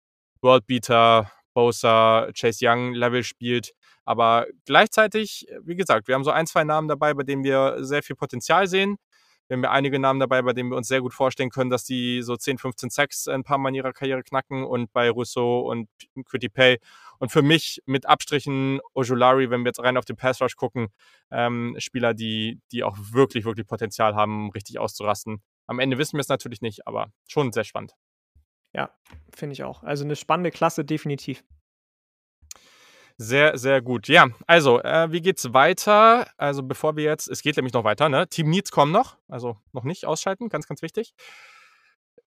[0.41, 3.73] Worldbeater, Bosa, Chase Young Level spielt.
[4.05, 8.01] Aber gleichzeitig, wie gesagt, wir haben so ein, zwei Namen dabei, bei denen wir sehr
[8.01, 8.97] viel Potenzial sehen.
[9.47, 11.83] Wir haben ja einige Namen dabei, bei denen wir uns sehr gut vorstellen können, dass
[11.83, 15.61] die so 10, 15 Sacks ein paar Mal in ihrer Karriere knacken und bei Rousseau
[15.61, 15.89] und
[16.25, 16.77] Quitty Pay.
[17.17, 20.89] Und für mich mit Abstrichen Ojulari, wenn wir jetzt rein auf den Pass Rush gucken,
[21.31, 25.41] ähm, Spieler, die, die auch wirklich, wirklich Potenzial haben, richtig auszurasten.
[25.65, 27.93] Am Ende wissen wir es natürlich nicht, aber schon sehr spannend.
[28.73, 28.91] Ja,
[29.33, 29.83] finde ich auch.
[29.83, 31.43] Also eine spannende Klasse, definitiv.
[33.21, 34.07] Sehr, sehr gut.
[34.07, 36.25] Ja, also, äh, wie geht's weiter?
[36.37, 38.29] Also, bevor wir jetzt, es geht nämlich noch weiter, ne?
[38.29, 41.13] Team Needs kommen noch, also noch nicht ausschalten, ganz, ganz wichtig.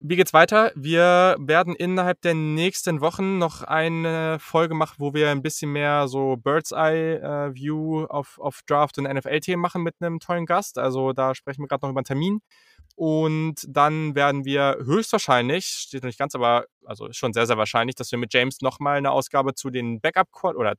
[0.00, 0.70] Wie geht's weiter?
[0.76, 6.06] Wir werden innerhalb der nächsten Wochen noch eine Folge machen, wo wir ein bisschen mehr
[6.06, 10.78] so Bird's Eye äh, View auf, auf Draft und NFL-Themen machen mit einem tollen Gast.
[10.78, 12.40] Also da sprechen wir gerade noch über einen Termin.
[12.94, 17.96] Und dann werden wir höchstwahrscheinlich, steht noch nicht ganz, aber also schon sehr, sehr wahrscheinlich,
[17.96, 20.74] dass wir mit James nochmal eine Ausgabe zu den Backup, oder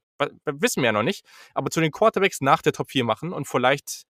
[0.45, 3.33] wissen wir ja noch nicht, aber zu den Quarterbacks nach der Top 4 machen.
[3.33, 4.05] Und vielleicht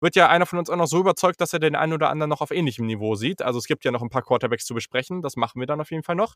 [0.00, 2.30] wird ja einer von uns auch noch so überzeugt, dass er den einen oder anderen
[2.30, 3.42] noch auf ähnlichem Niveau sieht.
[3.42, 5.22] Also es gibt ja noch ein paar Quarterbacks zu besprechen.
[5.22, 6.34] Das machen wir dann auf jeden Fall noch.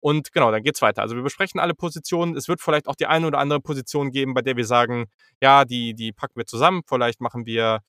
[0.00, 1.02] Und genau, dann geht's weiter.
[1.02, 2.36] Also wir besprechen alle Positionen.
[2.36, 5.06] Es wird vielleicht auch die eine oder andere Position geben, bei der wir sagen,
[5.40, 6.82] ja, die, die packen wir zusammen.
[6.86, 7.80] Vielleicht machen wir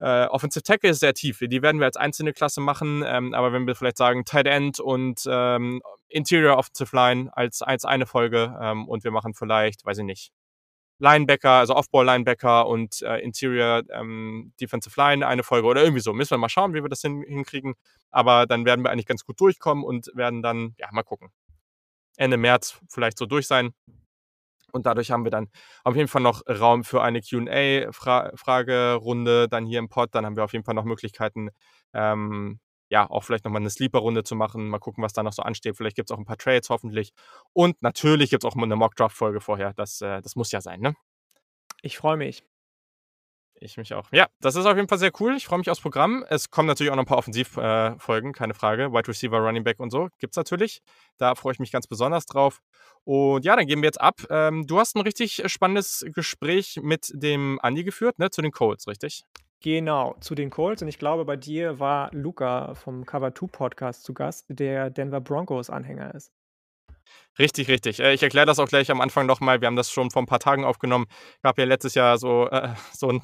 [0.00, 1.38] äh, Offensive Tackle ist sehr tief.
[1.40, 3.04] Die werden wir als einzelne Klasse machen.
[3.06, 7.84] Ähm, aber wenn wir vielleicht sagen Tight End und ähm, Interior Offensive Line als, als
[7.84, 10.32] eine Folge ähm, und wir machen vielleicht, weiß ich nicht,
[11.00, 16.12] Linebacker, also Off-Ball-Linebacker und äh, Interior ähm, Defensive Line eine Folge oder irgendwie so.
[16.12, 17.74] Müssen wir mal schauen, wie wir das hin, hinkriegen.
[18.10, 21.30] Aber dann werden wir eigentlich ganz gut durchkommen und werden dann, ja, mal gucken.
[22.16, 23.72] Ende März vielleicht so durch sein.
[24.72, 25.48] Und dadurch haben wir dann
[25.84, 30.14] auf jeden Fall noch Raum für eine QA-Fragerunde dann hier im Pod.
[30.14, 31.50] Dann haben wir auf jeden Fall noch Möglichkeiten,
[31.92, 32.60] ähm,
[32.90, 34.68] ja, auch vielleicht nochmal eine Sleeper-Runde zu machen.
[34.68, 35.76] Mal gucken, was da noch so ansteht.
[35.76, 37.12] Vielleicht gibt es auch ein paar Trades hoffentlich.
[37.52, 39.72] Und natürlich gibt es auch mal eine Mock-Draft-Folge vorher.
[39.74, 40.94] Das, äh, das muss ja sein, ne?
[41.82, 42.49] Ich freue mich.
[43.62, 44.08] Ich mich auch.
[44.10, 45.36] Ja, das ist auf jeden Fall sehr cool.
[45.36, 46.24] Ich freue mich aufs Programm.
[46.30, 48.90] Es kommen natürlich auch noch ein paar Offensivfolgen, äh, keine Frage.
[48.90, 50.80] Wide Receiver, Running Back und so gibt es natürlich.
[51.18, 52.62] Da freue ich mich ganz besonders drauf.
[53.04, 54.22] Und ja, dann gehen wir jetzt ab.
[54.30, 58.86] Ähm, du hast ein richtig spannendes Gespräch mit dem Andi geführt, ne, zu den Colts,
[58.86, 59.24] richtig?
[59.62, 60.80] Genau, zu den Colts.
[60.80, 65.20] Und ich glaube, bei dir war Luca vom Cover 2 Podcast zu Gast, der Denver
[65.20, 66.32] Broncos Anhänger ist.
[67.38, 68.00] Richtig, richtig.
[68.00, 69.60] Äh, ich erkläre das auch gleich am Anfang nochmal.
[69.60, 71.06] Wir haben das schon vor ein paar Tagen aufgenommen.
[71.42, 73.20] Gab ja letztes Jahr so, äh, so ein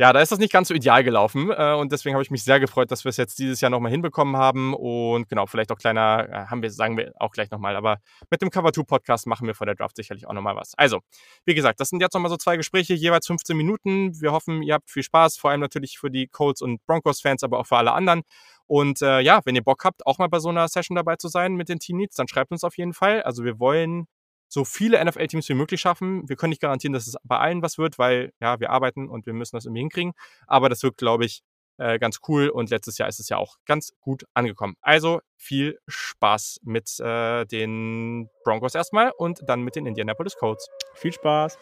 [0.00, 2.44] ja, da ist das nicht ganz so ideal gelaufen äh, und deswegen habe ich mich
[2.44, 5.76] sehr gefreut, dass wir es jetzt dieses Jahr nochmal hinbekommen haben und genau, vielleicht auch
[5.76, 7.98] kleiner, äh, haben wir, sagen wir auch gleich nochmal, aber
[8.30, 10.74] mit dem Cover 2 Podcast machen wir vor der Draft sicherlich auch nochmal was.
[10.76, 11.00] Also,
[11.46, 14.12] wie gesagt, das sind jetzt nochmal so zwei Gespräche, jeweils 15 Minuten.
[14.20, 17.58] Wir hoffen, ihr habt viel Spaß, vor allem natürlich für die Colts und Broncos-Fans, aber
[17.58, 18.22] auch für alle anderen.
[18.68, 21.28] Und äh, ja, wenn ihr Bock habt, auch mal bei so einer Session dabei zu
[21.28, 23.22] sein mit den Team Needs, dann schreibt uns auf jeden Fall.
[23.22, 24.06] Also wir wollen
[24.48, 26.28] so viele NFL-Teams wie möglich schaffen.
[26.28, 29.26] Wir können nicht garantieren, dass es bei allen was wird, weil ja, wir arbeiten und
[29.26, 30.12] wir müssen das irgendwie hinkriegen.
[30.46, 31.42] Aber das wird, glaube ich,
[31.78, 34.76] äh, ganz cool und letztes Jahr ist es ja auch ganz gut angekommen.
[34.80, 40.68] Also viel Spaß mit äh, den Broncos erstmal und dann mit den Indianapolis Colts.
[40.94, 41.58] Viel Spaß!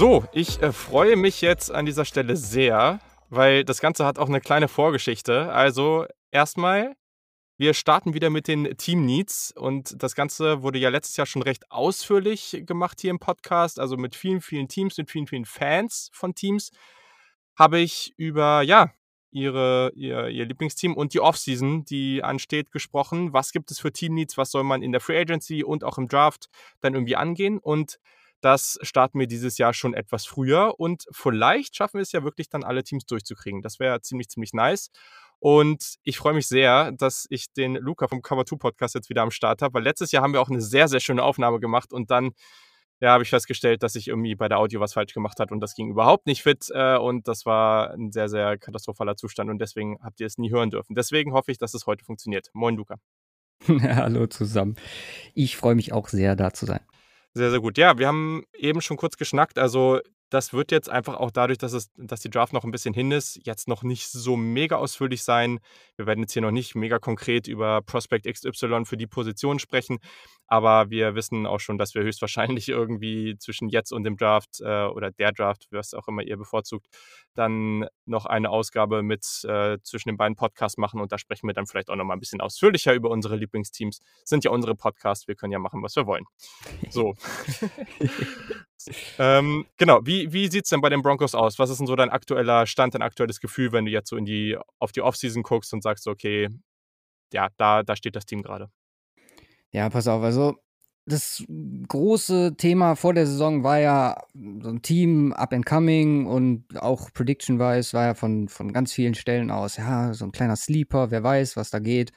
[0.00, 4.30] So, ich äh, freue mich jetzt an dieser Stelle sehr, weil das Ganze hat auch
[4.30, 5.52] eine kleine Vorgeschichte.
[5.52, 6.96] Also erstmal,
[7.58, 11.42] wir starten wieder mit den Team Needs und das Ganze wurde ja letztes Jahr schon
[11.42, 16.08] recht ausführlich gemacht hier im Podcast, also mit vielen, vielen Teams, mit vielen, vielen Fans
[16.14, 16.70] von Teams.
[17.54, 18.94] habe ich über, ja,
[19.30, 23.34] ihre, ihr, ihr Lieblingsteam und die Offseason, die ansteht, gesprochen.
[23.34, 24.38] Was gibt es für Team-Needs?
[24.38, 26.48] Was soll man in der Free Agency und auch im Draft
[26.80, 27.58] dann irgendwie angehen?
[27.58, 27.98] Und
[28.40, 32.48] das starten wir dieses Jahr schon etwas früher und vielleicht schaffen wir es ja wirklich
[32.48, 33.62] dann alle Teams durchzukriegen.
[33.62, 34.90] Das wäre ziemlich, ziemlich nice.
[35.38, 39.22] Und ich freue mich sehr, dass ich den Luca vom Cover 2 Podcast jetzt wieder
[39.22, 41.92] am Start habe, weil letztes Jahr haben wir auch eine sehr, sehr schöne Aufnahme gemacht
[41.92, 42.32] und dann
[43.00, 45.60] ja, habe ich festgestellt, dass ich irgendwie bei der Audio was falsch gemacht habe und
[45.60, 49.58] das ging überhaupt nicht fit äh, und das war ein sehr, sehr katastrophaler Zustand und
[49.58, 50.94] deswegen habt ihr es nie hören dürfen.
[50.94, 52.50] Deswegen hoffe ich, dass es heute funktioniert.
[52.52, 52.96] Moin, Luca.
[53.66, 54.76] Hallo zusammen.
[55.34, 56.80] Ich freue mich auch sehr, da zu sein.
[57.36, 57.78] Sehr, sehr gut.
[57.78, 59.58] Ja, wir haben eben schon kurz geschnackt.
[59.58, 60.00] Also
[60.30, 63.10] das wird jetzt einfach auch dadurch, dass, es, dass die Draft noch ein bisschen hin
[63.10, 65.58] ist, jetzt noch nicht so mega ausführlich sein.
[65.96, 69.98] Wir werden jetzt hier noch nicht mega konkret über Prospect XY für die Position sprechen,
[70.46, 74.86] aber wir wissen auch schon, dass wir höchstwahrscheinlich irgendwie zwischen jetzt und dem Draft äh,
[74.86, 76.86] oder der Draft, was auch immer ihr bevorzugt,
[77.34, 81.54] dann noch eine Ausgabe mit äh, zwischen den beiden Podcasts machen und da sprechen wir
[81.54, 83.98] dann vielleicht auch noch mal ein bisschen ausführlicher über unsere Lieblingsteams.
[84.24, 86.24] Sind ja unsere Podcasts, wir können ja machen, was wir wollen.
[86.88, 87.14] So.
[89.18, 91.58] ähm, genau, wie, wie sieht es denn bei den Broncos aus?
[91.58, 94.24] Was ist denn so dein aktueller Stand, dein aktuelles Gefühl, wenn du jetzt so in
[94.24, 96.48] die, auf die Offseason guckst und sagst, okay,
[97.32, 98.70] ja, da, da steht das Team gerade?
[99.72, 100.56] Ja, pass auf, also
[101.06, 101.44] das
[101.88, 107.12] große Thema vor der Saison war ja so ein Team up and coming und auch
[107.12, 111.22] prediction-wise war ja von, von ganz vielen Stellen aus, ja, so ein kleiner Sleeper, wer
[111.22, 112.12] weiß, was da geht.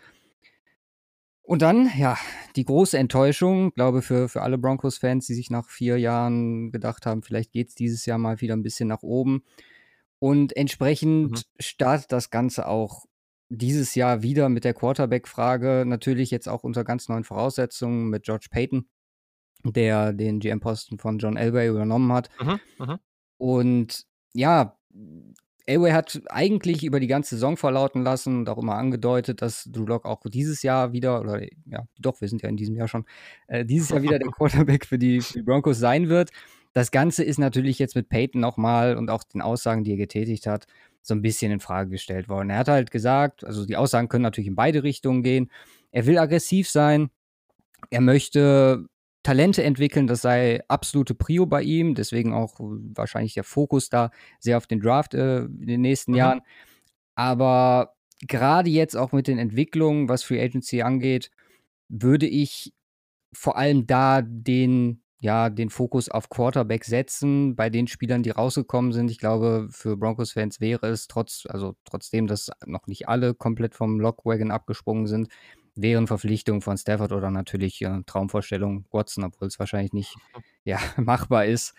[1.45, 2.17] Und dann, ja,
[2.55, 7.21] die große Enttäuschung, glaube für, für alle Broncos-Fans, die sich nach vier Jahren gedacht haben,
[7.21, 9.43] vielleicht geht es dieses Jahr mal wieder ein bisschen nach oben.
[10.19, 11.41] Und entsprechend mhm.
[11.59, 13.05] startet das Ganze auch
[13.49, 15.83] dieses Jahr wieder mit der Quarterback-Frage.
[15.85, 18.87] Natürlich jetzt auch unter ganz neuen Voraussetzungen mit George Payton,
[19.65, 22.29] der den GM-Posten von John Elway übernommen hat.
[22.41, 22.59] Mhm.
[22.79, 22.99] Mhm.
[23.37, 24.77] Und ja,
[25.65, 29.85] Elway hat eigentlich über die ganze Saison verlauten lassen und auch immer angedeutet, dass Drew
[29.85, 33.05] Lock auch dieses Jahr wieder, oder ja, doch, wir sind ja in diesem Jahr schon,
[33.47, 36.31] äh, dieses Jahr wieder der Quarterback für die, für die, Broncos sein wird.
[36.73, 40.47] Das Ganze ist natürlich jetzt mit Peyton nochmal und auch den Aussagen, die er getätigt
[40.47, 40.65] hat,
[41.01, 42.49] so ein bisschen in Frage gestellt worden.
[42.49, 45.49] Er hat halt gesagt, also die Aussagen können natürlich in beide Richtungen gehen.
[45.91, 47.09] Er will aggressiv sein.
[47.89, 48.85] Er möchte
[49.23, 54.57] Talente entwickeln, das sei absolute Prio bei ihm, deswegen auch wahrscheinlich der Fokus da sehr
[54.57, 56.17] auf den Draft äh, in den nächsten mhm.
[56.17, 56.41] Jahren.
[57.15, 57.95] Aber
[58.27, 61.31] gerade jetzt auch mit den Entwicklungen, was Free Agency angeht,
[61.87, 62.73] würde ich
[63.33, 68.91] vor allem da den, ja, den Fokus auf Quarterback setzen, bei den Spielern, die rausgekommen
[68.91, 69.09] sind.
[69.09, 73.99] Ich glaube, für Broncos-Fans wäre es trotz, also trotzdem, dass noch nicht alle komplett vom
[73.99, 75.29] Lockwagon abgesprungen sind,
[75.75, 80.15] wären Verpflichtungen von Stafford oder natürlich äh, Traumvorstellung Watson, obwohl es wahrscheinlich nicht
[80.63, 81.73] ja, machbar ist.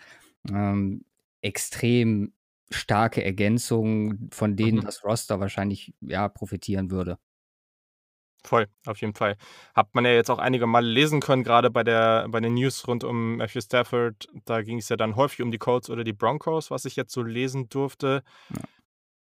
[0.49, 1.05] Ähm,
[1.41, 2.33] extrem
[2.71, 4.85] starke Ergänzungen, von denen mhm.
[4.85, 7.17] das Roster wahrscheinlich ja profitieren würde.
[8.43, 9.37] Voll, auf jeden Fall.
[9.73, 12.87] Hat man ja jetzt auch einige Mal lesen können, gerade bei, der, bei den News
[12.87, 14.27] rund um Matthew Stafford.
[14.45, 17.11] Da ging es ja dann häufig um die Colts oder die Broncos, was ich jetzt
[17.11, 18.23] so lesen durfte.
[18.49, 18.61] Ja.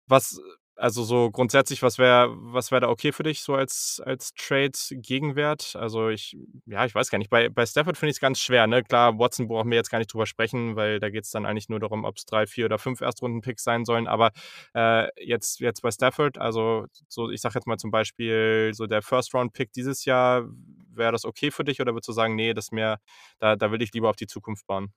[0.05, 0.39] Was
[0.79, 5.75] also so grundsätzlich, was wäre was wär da okay für dich so als, als Trade-Gegenwert?
[5.75, 7.29] Also ich, ja, ich weiß gar nicht.
[7.29, 8.65] Bei, bei Stafford finde ich es ganz schwer.
[8.67, 8.83] Ne?
[8.83, 11.69] Klar, Watson brauchen wir jetzt gar nicht drüber sprechen, weil da geht es dann eigentlich
[11.69, 14.07] nur darum, ob es drei, vier oder fünf Erstrunden-Picks sein sollen.
[14.07, 14.31] Aber
[14.73, 19.01] äh, jetzt, jetzt bei Stafford, also so, ich sage jetzt mal zum Beispiel, so der
[19.01, 20.47] First-Round-Pick dieses Jahr,
[20.91, 22.99] wäre das okay für dich oder würdest du sagen, nee, das mehr,
[23.39, 24.93] da, da will ich lieber auf die Zukunft bauen?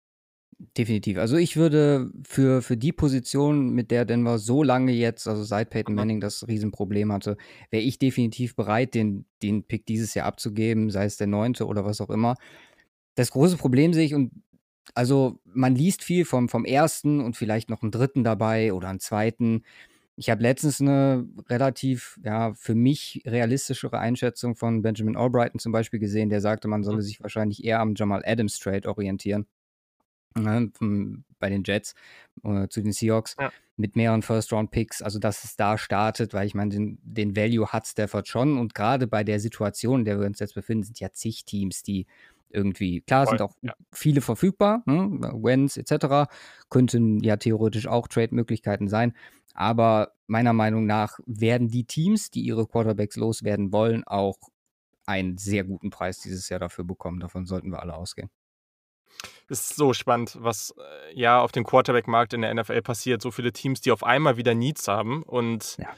[0.76, 1.18] Definitiv.
[1.18, 5.70] Also ich würde für, für die Position, mit der Denver so lange jetzt, also seit
[5.70, 5.96] Peyton mhm.
[5.96, 7.36] Manning das Riesenproblem hatte,
[7.70, 11.84] wäre ich definitiv bereit, den, den Pick dieses Jahr abzugeben, sei es der neunte oder
[11.84, 12.36] was auch immer.
[13.16, 14.30] Das große Problem sehe ich, und
[14.94, 19.00] also man liest viel vom, vom ersten und vielleicht noch einen dritten dabei oder einen
[19.00, 19.64] zweiten.
[20.16, 26.00] Ich habe letztens eine relativ, ja, für mich realistischere Einschätzung von Benjamin Albrighton zum Beispiel
[26.00, 27.02] gesehen, der sagte, man solle mhm.
[27.02, 29.46] sich wahrscheinlich eher am Jamal Adams Trade orientieren
[30.38, 30.70] ne,
[31.38, 31.94] bei den Jets
[32.44, 33.52] äh, zu den Seahawks ja.
[33.76, 37.86] mit mehreren First-Round-Picks, also dass es da startet, weil ich meine, den, den Value hat
[37.86, 41.12] Stafford schon und gerade bei der Situation, in der wir uns jetzt befinden, sind ja
[41.12, 42.06] zig Teams, die
[42.48, 43.74] irgendwie, klar Voll, sind auch ja.
[43.92, 45.32] viele verfügbar, ne?
[45.42, 46.30] Wens etc.,
[46.68, 49.14] könnten ja theoretisch auch Trade-Möglichkeiten sein,
[49.54, 54.38] aber meiner Meinung nach werden die Teams, die ihre Quarterbacks loswerden wollen, auch
[55.06, 57.20] einen sehr guten Preis dieses Jahr dafür bekommen.
[57.20, 58.30] Davon sollten wir alle ausgehen
[59.48, 63.22] ist so spannend, was äh, ja auf dem Quarterback-Markt in der NFL passiert.
[63.22, 65.94] So viele Teams, die auf einmal wieder Needs haben und ja.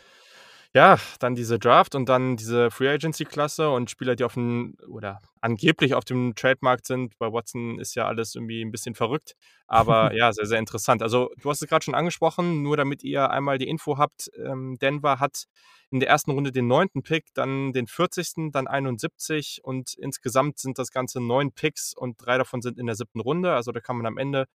[0.77, 4.75] Ja, dann diese Draft und dann diese Free Agency Klasse und Spieler, die auf dem
[4.89, 7.17] oder angeblich auf dem Trademarkt sind.
[7.19, 9.37] Bei Watson ist ja alles irgendwie ein bisschen verrückt,
[9.69, 11.01] aber ja, sehr, sehr interessant.
[11.01, 14.77] Also, du hast es gerade schon angesprochen, nur damit ihr einmal die Info habt, ähm,
[14.83, 15.45] Denver hat
[15.93, 20.77] in der ersten Runde den neunten Pick, dann den 40., dann 71 und insgesamt sind
[20.81, 23.53] das Ganze neun Picks und drei davon sind in der siebten Runde.
[23.55, 24.47] Also, da kann man am Ende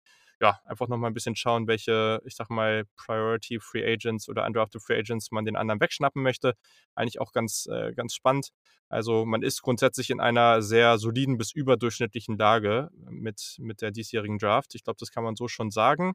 [0.41, 4.83] ja, einfach nochmal ein bisschen schauen, welche, ich sag mal, Priority Free Agents oder Undrafted
[4.83, 6.55] Free Agents man den anderen wegschnappen möchte.
[6.95, 8.51] Eigentlich auch ganz, äh, ganz spannend.
[8.89, 14.39] Also man ist grundsätzlich in einer sehr soliden bis überdurchschnittlichen Lage mit, mit der diesjährigen
[14.39, 14.75] Draft.
[14.75, 16.15] Ich glaube, das kann man so schon sagen.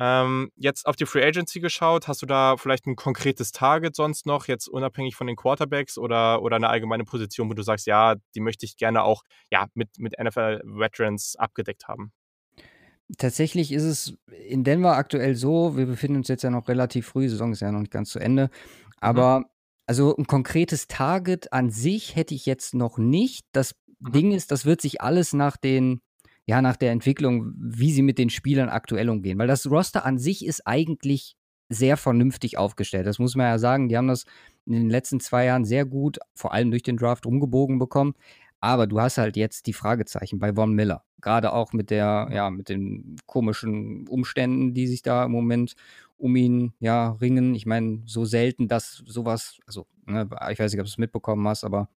[0.00, 4.26] Ähm, jetzt auf die Free Agency geschaut, hast du da vielleicht ein konkretes Target sonst
[4.26, 8.14] noch, jetzt unabhängig von den Quarterbacks oder, oder eine allgemeine Position, wo du sagst, ja,
[8.36, 12.12] die möchte ich gerne auch ja, mit, mit NFL-Veterans abgedeckt haben?
[13.16, 14.14] Tatsächlich ist es
[14.48, 17.60] in Denver aktuell so, wir befinden uns jetzt ja noch relativ früh, die Saison ist
[17.60, 18.50] ja noch nicht ganz zu Ende, mhm.
[19.00, 19.44] aber mhm.
[19.86, 23.46] also ein konkretes Target an sich hätte ich jetzt noch nicht.
[23.52, 24.12] Das mhm.
[24.12, 26.00] Ding ist, das wird sich alles nach den
[26.48, 30.16] ja, nach der Entwicklung, wie sie mit den Spielern aktuell umgehen, weil das Roster an
[30.16, 31.36] sich ist eigentlich
[31.68, 33.06] sehr vernünftig aufgestellt.
[33.06, 34.24] Das muss man ja sagen, die haben das
[34.64, 38.14] in den letzten zwei Jahren sehr gut, vor allem durch den Draft, umgebogen bekommen.
[38.60, 41.04] Aber du hast halt jetzt die Fragezeichen bei Von Miller.
[41.20, 45.74] Gerade auch mit der, ja, mit den komischen Umständen, die sich da im Moment
[46.16, 47.54] um ihn ja ringen.
[47.54, 51.46] Ich meine, so selten, dass sowas, also, ne, ich weiß nicht, ob du es mitbekommen
[51.46, 51.88] hast, aber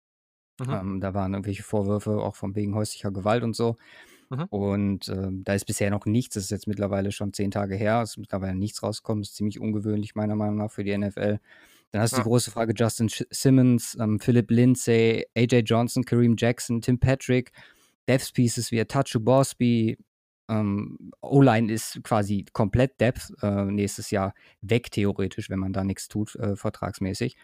[0.60, 0.70] mhm.
[0.70, 3.76] ähm, da waren irgendwelche Vorwürfe auch von wegen häuslicher Gewalt und so.
[4.28, 4.44] Mhm.
[4.44, 8.02] Und äh, da ist bisher noch nichts, das ist jetzt mittlerweile schon zehn Tage her,
[8.02, 11.40] es ist mittlerweile nichts rausgekommen, das ist ziemlich ungewöhnlich, meiner Meinung nach, für die NFL.
[11.92, 12.22] Dann hast du ja.
[12.22, 17.52] die große Frage Justin Simmons, ähm, Philip Lindsay, AJ Johnson, Kareem Jackson, Tim Patrick,
[18.08, 19.98] Depth Pieces wie Tachu Bosby.
[20.48, 26.08] Ähm, O-Line ist quasi komplett Depth äh, nächstes Jahr weg, theoretisch, wenn man da nichts
[26.08, 27.36] tut, äh, vertragsmäßig.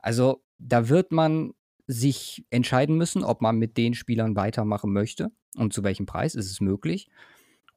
[0.00, 1.54] Also da wird man
[1.86, 6.50] sich entscheiden müssen, ob man mit den Spielern weitermachen möchte und zu welchem Preis ist
[6.50, 7.08] es möglich.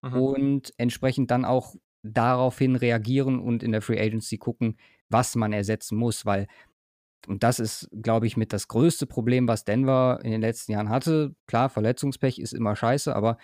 [0.02, 0.14] Mhm.
[0.14, 4.78] Und entsprechend dann auch daraufhin reagieren und in der Free Agency gucken,
[5.10, 6.48] was man ersetzen muss, weil,
[7.28, 10.90] und das ist, glaube ich, mit das größte Problem, was Denver in den letzten Jahren
[10.90, 11.36] hatte.
[11.48, 13.38] Klar, Verletzungspech ist immer scheiße, aber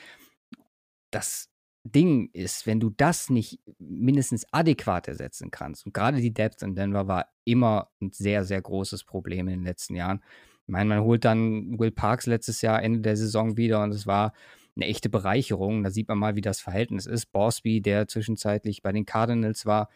[1.12, 1.50] das
[1.84, 6.76] Ding ist, wenn du das nicht mindestens adäquat ersetzen kannst, und gerade die Depth in
[6.76, 10.22] Denver war immer ein sehr, sehr großes Problem in den letzten Jahren.
[10.68, 14.06] Ich meine, man holt dann Will Parks letztes Jahr Ende der Saison wieder und es
[14.06, 14.34] war
[14.76, 15.84] eine echte Bereicherung.
[15.84, 17.32] Da sieht man mal, wie das Verhältnis ist.
[17.32, 19.90] Borsby, der zwischenzeitlich bei den Cardinals war,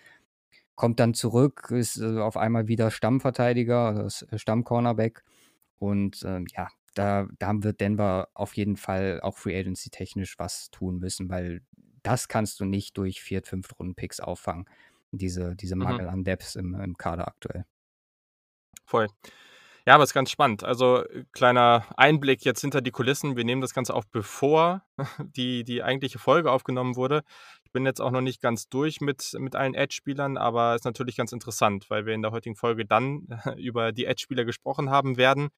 [0.76, 5.23] kommt dann zurück, ist äh, auf einmal wieder Stammverteidiger, das Stammcornerback.
[5.77, 10.69] Und äh, ja, da, da wird Denver auf jeden Fall auch Free Agency technisch was
[10.72, 11.61] tun müssen, weil
[12.03, 14.65] das kannst du nicht durch Viert-, Fünft-Runden-Picks auffangen.
[15.11, 15.84] Diese, diese mhm.
[15.84, 16.14] Mangel mhm.
[16.14, 17.65] an Depths im, im Kader aktuell.
[18.85, 19.07] Voll.
[19.88, 20.64] Ja, aber es ist ganz spannend.
[20.64, 23.35] Also, äh, kleiner Einblick jetzt hinter die Kulissen.
[23.35, 24.84] Wir nehmen das Ganze auf, bevor
[25.19, 27.23] die, die eigentliche Folge aufgenommen wurde.
[27.76, 31.34] Bin jetzt auch noch nicht ganz durch mit, mit allen Edge-Spielern, aber ist natürlich ganz
[31.34, 33.27] interessant, weil wir in der heutigen Folge dann
[33.57, 35.49] über die Edge-Spieler gesprochen haben werden.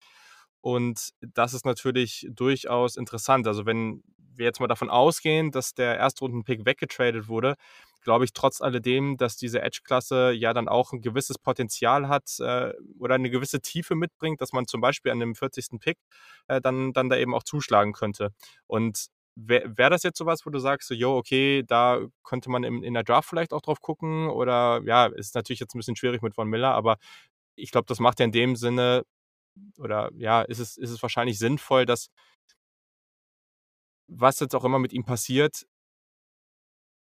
[0.61, 3.45] Und das ist natürlich durchaus interessant.
[3.45, 4.02] Also, wenn
[4.34, 7.53] wir jetzt mal davon ausgehen, dass der Erstrunden-Pick weggetradet wurde,
[8.02, 12.73] glaube ich trotz alledem, dass diese Edge-Klasse ja dann auch ein gewisses Potenzial hat äh,
[12.98, 15.80] oder eine gewisse Tiefe mitbringt, dass man zum Beispiel an dem 40.
[15.80, 15.99] Pick
[16.48, 18.31] äh, dann, dann da eben auch zuschlagen könnte.
[18.65, 19.06] Und
[19.38, 22.84] wäre wär das jetzt sowas, wo du sagst, so, jo, okay, da könnte man in,
[22.84, 24.30] in der Draft vielleicht auch drauf gucken?
[24.30, 26.97] Oder ja, ist natürlich jetzt ein bisschen schwierig mit Von Miller, aber
[27.55, 29.03] ich glaube, das macht ja in dem Sinne
[29.80, 32.09] oder ja, ist es, ist es wahrscheinlich sinnvoll, dass
[34.07, 35.65] was jetzt auch immer mit ihm passiert,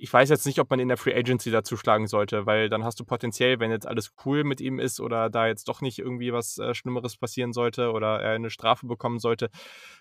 [0.00, 2.84] ich weiß jetzt nicht, ob man in der Free Agency dazu schlagen sollte, weil dann
[2.84, 5.98] hast du potenziell, wenn jetzt alles cool mit ihm ist oder da jetzt doch nicht
[5.98, 9.50] irgendwie was äh, Schlimmeres passieren sollte oder er eine Strafe bekommen sollte,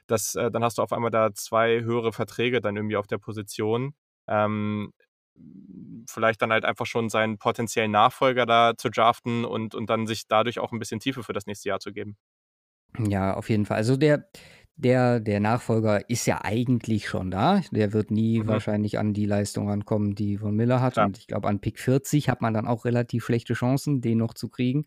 [0.05, 3.17] dass, äh, dann hast du auf einmal da zwei höhere Verträge dann irgendwie auf der
[3.17, 3.95] Position.
[4.27, 4.93] Ähm,
[6.07, 10.27] vielleicht dann halt einfach schon seinen potenziellen Nachfolger da zu draften und, und dann sich
[10.27, 12.17] dadurch auch ein bisschen Tiefe für das nächste Jahr zu geben.
[12.99, 13.77] Ja, auf jeden Fall.
[13.77, 14.29] Also der,
[14.77, 17.61] der, der Nachfolger ist ja eigentlich schon da.
[17.71, 18.47] Der wird nie mhm.
[18.47, 20.97] wahrscheinlich an die Leistung rankommen, die von Miller hat.
[20.97, 21.05] Ja.
[21.05, 24.35] Und ich glaube, an Pick 40 hat man dann auch relativ schlechte Chancen, den noch
[24.35, 24.85] zu kriegen.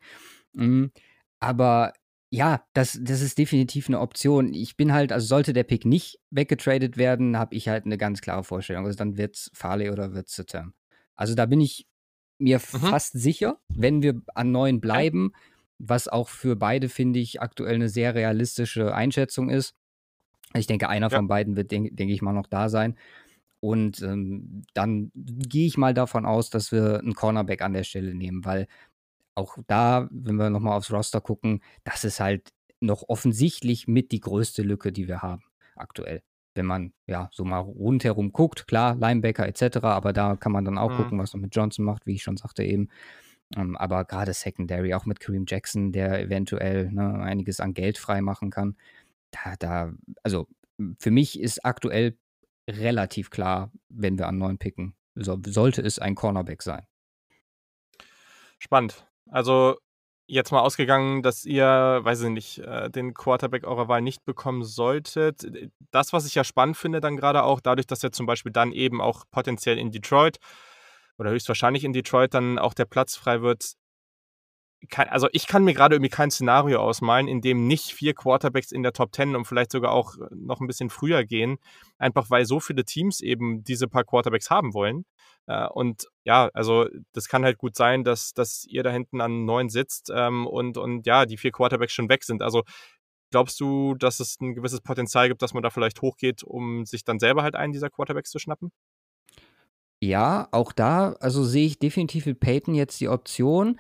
[0.53, 0.93] Mhm.
[1.41, 1.93] Aber
[2.31, 4.55] ja, das, das ist definitiv eine Option.
[4.55, 8.21] Ich bin halt, also sollte der Pick nicht weggetradet werden, habe ich halt eine ganz
[8.21, 8.87] klare Vorstellung.
[8.87, 10.73] Also dann wird es Farley oder wird es Term.
[11.17, 11.89] Also da bin ich
[12.39, 12.79] mir mhm.
[12.79, 15.33] fast sicher, wenn wir an neun bleiben,
[15.79, 19.75] was auch für beide, finde ich, aktuell eine sehr realistische Einschätzung ist.
[20.55, 21.17] Ich denke, einer ja.
[21.17, 22.97] von beiden wird, denke denk ich mal, noch da sein.
[23.61, 28.15] Und ähm, dann gehe ich mal davon aus, dass wir einen Cornerback an der Stelle
[28.15, 28.67] nehmen, weil
[29.35, 34.21] auch da, wenn wir nochmal aufs Roster gucken, das ist halt noch offensichtlich mit die
[34.21, 35.43] größte Lücke, die wir haben
[35.77, 36.23] aktuell.
[36.55, 40.79] Wenn man ja so mal rundherum guckt, klar, Linebacker etc., aber da kann man dann
[40.79, 40.97] auch mhm.
[40.97, 42.89] gucken, was man mit Johnson macht, wie ich schon sagte eben.
[43.57, 48.21] Ähm, aber gerade Secondary, auch mit Kareem Jackson, der eventuell ne, einiges an Geld frei
[48.21, 48.77] machen kann.
[49.31, 49.93] Da, da,
[50.23, 50.47] also
[50.99, 52.19] für mich ist aktuell
[52.69, 56.87] relativ klar, wenn wir an neun picken, so, sollte es ein Cornerback sein.
[58.59, 59.07] Spannend.
[59.31, 59.79] Also
[60.27, 64.63] jetzt mal ausgegangen, dass ihr, weiß ich nicht, äh, den Quarterback eurer Wahl nicht bekommen
[64.63, 65.47] solltet.
[65.91, 68.73] Das, was ich ja spannend finde, dann gerade auch, dadurch, dass er zum Beispiel dann
[68.73, 70.39] eben auch potenziell in Detroit
[71.19, 73.73] oder höchstwahrscheinlich in Detroit dann auch der Platz frei wird.
[74.89, 78.73] Kann, also ich kann mir gerade irgendwie kein Szenario ausmalen, in dem nicht vier Quarterbacks
[78.73, 81.59] in der Top Ten und vielleicht sogar auch noch ein bisschen früher gehen,
[81.99, 85.05] einfach weil so viele Teams eben diese paar Quarterbacks haben wollen.
[85.47, 89.45] Äh, und ja, also das kann halt gut sein, dass, dass ihr da hinten an
[89.45, 92.41] neun sitzt ähm, und, und ja, die vier Quarterbacks schon weg sind.
[92.41, 92.63] Also
[93.31, 97.05] glaubst du, dass es ein gewisses Potenzial gibt, dass man da vielleicht hochgeht, um sich
[97.05, 98.73] dann selber halt einen dieser Quarterbacks zu schnappen?
[100.03, 103.79] Ja, auch da, also sehe ich definitiv mit Peyton jetzt die Option.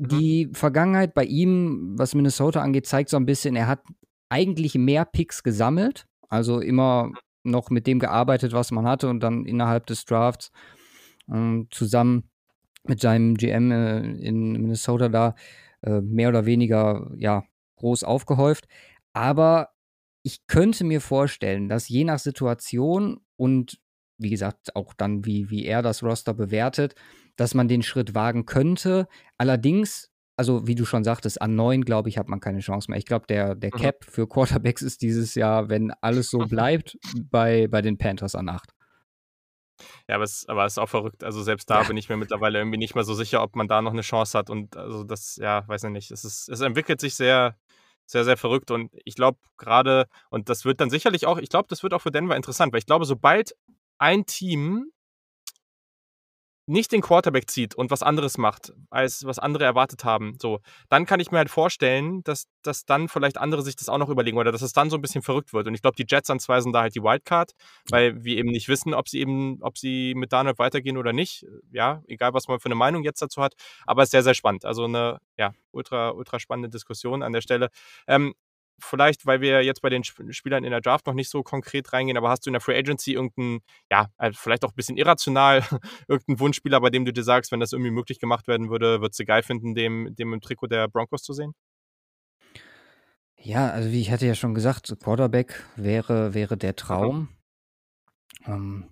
[0.00, 0.08] Mhm.
[0.08, 3.82] Die Vergangenheit bei ihm, was Minnesota angeht, zeigt so ein bisschen, er hat
[4.30, 7.12] eigentlich mehr Picks gesammelt, also immer
[7.42, 10.50] noch mit dem gearbeitet, was man hatte und dann innerhalb des Drafts
[11.30, 12.30] ähm, zusammen
[12.84, 15.34] mit seinem GM äh, in Minnesota da
[15.82, 17.44] äh, mehr oder weniger ja
[17.76, 18.68] groß aufgehäuft.
[19.12, 19.70] Aber
[20.22, 23.78] ich könnte mir vorstellen, dass je nach Situation und
[24.18, 26.94] wie gesagt, auch dann, wie, wie er das Roster bewertet,
[27.36, 29.08] dass man den Schritt wagen könnte.
[29.38, 32.98] Allerdings, also wie du schon sagtest, an neun, glaube ich, hat man keine Chance mehr.
[32.98, 33.80] Ich glaube, der, der mhm.
[33.80, 36.98] Cap für Quarterbacks ist dieses Jahr, wenn alles so bleibt,
[37.30, 38.70] bei, bei den Panthers an acht.
[40.08, 41.24] Ja, aber es, aber es ist auch verrückt.
[41.24, 41.88] Also selbst da ja.
[41.88, 44.36] bin ich mir mittlerweile irgendwie nicht mehr so sicher, ob man da noch eine Chance
[44.36, 44.50] hat.
[44.50, 46.10] Und also das, ja, weiß ich nicht.
[46.10, 47.56] Es, ist, es entwickelt sich sehr,
[48.06, 48.70] sehr, sehr verrückt.
[48.70, 52.02] Und ich glaube gerade, und das wird dann sicherlich auch, ich glaube, das wird auch
[52.02, 53.56] für Denver interessant, weil ich glaube, sobald
[53.98, 54.90] ein Team
[56.70, 61.04] nicht den Quarterback zieht und was anderes macht, als was andere erwartet haben, so, dann
[61.04, 64.38] kann ich mir halt vorstellen, dass, dass dann vielleicht andere sich das auch noch überlegen
[64.38, 65.66] oder dass es dann so ein bisschen verrückt wird.
[65.66, 67.52] Und ich glaube, die Jets anzweisen da halt die Wildcard,
[67.90, 71.44] weil wir eben nicht wissen, ob sie eben, ob sie mit Daniel weitergehen oder nicht.
[71.72, 73.54] Ja, egal was man für eine Meinung jetzt dazu hat.
[73.84, 74.64] Aber es ist sehr, sehr spannend.
[74.64, 77.70] Also eine, ja, ultra, ultra spannende Diskussion an der Stelle.
[78.06, 78.34] Ähm,
[78.80, 82.16] vielleicht, weil wir jetzt bei den Spielern in der Draft noch nicht so konkret reingehen,
[82.16, 85.62] aber hast du in der Free Agency irgendeinen, ja, also vielleicht auch ein bisschen irrational,
[86.08, 89.20] irgendeinen Wunschspieler, bei dem du dir sagst, wenn das irgendwie möglich gemacht werden würde, würdest
[89.20, 91.54] du geil finden, dem, dem im Trikot der Broncos zu sehen?
[93.36, 97.28] Ja, also wie ich hatte ja schon gesagt, Quarterback wäre, wäre der Traum.
[98.46, 98.52] Mhm.
[98.52, 98.90] Ähm,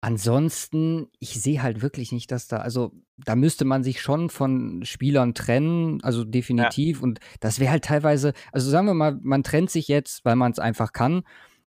[0.00, 4.84] Ansonsten, ich sehe halt wirklich nicht, dass da also, da müsste man sich schon von
[4.84, 6.26] Spielern trennen, also Ja.
[6.26, 7.02] definitiv.
[7.02, 10.52] Und das wäre halt teilweise also sagen wir mal, man trennt sich jetzt, weil man
[10.52, 11.22] es einfach kann,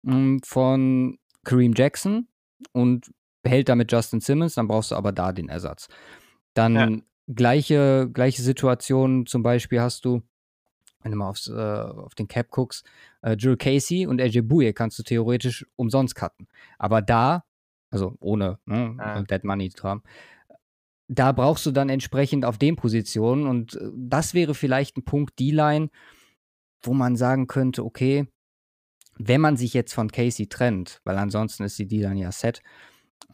[0.06, 2.27] hm, von Kareem Jackson
[2.72, 3.11] und
[3.43, 5.88] behält damit Justin Simmons, dann brauchst du aber da den Ersatz.
[5.89, 5.95] Ja.
[6.56, 10.23] Dann gleiche gleiche Situation zum Beispiel hast du,
[11.03, 12.85] wenn du mal aufs, äh, auf den Cap guckst,
[13.22, 16.47] äh, Jurel Casey und AJ Bouye kannst du theoretisch umsonst cutten.
[16.80, 17.45] Aber da
[17.96, 19.22] also ohne ne, ah.
[19.22, 20.04] Dead Money zu haben.
[21.08, 25.40] Da brauchst du dann entsprechend auf den Positionen und äh, das wäre vielleicht ein Punkt
[25.40, 25.90] D-Line,
[26.82, 28.28] wo man sagen könnte, okay,
[29.18, 32.62] wenn man sich jetzt von Casey trennt, weil ansonsten ist die D-Line ja set,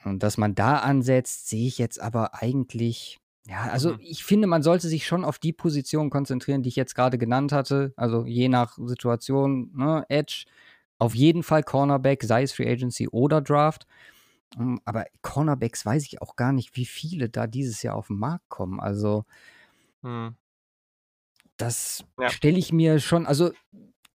[0.03, 3.99] und dass man da ansetzt, sehe ich jetzt aber eigentlich, ja, also mhm.
[4.01, 7.51] ich finde, man sollte sich schon auf die Position konzentrieren, die ich jetzt gerade genannt
[7.51, 7.93] hatte.
[7.95, 10.45] Also je nach Situation, ne, Edge,
[10.97, 13.87] auf jeden Fall Cornerback, sei es Free Agency oder Draft.
[14.55, 18.17] Hm, aber Cornerbacks weiß ich auch gar nicht, wie viele da dieses Jahr auf den
[18.17, 18.79] Markt kommen.
[18.79, 19.25] Also,
[20.01, 20.35] hm.
[21.57, 22.29] das ja.
[22.29, 23.51] stelle ich mir schon, also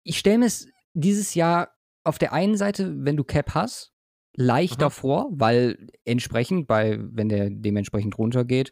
[0.02, 1.70] ich stelle mir es dieses Jahr
[2.04, 3.92] auf der einen Seite, wenn du Cap hast,
[4.36, 4.92] leichter mhm.
[4.92, 8.70] vor, weil entsprechend bei, wenn der dementsprechend runtergeht,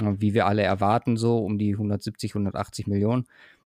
[0.00, 3.24] äh, wie wir alle erwarten, so um die 170, 180 Millionen,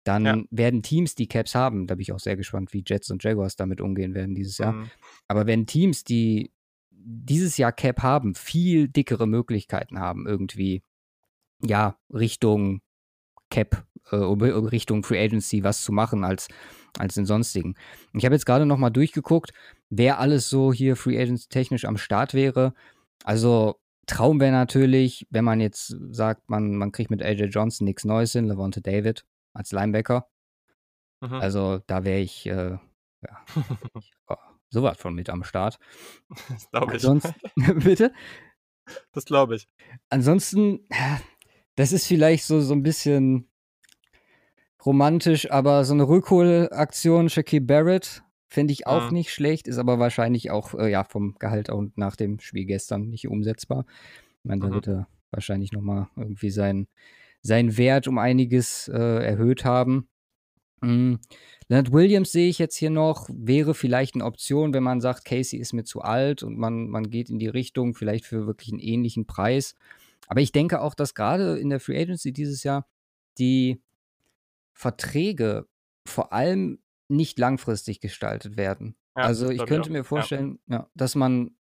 [0.05, 0.42] dann ja.
[0.50, 3.56] werden Teams, die Caps haben, da bin ich auch sehr gespannt, wie Jets und Jaguars
[3.56, 4.72] damit umgehen werden dieses Jahr.
[4.72, 4.90] Mhm.
[5.28, 6.50] Aber wenn Teams, die
[7.04, 10.82] dieses Jahr Cap haben, viel dickere Möglichkeiten haben, irgendwie,
[11.62, 12.80] ja, Richtung
[13.50, 16.48] Cap, äh, Richtung Free Agency was zu machen als,
[16.98, 17.76] als den sonstigen.
[18.12, 19.52] Ich habe jetzt gerade noch mal durchgeguckt,
[19.90, 22.74] wer alles so hier Free Agency technisch am Start wäre.
[23.24, 28.04] Also Traum wäre natürlich, wenn man jetzt sagt, man, man kriegt mit AJ Johnson nichts
[28.04, 30.28] Neues hin, Levante David als Linebacker.
[31.20, 31.34] Mhm.
[31.34, 32.78] Also da wäre ich, äh,
[33.22, 33.44] ja,
[33.98, 34.36] ich, oh,
[34.70, 35.78] sowas von mit am Start.
[36.48, 37.04] Das glaube ich.
[37.04, 37.34] Ansonsten,
[37.82, 38.12] bitte?
[39.12, 39.68] Das glaube ich.
[40.08, 40.86] Ansonsten,
[41.76, 43.48] das ist vielleicht so, so ein bisschen
[44.84, 49.14] romantisch, aber so eine Rückholaktion, Shaquille Barrett, finde ich auch mhm.
[49.14, 53.08] nicht schlecht, ist aber wahrscheinlich auch äh, ja, vom Gehalt und nach dem Spiel gestern
[53.10, 53.84] nicht umsetzbar.
[54.42, 54.74] Ich meine, da mhm.
[54.74, 56.88] wird er wahrscheinlich nochmal irgendwie seinen,
[57.42, 60.08] seinen Wert um einiges äh, erhöht haben.
[60.80, 61.18] Mhm.
[61.68, 65.59] Leonard Williams sehe ich jetzt hier noch, wäre vielleicht eine Option, wenn man sagt, Casey
[65.59, 68.80] ist mir zu alt und man, man geht in die Richtung, vielleicht für wirklich einen
[68.80, 69.74] ähnlichen Preis.
[70.28, 72.86] Aber ich denke auch, dass gerade in der Free Agency dieses Jahr
[73.38, 73.82] die
[74.72, 75.66] Verträge
[76.06, 76.78] vor allem
[77.09, 78.94] nicht langfristig gestaltet werden.
[79.16, 80.76] Ja, also ich könnte mir vorstellen, ja.
[80.76, 80.90] ja.
[80.94, 81.56] dass man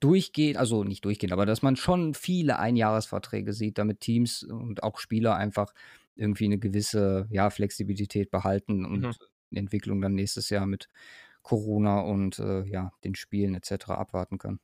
[0.00, 4.98] durchgeht, also nicht durchgehend, aber dass man schon viele Einjahresverträge sieht, damit Teams und auch
[4.98, 5.72] Spieler einfach
[6.16, 9.12] irgendwie eine gewisse ja, Flexibilität behalten und mhm.
[9.56, 10.88] Entwicklung dann nächstes Jahr mit
[11.42, 13.90] Corona und äh, ja, den Spielen etc.
[13.90, 14.60] abwarten können.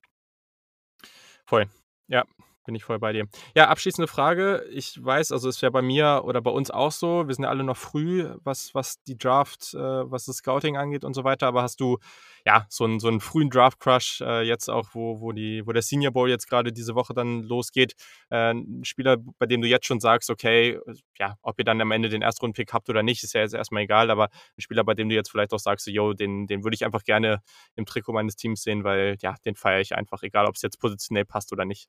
[1.44, 1.68] Voll.
[2.08, 2.24] Ja,
[2.64, 3.26] bin ich voll bei dir.
[3.54, 4.64] Ja, abschließende Frage.
[4.70, 7.26] Ich weiß, also es wäre bei mir oder bei uns auch so.
[7.26, 11.04] Wir sind ja alle noch früh, was, was die Draft, äh, was das Scouting angeht
[11.04, 11.46] und so weiter.
[11.46, 11.98] Aber hast du
[12.44, 15.82] ja so einen, so einen frühen Draft-Crush äh, jetzt auch, wo, wo, die, wo der
[15.82, 17.94] Senior Bowl jetzt gerade diese Woche dann losgeht?
[18.30, 20.78] Äh, ein Spieler, bei dem du jetzt schon sagst, okay,
[21.18, 23.82] ja, ob ihr dann am Ende den Erstrunden-Pick habt oder nicht, ist ja jetzt erstmal
[23.82, 24.10] egal.
[24.10, 26.84] Aber ein Spieler, bei dem du jetzt vielleicht auch sagst, yo, den, den würde ich
[26.84, 27.42] einfach gerne
[27.76, 30.80] im Trikot meines Teams sehen, weil ja, den feiere ich einfach, egal ob es jetzt
[30.80, 31.88] positionell passt oder nicht.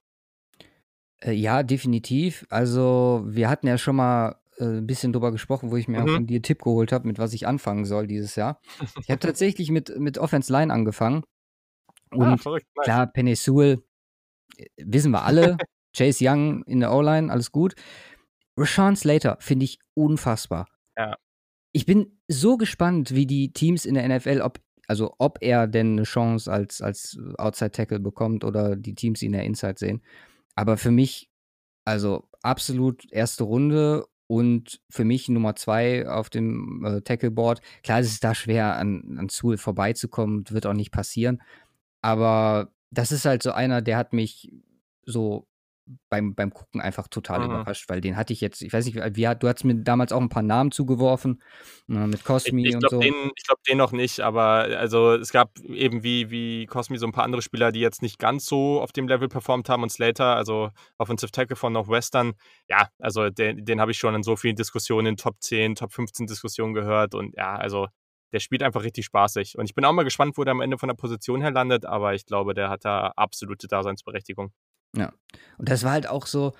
[1.23, 2.45] Äh, ja, definitiv.
[2.49, 6.07] Also, wir hatten ja schon mal äh, ein bisschen drüber gesprochen, wo ich mir auch
[6.07, 6.15] mhm.
[6.15, 8.59] von dir Tipp geholt habe, mit was ich anfangen soll dieses Jahr.
[9.01, 11.23] Ich habe tatsächlich mit, mit Offense Line angefangen.
[12.15, 12.83] Ah, Und verrückt, nice.
[12.85, 13.81] klar, Penny Sewell,
[14.57, 15.57] äh, wissen wir alle.
[15.97, 17.73] Chase Young in der O-Line, alles gut.
[18.55, 20.67] Rashawn Slater finde ich unfassbar.
[20.95, 21.15] Ja.
[21.71, 25.93] Ich bin so gespannt, wie die Teams in der NFL, ob, also ob er denn
[25.93, 30.03] eine Chance als, als Outside Tackle bekommt oder die Teams ihn in der Inside sehen.
[30.55, 31.29] Aber für mich,
[31.85, 37.61] also absolut erste Runde und für mich Nummer zwei auf dem äh, Tackleboard.
[37.83, 41.41] Klar, es ist da schwer, an, an Sewell vorbeizukommen, wird auch nicht passieren.
[42.01, 44.51] Aber das ist halt so einer, der hat mich
[45.05, 45.47] so
[46.09, 47.45] beim, beim Gucken einfach total mhm.
[47.45, 50.21] überrascht, weil den hatte ich jetzt, ich weiß nicht, wie, du hast mir damals auch
[50.21, 51.41] ein paar Namen zugeworfen,
[51.89, 52.99] äh, mit Cosmi ich, ich und so.
[52.99, 57.05] Den, ich glaube den noch nicht, aber also es gab eben wie, wie Cosmi so
[57.05, 59.89] ein paar andere Spieler, die jetzt nicht ganz so auf dem Level performt haben und
[59.89, 62.33] Slater, also Offensive Tackle von Northwestern,
[62.69, 65.91] ja, also den, den habe ich schon in so vielen Diskussionen, in Top 10, Top
[65.91, 67.87] 15 Diskussionen gehört und ja, also
[68.33, 69.57] der spielt einfach richtig spaßig.
[69.57, 71.85] Und ich bin auch mal gespannt, wo der am Ende von der Position her landet,
[71.85, 74.51] aber ich glaube, der hat da absolute Daseinsberechtigung.
[74.95, 75.13] Ja.
[75.57, 76.53] Und das war halt auch so,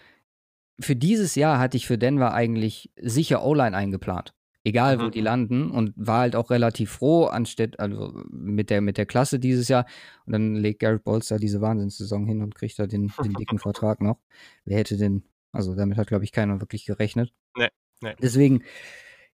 [0.80, 4.34] für dieses Jahr hatte ich für Denver eigentlich sicher O-Line eingeplant.
[4.66, 5.26] Egal, wo die mhm.
[5.26, 5.72] landen.
[5.72, 9.86] Und war halt auch relativ froh, anstatt, also mit der, mit der Klasse dieses Jahr.
[10.26, 14.02] Und dann legt Garrett Bolster diese Wahnsinnssaison hin und kriegt da den, den dicken Vertrag
[14.02, 14.20] noch.
[14.64, 17.34] Wer hätte denn, also damit hat, glaube ich, keiner wirklich gerechnet.
[17.58, 17.68] Nee,
[18.02, 18.16] nee.
[18.22, 18.64] Deswegen,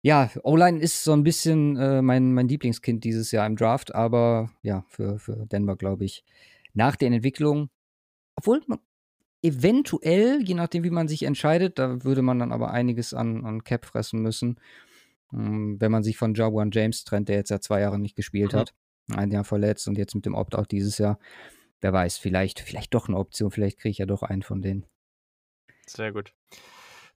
[0.00, 4.50] ja, O-Line ist so ein bisschen äh, mein, mein Lieblingskind dieses Jahr im Draft, aber
[4.62, 6.24] ja, für, für Denver, glaube ich,
[6.72, 7.68] nach den Entwicklungen,
[8.34, 8.78] obwohl man
[9.42, 13.64] eventuell, je nachdem, wie man sich entscheidet, da würde man dann aber einiges an, an
[13.64, 14.60] Cap fressen müssen,
[15.32, 18.52] ähm, wenn man sich von Jawan James trennt, der jetzt ja zwei Jahre nicht gespielt
[18.52, 18.58] mhm.
[18.58, 18.74] hat,
[19.14, 21.18] ein Jahr verletzt und jetzt mit dem Opt-out dieses Jahr.
[21.80, 24.84] Wer weiß, vielleicht, vielleicht doch eine Option, vielleicht kriege ich ja doch einen von denen.
[25.86, 26.34] Sehr gut.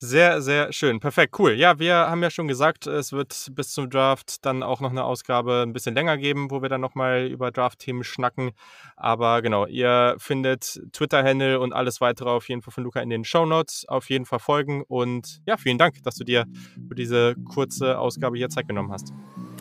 [0.05, 0.99] Sehr, sehr schön.
[0.99, 1.53] Perfekt, cool.
[1.53, 5.05] Ja, wir haben ja schon gesagt, es wird bis zum Draft dann auch noch eine
[5.05, 8.51] Ausgabe ein bisschen länger geben, wo wir dann nochmal über Draft-Themen schnacken.
[8.97, 13.25] Aber genau, ihr findet Twitter-Handle und alles weitere auf jeden Fall von Luca in den
[13.25, 13.85] Show Notes.
[13.87, 14.83] Auf jeden Fall folgen.
[14.83, 16.47] Und ja, vielen Dank, dass du dir
[16.89, 19.13] für diese kurze Ausgabe hier Zeit genommen hast.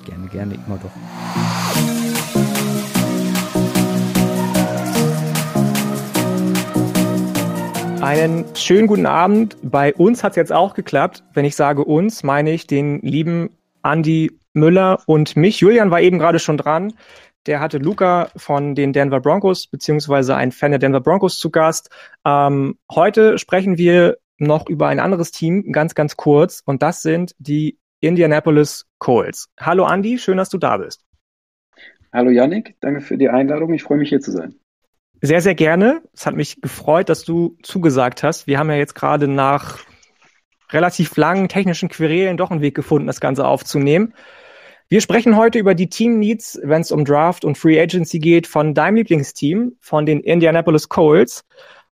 [0.05, 1.70] Gerne, gerne, immer doch.
[8.01, 9.57] Einen schönen guten Abend.
[9.61, 11.23] Bei uns hat es jetzt auch geklappt.
[11.33, 13.51] Wenn ich sage uns, meine ich den lieben
[13.83, 15.59] Andy Müller und mich.
[15.59, 16.93] Julian war eben gerade schon dran.
[17.45, 21.91] Der hatte Luca von den Denver Broncos, beziehungsweise ein Fan der Denver Broncos zu Gast.
[22.25, 26.63] Ähm, heute sprechen wir noch über ein anderes Team, ganz, ganz kurz.
[26.65, 29.47] Und das sind die Indianapolis Colts.
[29.59, 31.05] Hallo Andy, schön, dass du da bist.
[32.11, 33.73] Hallo Yannick, danke für die Einladung.
[33.73, 34.55] Ich freue mich hier zu sein.
[35.23, 36.01] Sehr, sehr gerne.
[36.13, 38.47] Es hat mich gefreut, dass du zugesagt hast.
[38.47, 39.77] Wir haben ja jetzt gerade nach
[40.71, 44.15] relativ langen technischen Querelen doch einen Weg gefunden, das Ganze aufzunehmen.
[44.89, 48.47] Wir sprechen heute über die Team Needs, wenn es um Draft und Free Agency geht,
[48.47, 51.45] von deinem Lieblingsteam, von den Indianapolis Colts.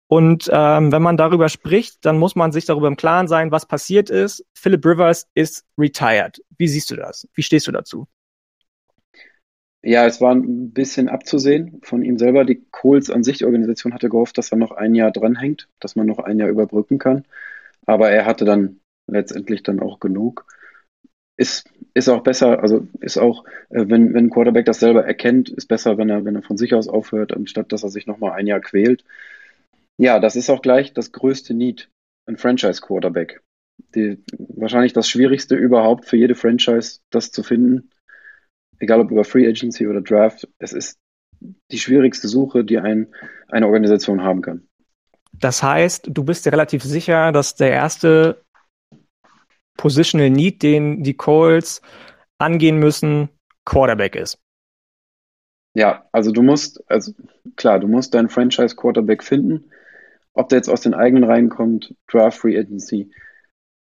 [0.08, 3.66] Und ähm, wenn man darüber spricht, dann muss man sich darüber im Klaren sein, was
[3.66, 4.45] passiert ist.
[4.54, 6.41] Philip Rivers ist retired.
[6.58, 7.26] Wie siehst du das?
[7.34, 8.06] Wie stehst du dazu?
[9.85, 12.45] Ja, es war ein bisschen abzusehen von ihm selber.
[12.45, 15.95] Die Kohls an sich, die Organisation hatte gehofft, dass er noch ein Jahr dranhängt, dass
[15.95, 17.26] man noch ein Jahr überbrücken kann.
[17.85, 20.45] Aber er hatte dann letztendlich dann auch genug.
[21.38, 25.49] Ist, ist auch besser, also ist auch, äh, wenn, wenn ein Quarterback das selber erkennt,
[25.49, 28.34] ist besser, wenn er, wenn er von sich aus aufhört, anstatt dass er sich nochmal
[28.34, 29.03] ein Jahr quält.
[29.97, 31.89] Ja, das ist auch gleich das größte Need,
[32.27, 33.41] ein Franchise-Quarterback.
[34.38, 37.89] wahrscheinlich das Schwierigste überhaupt für jede Franchise, das zu finden.
[38.84, 40.45] Egal ob über Free Agency oder Draft.
[40.60, 40.99] Es ist
[41.72, 43.07] die schwierigste Suche, die ein,
[43.47, 44.68] eine Organisation haben kann.
[45.31, 48.43] Das heißt, du bist dir relativ sicher, dass der erste
[49.77, 51.81] Positional Need, den die Colts
[52.39, 53.30] angehen müssen,
[53.64, 54.38] Quarterback ist.
[55.76, 57.14] Ja, also du musst, also
[57.55, 59.72] klar, du musst deinen Franchise Quarterback finden.
[60.34, 63.11] Ob der jetzt aus den eigenen Reihen kommt, Draft Free Agency.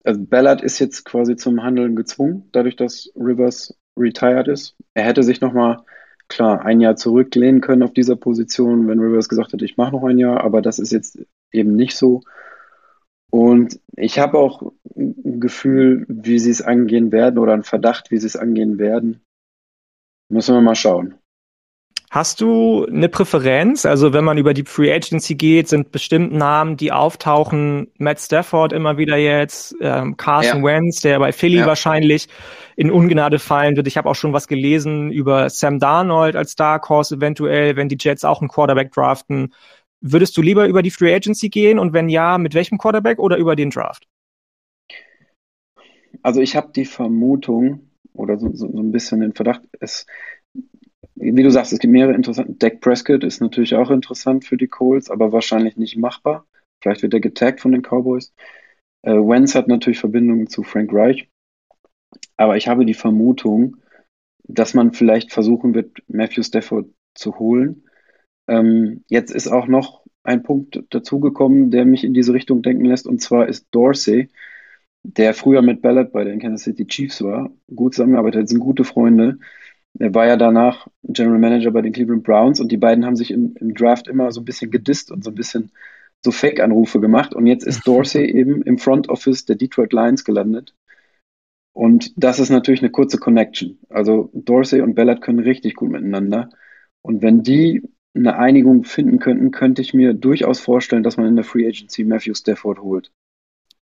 [0.05, 4.77] Also Ballard ist jetzt quasi zum Handeln gezwungen, dadurch, dass Rivers retired ist.
[4.95, 5.83] Er hätte sich nochmal,
[6.29, 10.05] klar, ein Jahr zurücklehnen können auf dieser Position, wenn Rivers gesagt hätte, ich mache noch
[10.05, 11.19] ein Jahr, aber das ist jetzt
[11.53, 12.23] eben nicht so.
[13.31, 18.19] Und ich habe auch ein Gefühl, wie sie es angehen werden oder einen Verdacht, wie
[18.19, 19.21] sie es angehen werden.
[20.29, 21.15] Müssen wir mal schauen.
[22.15, 23.85] Hast du eine Präferenz?
[23.85, 27.89] Also wenn man über die Free Agency geht, sind bestimmt Namen, die auftauchen.
[27.99, 30.65] Matt Stafford immer wieder jetzt, ähm, Carson ja.
[30.65, 31.67] Wentz, der bei Philly ja.
[31.67, 32.29] wahrscheinlich
[32.77, 33.89] in Ungnade fallen wird.
[33.89, 37.99] Ich habe auch schon was gelesen über Sam Darnold als Dark Horse eventuell, wenn die
[37.99, 39.53] Jets auch einen Quarterback draften.
[40.01, 43.39] Würdest du lieber über die Free Agency gehen und wenn ja, mit welchem Quarterback oder
[43.39, 44.07] über den Draft?
[46.23, 50.07] Also ich habe die Vermutung oder so, so, so, ein bisschen den Verdacht, es,
[51.17, 52.53] wie du sagst, es gibt mehrere interessante.
[52.55, 56.47] Dak Prescott ist natürlich auch interessant für die Colts, aber wahrscheinlich nicht machbar.
[56.81, 58.35] Vielleicht wird er getaggt von den Cowboys.
[59.03, 61.29] Äh, Wentz hat natürlich Verbindungen zu Frank Reich.
[62.37, 63.77] Aber ich habe die Vermutung,
[64.45, 67.85] dass man vielleicht versuchen wird, Matthew Stafford zu holen.
[68.49, 73.07] Ähm, jetzt ist auch noch ein Punkt dazugekommen, der mich in diese Richtung denken lässt,
[73.07, 74.31] und zwar ist Dorsey,
[75.03, 79.39] der früher mit Ballard bei den Kansas City Chiefs war, gut zusammengearbeitet sind gute Freunde.
[79.99, 83.31] Er war ja danach General Manager bei den Cleveland Browns und die beiden haben sich
[83.31, 85.71] im, im Draft immer so ein bisschen gedisst und so ein bisschen
[86.25, 87.35] so Fake-Anrufe gemacht.
[87.35, 90.75] Und jetzt ist Dorsey eben im Front Office der Detroit Lions gelandet.
[91.73, 93.79] Und das ist natürlich eine kurze Connection.
[93.89, 96.49] Also Dorsey und Ballard können richtig gut miteinander.
[97.03, 97.83] Und wenn die
[98.15, 102.05] eine Einigung finden könnten, könnte ich mir durchaus vorstellen, dass man in der Free Agency
[102.05, 103.11] Matthew Stafford holt.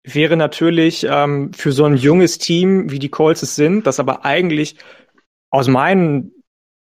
[0.04, 4.24] Wäre natürlich ähm, für so ein junges Team, wie die Colts es sind, das aber
[4.24, 4.76] eigentlich
[5.50, 6.32] aus meinen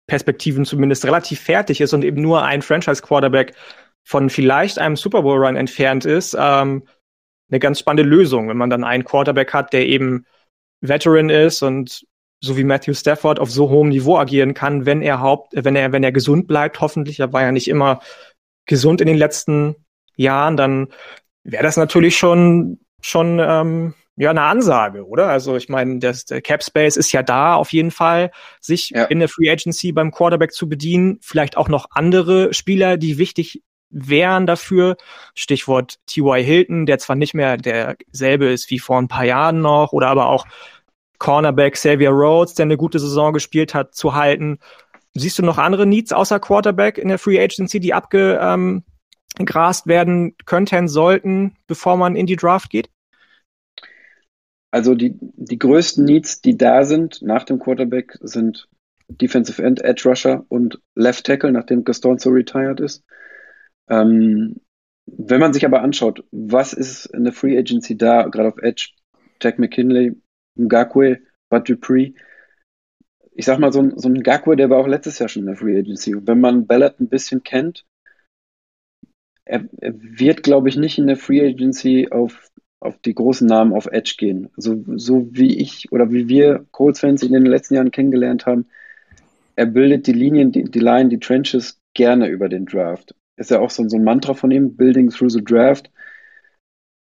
[0.07, 3.53] Perspektiven zumindest relativ fertig ist und eben nur ein Franchise-Quarterback
[4.05, 6.83] von vielleicht einem Super Bowl-Run entfernt ist, ähm,
[7.49, 10.25] eine ganz spannende Lösung, wenn man dann einen Quarterback hat, der eben
[10.81, 12.05] Veteran ist und
[12.39, 15.91] so wie Matthew Stafford auf so hohem Niveau agieren kann, wenn er haupt, wenn er,
[15.91, 17.99] wenn er gesund bleibt, hoffentlich, er war ja nicht immer
[18.65, 19.75] gesund in den letzten
[20.15, 20.87] Jahren, dann
[21.43, 25.27] wäre das natürlich schon, schon ähm, ja eine Ansage, oder?
[25.27, 29.05] Also ich meine, der Cap Space ist ja da auf jeden Fall, sich ja.
[29.05, 31.19] in der Free Agency beim Quarterback zu bedienen.
[31.21, 34.97] Vielleicht auch noch andere Spieler, die wichtig wären dafür.
[35.33, 36.43] Stichwort T.Y.
[36.43, 40.27] Hilton, der zwar nicht mehr derselbe ist wie vor ein paar Jahren noch, oder aber
[40.27, 40.45] auch
[41.19, 44.59] Cornerback Xavier Rhodes, der eine gute Saison gespielt hat, zu halten.
[45.13, 50.87] Siehst du noch andere Needs außer Quarterback in der Free Agency, die abgegrast werden könnten,
[50.87, 52.89] sollten, bevor man in die Draft geht?
[54.71, 58.67] Also die, die größten Needs, die da sind nach dem Quarterback, sind
[59.07, 63.03] Defensive End, Edge Rusher und Left Tackle, nachdem Gaston so retired ist.
[63.89, 64.59] Ähm,
[65.05, 68.89] wenn man sich aber anschaut, was ist in der Free Agency da, gerade auf Edge,
[69.41, 70.21] Jack McKinley,
[70.57, 72.13] Ngakwe, Bud Dupree.
[73.31, 75.47] Ich sag mal, so ein, so ein Ngakwe, der war auch letztes Jahr schon in
[75.47, 76.15] der Free Agency.
[76.15, 77.85] Und wenn man Ballard ein bisschen kennt,
[79.45, 83.73] er, er wird, glaube ich, nicht in der Free Agency auf, auf die großen Namen
[83.73, 84.49] auf Edge gehen.
[84.55, 88.67] Also, so wie ich oder wie wir Colts-Fans in den letzten Jahren kennengelernt haben,
[89.55, 93.15] er bildet die Linien, die, die Line, die Trenches gerne über den Draft.
[93.37, 95.91] Ist ja auch so, so ein Mantra von ihm, Building through the Draft.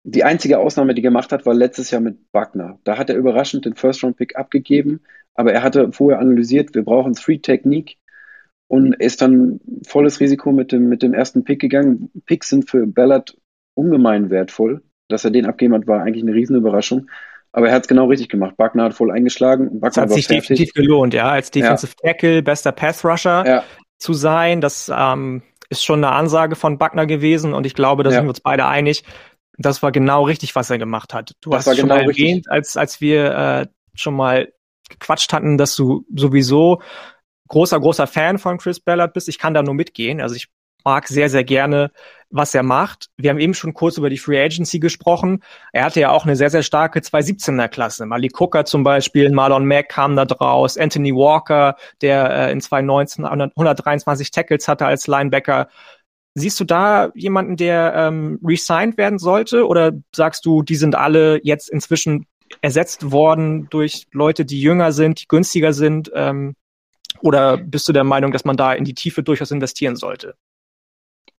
[0.04, 2.78] Die einzige Ausnahme, die er gemacht hat, war letztes Jahr mit Buckner.
[2.84, 5.00] Da hat er überraschend den First-Round-Pick abgegeben,
[5.34, 7.98] aber er hatte vorher analysiert, wir brauchen Three-Technique
[8.68, 12.10] und ist dann volles Risiko mit dem, mit dem ersten Pick gegangen.
[12.24, 13.36] Picks sind für Ballard
[13.74, 14.82] ungemein wertvoll.
[15.10, 17.08] Dass er den abgegeben hat, war eigentlich eine Riesenüberraschung.
[17.52, 18.56] Aber er hat es genau richtig gemacht.
[18.56, 19.80] Buckner hat voll eingeschlagen.
[19.80, 20.48] Buckner das hat sich fertig.
[20.48, 22.12] definitiv gelohnt, ja, als Defensive ja.
[22.12, 23.64] Tackle, bester Pass-Rusher ja.
[23.98, 24.60] zu sein.
[24.60, 28.16] Das ähm, ist schon eine Ansage von Buckner gewesen und ich glaube, da ja.
[28.16, 29.04] sind wir uns beide einig
[29.60, 31.34] das war genau richtig, was er gemacht hat.
[31.40, 34.52] Du das hast schon genau mal erwähnt, als, als wir äh, schon mal
[34.88, 36.82] gequatscht hatten, dass du sowieso
[37.48, 39.28] großer, großer Fan von Chris Ballard bist.
[39.28, 40.20] Ich kann da nur mitgehen.
[40.20, 40.48] Also ich
[40.84, 41.90] mag sehr, sehr gerne,
[42.30, 43.08] was er macht.
[43.16, 45.42] Wir haben eben schon kurz über die Free Agency gesprochen.
[45.72, 48.06] Er hatte ja auch eine sehr, sehr starke 217er Klasse.
[48.06, 53.24] Malik Hooker zum Beispiel, Marlon Mack kam da draus, Anthony Walker, der äh, in 2019
[53.24, 55.68] 123 Tackles hatte als Linebacker.
[56.34, 59.66] Siehst du da jemanden, der ähm, resigned werden sollte?
[59.66, 62.26] Oder sagst du, die sind alle jetzt inzwischen
[62.62, 66.10] ersetzt worden durch Leute, die jünger sind, die günstiger sind?
[66.14, 66.54] Ähm,
[67.20, 70.36] oder bist du der Meinung, dass man da in die Tiefe durchaus investieren sollte?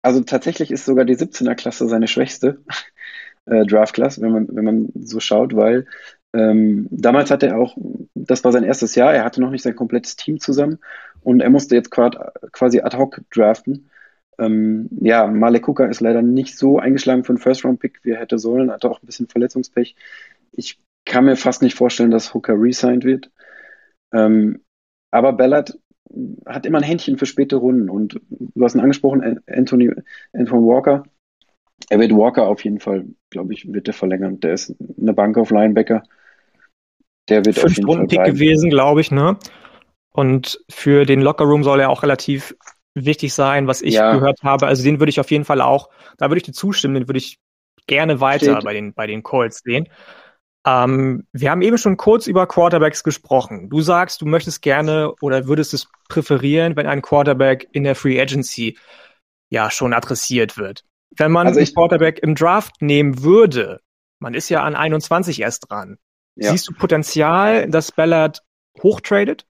[0.03, 2.63] Also tatsächlich ist sogar die 17er Klasse seine schwächste
[3.47, 5.87] äh, Draft Class, wenn man, wenn man so schaut, weil
[6.33, 7.77] ähm, damals hatte er auch,
[8.15, 10.79] das war sein erstes Jahr, er hatte noch nicht sein komplettes Team zusammen
[11.23, 13.91] und er musste jetzt quasi ad hoc draften.
[14.39, 18.39] Ähm, ja, Malek Kuka ist leider nicht so eingeschlagen für einen First-Round-Pick, wie er hätte
[18.39, 19.97] sollen, hatte auch ein bisschen Verletzungspech.
[20.53, 23.31] Ich kann mir fast nicht vorstellen, dass Hooker resigned wird.
[24.13, 24.63] Ähm,
[25.11, 25.79] aber Ballard
[26.47, 27.91] hat immer ein Händchen für späte Runden.
[27.91, 29.91] Und du hast ihn angesprochen, Anthony,
[30.33, 31.05] Anthony Walker.
[31.89, 34.41] Er wird Walker auf jeden Fall, glaube ich, wird er verlängern.
[34.41, 36.03] Der ist eine Bank auf Linebacker.
[37.29, 39.39] Der wird Fünf auf jeden Runden Pick gewesen, glaube ich, ne?
[40.11, 42.55] Und für den Lockerroom soll er auch relativ
[42.95, 44.13] wichtig sein, was ich ja.
[44.13, 44.67] gehört habe.
[44.67, 45.89] Also den würde ich auf jeden Fall auch,
[46.19, 47.39] da würde ich dir zustimmen, den würde ich
[47.87, 48.65] gerne weiter Steht.
[48.65, 49.89] bei den, bei den Colts sehen.
[50.67, 53.71] Ähm, wir haben eben schon kurz über Quarterbacks gesprochen.
[53.71, 58.21] Du sagst, du möchtest gerne oder würdest es präferieren, wenn ein Quarterback in der Free
[58.21, 58.77] Agency
[59.49, 60.85] ja schon adressiert wird.
[61.17, 63.81] Wenn man also einen Quarterback im Draft nehmen würde,
[64.21, 65.99] man ist ja an 21 erst dran.
[66.37, 66.53] Ja.
[66.53, 68.43] Siehst du Potenzial, dass Ballard
[68.83, 69.47] hochtradet?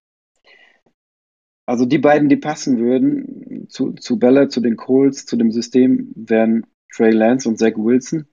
[1.67, 6.13] Also die beiden, die passen würden zu, zu Ballard, zu den Colts, zu dem System,
[6.17, 8.27] wären Trey Lance und Zach Wilson.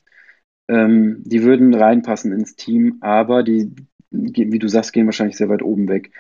[0.68, 3.72] Ähm, die würden reinpassen ins Team, aber die,
[4.10, 6.11] wie du sagst, gehen wahrscheinlich sehr weit oben weg.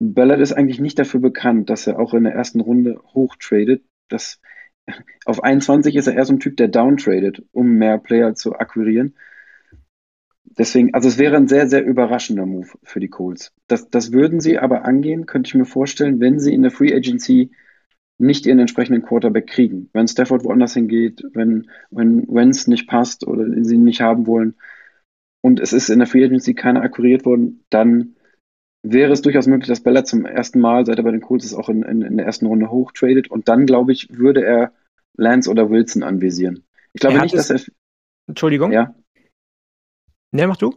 [0.00, 3.82] Ballard ist eigentlich nicht dafür bekannt, dass er auch in der ersten Runde hochtradet.
[4.08, 4.40] Das,
[5.24, 9.14] auf 21 ist er eher so ein Typ, der downtradet, um mehr Player zu akquirieren.
[10.44, 13.52] Deswegen, also es wäre ein sehr, sehr überraschender Move für die Colts.
[13.66, 16.94] Das, das würden sie aber angehen, könnte ich mir vorstellen, wenn sie in der Free
[16.94, 17.52] Agency
[18.18, 19.88] nicht ihren entsprechenden Quarterback kriegen.
[19.92, 24.54] Wenn Stafford woanders hingeht, wenn wenn nicht passt oder sie ihn nicht haben wollen
[25.40, 28.16] und es ist in der Free Agency keiner akquiriert worden, dann
[28.82, 31.54] wäre es durchaus möglich, dass Bella zum ersten Mal, seit er bei den Colts ist,
[31.54, 34.72] auch in, in, in der ersten Runde hochtradet und dann, glaube ich, würde er
[35.16, 36.64] Lance oder Wilson anvisieren.
[36.92, 37.60] Ich glaube nicht, dass er...
[38.28, 38.72] Entschuldigung?
[38.72, 38.94] Ja.
[40.32, 40.74] Ne, mach du?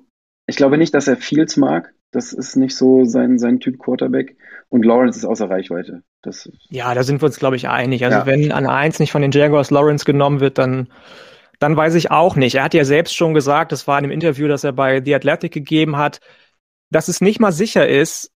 [0.47, 1.93] Ich glaube nicht, dass er Fields mag.
[2.11, 4.35] Das ist nicht so sein, sein Typ Quarterback.
[4.69, 6.03] Und Lawrence ist außer Reichweite.
[6.21, 8.03] Das ja, da sind wir uns, glaube ich, einig.
[8.03, 8.25] Also ja.
[8.25, 10.89] wenn an eins nicht von den Jaguars Lawrence genommen wird, dann,
[11.59, 12.55] dann weiß ich auch nicht.
[12.55, 15.15] Er hat ja selbst schon gesagt, das war in einem Interview, das er bei The
[15.15, 16.19] Athletic gegeben hat,
[16.89, 18.31] dass es nicht mal sicher ist,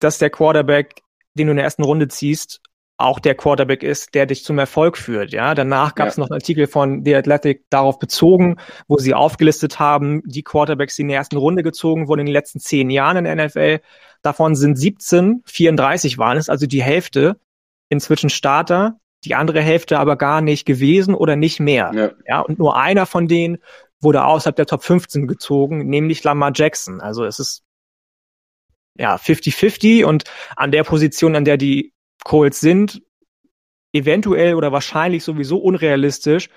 [0.00, 1.02] dass der Quarterback,
[1.34, 2.60] den du in der ersten Runde ziehst,
[2.96, 5.32] auch der Quarterback ist, der dich zum Erfolg führt.
[5.32, 6.20] Ja, danach gab es ja.
[6.20, 8.56] noch einen Artikel von The Athletic darauf bezogen,
[8.86, 12.32] wo sie aufgelistet haben, die Quarterbacks, die in der ersten Runde gezogen wurden in den
[12.32, 13.80] letzten zehn Jahren in der NFL.
[14.22, 17.38] Davon sind 17, 34 waren es, also die Hälfte
[17.88, 21.90] inzwischen Starter, die andere Hälfte aber gar nicht gewesen oder nicht mehr.
[21.94, 23.58] Ja, ja und nur einer von denen
[24.00, 27.00] wurde außerhalb der Top 15 gezogen, nämlich Lamar Jackson.
[27.00, 27.62] Also es ist
[28.96, 30.24] ja 50-50 und
[30.56, 31.93] an der Position, an der die
[32.24, 33.02] Colts sind
[33.92, 36.48] eventuell oder wahrscheinlich sowieso unrealistisch,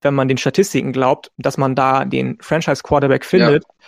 [0.00, 3.64] wenn man den Statistiken glaubt, dass man da den Franchise Quarterback findet.
[3.64, 3.86] Ja.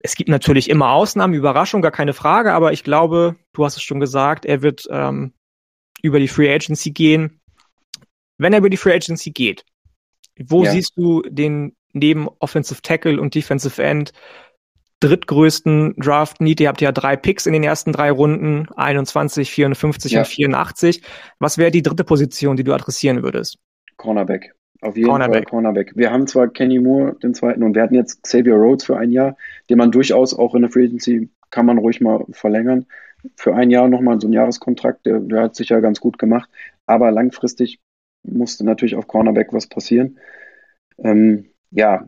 [0.00, 3.82] Es gibt natürlich immer Ausnahmen, Überraschungen, gar keine Frage, aber ich glaube, du hast es
[3.82, 5.32] schon gesagt, er wird ähm,
[6.02, 7.40] über die Free Agency gehen.
[8.38, 9.64] Wenn er über die Free Agency geht,
[10.38, 10.70] wo ja.
[10.70, 14.12] siehst du den neben Offensive Tackle und Defensive End
[15.00, 16.60] drittgrößten Draft-Need.
[16.60, 20.20] Ihr habt ja drei Picks in den ersten drei Runden, 21, 54 ja.
[20.20, 21.02] und 84.
[21.38, 23.58] Was wäre die dritte Position, die du adressieren würdest?
[23.96, 24.54] Cornerback.
[24.82, 25.44] Auf jeden Cornerback.
[25.44, 25.92] Fall Cornerback.
[25.94, 29.10] Wir haben zwar Kenny Moore, den zweiten, und wir hatten jetzt Xavier Rhodes für ein
[29.10, 29.36] Jahr,
[29.68, 32.86] den man durchaus auch in der Free Agency kann man ruhig mal verlängern.
[33.36, 36.48] Für ein Jahr nochmal so ein Jahreskontrakt, der, der hat sich ja ganz gut gemacht.
[36.86, 37.80] Aber langfristig
[38.22, 40.18] musste natürlich auf Cornerback was passieren.
[40.98, 42.06] Ähm, ja,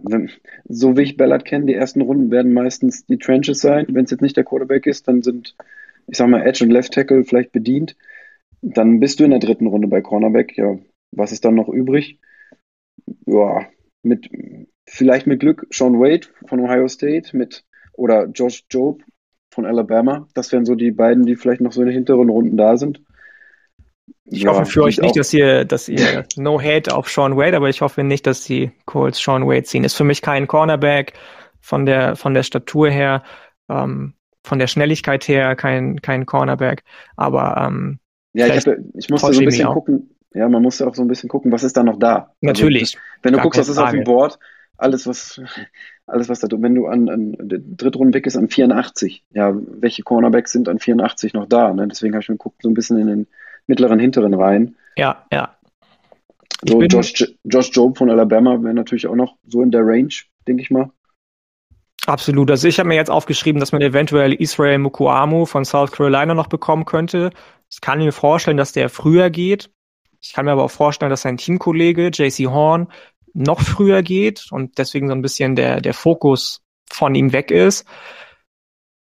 [0.68, 3.86] so wie ich Ballard kenne, die ersten Runden werden meistens die Trenches sein.
[3.90, 5.56] Wenn es jetzt nicht der Quarterback ist, dann sind,
[6.08, 7.96] ich sag mal, Edge und Left Tackle vielleicht bedient.
[8.60, 10.56] Dann bist du in der dritten Runde bei Cornerback.
[10.56, 10.78] Ja,
[11.12, 12.18] was ist dann noch übrig?
[13.26, 13.68] Ja,
[14.02, 14.30] mit,
[14.88, 19.02] vielleicht mit Glück Sean Wade von Ohio State mit, oder Josh Job
[19.52, 20.26] von Alabama.
[20.34, 23.02] Das wären so die beiden, die vielleicht noch so in den hinteren Runden da sind.
[24.24, 27.56] Ich ja, hoffe für euch nicht, dass ihr, dass ihr No Hate auf Sean Wade,
[27.56, 29.84] aber ich hoffe nicht, dass die Colts Sean Wade ziehen.
[29.84, 31.14] Ist für mich kein Cornerback
[31.60, 33.22] von der von der Statur her,
[33.68, 34.14] ähm,
[34.44, 36.82] von der Schnelligkeit her kein kein Cornerback,
[37.16, 37.98] aber ähm,
[38.32, 40.10] ja, ich, hatte, ich musste so ein bisschen gucken.
[40.34, 42.14] Ja, man muss ja auch so ein bisschen gucken, was ist da noch da.
[42.16, 42.94] Also, Natürlich.
[42.94, 44.38] Also, wenn du guckst, was ist auf dem Board,
[44.78, 45.40] alles, was,
[46.06, 50.52] alles, was da, wenn du an, an der Drittrundenpick ist an 84, ja, welche Cornerbacks
[50.52, 51.72] sind an 84 noch da?
[51.74, 51.86] Ne?
[51.88, 53.26] Deswegen habe ich mir geguckt, so ein bisschen in den
[53.66, 54.76] mittleren, hinteren Reihen.
[54.96, 55.56] Ja, ja.
[56.64, 60.14] So Josh, Josh Job von Alabama wäre natürlich auch noch so in der Range,
[60.46, 60.90] denke ich mal.
[62.06, 62.50] Absolut.
[62.50, 66.48] Also ich habe mir jetzt aufgeschrieben, dass man eventuell Israel Mukuamu von South Carolina noch
[66.48, 67.30] bekommen könnte.
[67.70, 69.70] Ich kann mir vorstellen, dass der früher geht.
[70.20, 72.88] Ich kann mir aber auch vorstellen, dass sein Teamkollege JC Horn
[73.34, 77.86] noch früher geht und deswegen so ein bisschen der, der Fokus von ihm weg ist.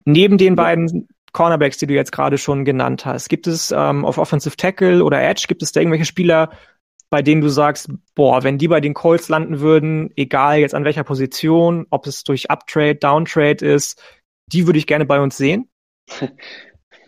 [0.04, 4.18] Neben den beiden Cornerbacks, die du jetzt gerade schon genannt hast, gibt es ähm, auf
[4.18, 6.50] Offensive Tackle oder Edge, gibt es da irgendwelche Spieler,
[7.10, 10.84] bei denen du sagst, boah, wenn die bei den Colts landen würden, egal jetzt an
[10.84, 14.02] welcher Position, ob es durch Uptrade, Downtrade ist,
[14.52, 15.68] die würde ich gerne bei uns sehen?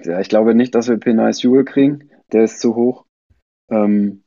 [0.02, 2.10] Ja, ich glaube nicht, dass wir Penal Jewel kriegen.
[2.32, 3.06] Der ist zu hoch.
[3.70, 4.24] Ähm,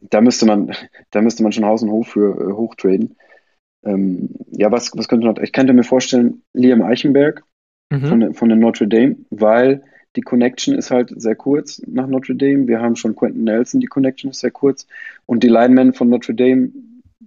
[0.00, 0.74] da müsste man,
[1.10, 3.16] da müsste man schon Haus und Hof für äh, hochtraden.
[3.84, 5.38] Ähm, ja, was, was könnte noch?
[5.38, 7.44] Ich könnte mir vorstellen, Liam Eichenberg
[8.02, 8.06] mhm.
[8.06, 9.82] von, von der Notre Dame, weil
[10.16, 12.68] die Connection ist halt sehr kurz nach Notre Dame.
[12.68, 14.86] Wir haben schon Quentin Nelson, die Connection ist sehr kurz.
[15.26, 16.70] Und die Linemen von Notre Dame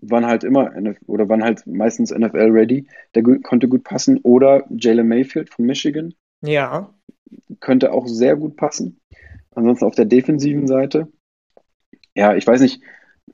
[0.02, 0.72] waren halt immer
[1.08, 2.88] oder waren halt meistens NFL ready.
[3.16, 4.20] Der konnte gut passen.
[4.24, 6.14] Oder Jalen Mayfield von Michigan.
[6.42, 6.94] Ja.
[7.60, 9.00] Könnte auch sehr gut passen.
[9.54, 11.08] Ansonsten auf der defensiven Seite.
[12.16, 12.82] Ja, ich weiß nicht.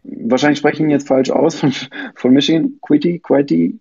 [0.03, 1.71] Wahrscheinlich spreche ich ihn jetzt falsch aus von,
[2.15, 2.79] von Michigan.
[2.81, 3.79] Quitty, Quitty.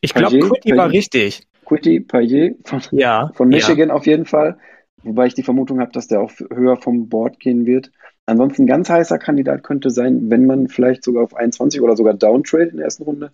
[0.00, 1.46] Ich glaube, Quitty war richtig.
[1.64, 3.94] Quitty, Payet von, ja, von Michigan ja.
[3.94, 4.58] auf jeden Fall.
[5.02, 7.90] Wobei ich die Vermutung habe, dass der auch höher vom Board gehen wird.
[8.26, 12.70] Ansonsten ganz heißer Kandidat könnte sein, wenn man vielleicht sogar auf 21 oder sogar Downtrade
[12.70, 13.30] in der ersten Runde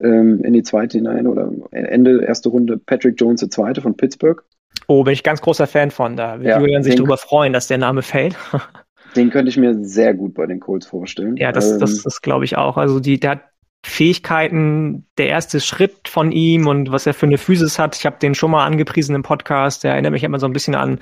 [0.00, 4.42] ähm, in die zweite hinein oder Ende erste Runde Patrick Jones der zweite von Pittsburgh.
[4.88, 6.16] Oh, bin ich ganz großer Fan von.
[6.16, 8.36] Da wird ja, Julian sich darüber freuen, dass der Name fällt.
[9.16, 11.36] den könnte ich mir sehr gut bei den Colts vorstellen.
[11.36, 12.76] Ja, das, ähm, das, das glaube ich auch.
[12.76, 13.40] Also die, der hat
[13.84, 17.96] Fähigkeiten, der erste Schritt von ihm und was er für eine Physis hat.
[17.96, 19.82] Ich habe den schon mal angepriesen im Podcast.
[19.82, 21.00] Der erinnert mich immer so ein bisschen an,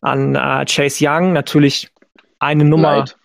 [0.00, 1.32] an uh, Chase Young.
[1.32, 1.90] Natürlich
[2.38, 2.98] eine Nummer.
[2.98, 3.16] Light.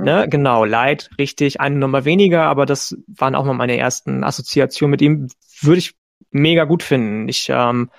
[0.00, 4.92] Ne, genau, Light, richtig, eine Nummer weniger, aber das waren auch mal meine ersten Assoziationen
[4.92, 5.26] mit ihm.
[5.60, 5.96] Würde ich
[6.30, 7.28] mega gut finden.
[7.28, 7.90] Ich ähm,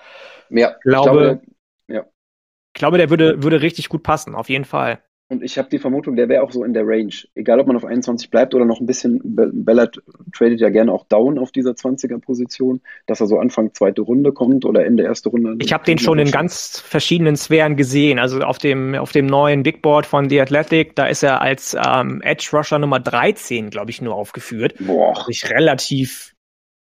[0.50, 1.42] ja, glaube, ich glaube,
[1.88, 2.06] ja.
[2.74, 5.04] glaube, der würde, würde richtig gut passen, auf jeden Fall.
[5.32, 7.14] Und ich habe die Vermutung, der wäre auch so in der Range.
[7.36, 9.22] Egal, ob man auf 21 bleibt oder noch ein bisschen.
[9.24, 10.02] Ballard
[10.36, 14.66] tradet ja gerne auch down auf dieser 20er-Position, dass er so Anfang zweite Runde kommt
[14.66, 15.56] oder Ende erste Runde.
[15.60, 18.18] Ich habe den schon in ganz verschiedenen Sphären gesehen.
[18.18, 21.76] Also auf dem, auf dem neuen Big Board von The Athletic, da ist er als
[21.76, 24.74] ähm, Edge Rusher Nummer 13, glaube ich, nur aufgeführt.
[24.80, 25.16] Boah.
[25.16, 26.34] Was ich relativ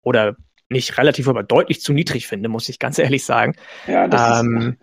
[0.02, 0.36] oder
[0.68, 3.56] nicht relativ, aber deutlich zu niedrig finde, muss ich ganz ehrlich sagen.
[3.88, 4.78] Ja, das ähm, ist,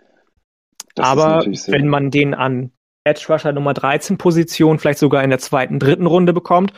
[0.94, 2.72] das aber wenn man den an
[3.04, 6.72] Edge Rusher Nummer 13 Position vielleicht sogar in der zweiten, dritten Runde bekommt,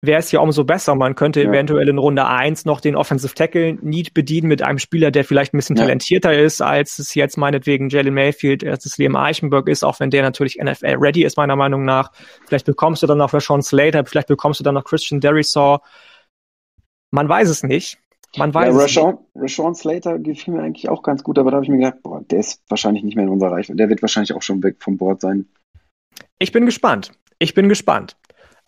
[0.00, 0.94] wäre es ja umso besser.
[0.94, 1.48] Man könnte ja.
[1.48, 5.52] eventuell in Runde 1 noch den Offensive Tackle Need bedienen mit einem Spieler, der vielleicht
[5.52, 5.82] ein bisschen ja.
[5.82, 10.10] talentierter ist, als es jetzt meinetwegen Jalen Mayfield, als es Liam Eichenberg ist, auch wenn
[10.10, 12.12] der natürlich NFL ready ist, meiner Meinung nach.
[12.46, 15.80] Vielleicht bekommst du dann noch Rashawn Slater, vielleicht bekommst du dann noch Christian Derisaw.
[17.10, 17.98] Man weiß es nicht.
[18.36, 21.64] Man weiß ja, Rashawn, Rashawn Slater gefiel mir eigentlich auch ganz gut, aber da habe
[21.64, 23.76] ich mir gedacht, boah, der ist wahrscheinlich nicht mehr in unserer Reichweite.
[23.76, 25.46] Der wird wahrscheinlich auch schon weg vom Board sein.
[26.38, 27.12] Ich bin gespannt.
[27.38, 28.16] Ich bin gespannt.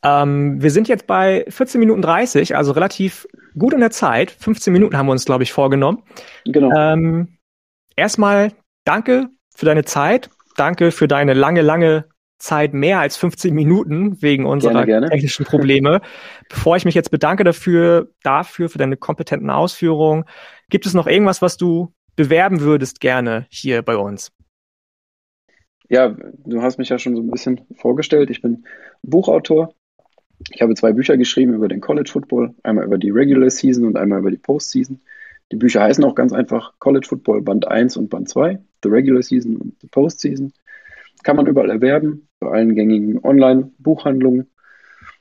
[0.02, 3.26] Ähm, wir sind jetzt bei 14 Minuten 30, also relativ
[3.58, 4.30] gut in der Zeit.
[4.30, 6.02] 15 Minuten haben wir uns, glaube ich, vorgenommen.
[6.44, 6.70] Genau.
[6.76, 7.38] Ähm,
[7.96, 8.52] erstmal
[8.84, 10.30] danke für deine Zeit.
[10.56, 12.08] Danke für deine lange, lange
[12.38, 15.08] Zeit mehr als 15 Minuten wegen unserer gerne, gerne.
[15.10, 16.00] technischen Probleme.
[16.48, 20.24] Bevor ich mich jetzt bedanke dafür, dafür für deine kompetenten Ausführungen,
[20.70, 24.32] gibt es noch irgendwas, was du bewerben würdest gerne hier bei uns?
[25.88, 28.30] Ja, du hast mich ja schon so ein bisschen vorgestellt.
[28.30, 28.64] Ich bin
[29.02, 29.74] Buchautor.
[30.50, 33.96] Ich habe zwei Bücher geschrieben über den College Football, einmal über die Regular Season und
[33.96, 35.00] einmal über die Postseason.
[35.50, 39.22] Die Bücher heißen auch ganz einfach College Football Band 1 und Band 2, The Regular
[39.22, 40.52] Season und The Postseason.
[41.22, 44.50] Kann man überall erwerben, bei allen gängigen Online-Buchhandlungen.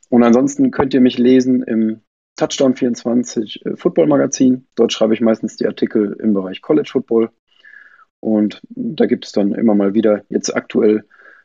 [0.10, 2.02] Und ansonsten könnt ihr mich lesen im
[2.38, 4.68] Touchdown 24 äh, Football Magazin.
[4.76, 7.30] Dort schreibe ich meistens die Artikel im Bereich College Football.
[8.20, 11.04] Und da gibt es dann immer mal wieder, jetzt aktuell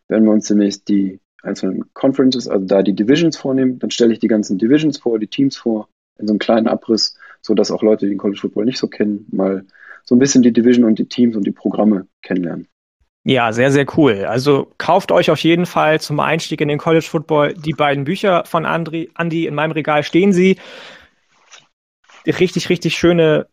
[0.09, 3.79] werden wir uns demnächst die einzelnen Conferences, also da die Divisions vornehmen.
[3.79, 5.89] Dann stelle ich die ganzen Divisions vor, die Teams vor,
[6.19, 9.27] in so einem kleinen Abriss, sodass auch Leute, die den College Football nicht so kennen,
[9.33, 9.65] mal
[10.05, 12.69] so ein bisschen die Division und die Teams und die Programme kennenlernen.
[13.25, 14.25] Ja, sehr, sehr cool.
[14.25, 18.45] Also kauft euch auf jeden Fall zum Einstieg in den College Football die beiden Bücher
[18.47, 19.47] von Andri, Andy.
[19.47, 20.59] In meinem Regal stehen sie.
[22.27, 23.47] Richtig, richtig schöne,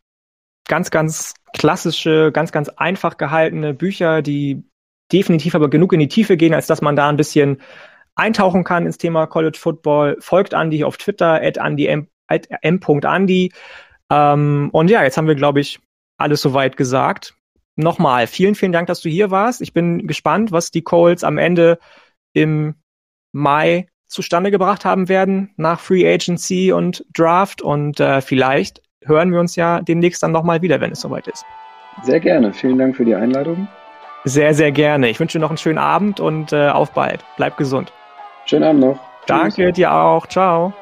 [0.68, 4.64] ganz, ganz klassische, ganz, ganz einfach gehaltene Bücher, die
[5.12, 7.62] definitiv aber genug in die Tiefe gehen, als dass man da ein bisschen
[8.16, 10.18] eintauchen kann ins Thema College Football.
[10.20, 11.58] Folgt Andy auf Twitter, at
[12.62, 13.52] m.andi.
[14.12, 15.80] Ähm, und ja, jetzt haben wir, glaube ich,
[16.18, 17.36] alles soweit gesagt.
[17.80, 19.62] Nochmal, vielen, vielen Dank, dass du hier warst.
[19.62, 21.80] Ich bin gespannt, was die Colts am Ende
[22.34, 22.76] im
[23.32, 27.62] Mai zustande gebracht haben werden nach Free Agency und Draft.
[27.62, 31.46] Und äh, vielleicht hören wir uns ja demnächst dann nochmal wieder, wenn es soweit ist.
[32.04, 32.52] Sehr gerne.
[32.52, 33.70] Vielen Dank für die Einladung.
[34.26, 35.10] Sehr, sehr gerne.
[35.10, 37.24] Ich wünsche dir noch einen schönen Abend und äh, auf bald.
[37.38, 37.94] Bleib gesund.
[38.46, 39.00] Schönen Abend noch.
[39.26, 39.76] Danke Tschüss.
[39.76, 40.28] dir auch.
[40.28, 40.74] Ciao.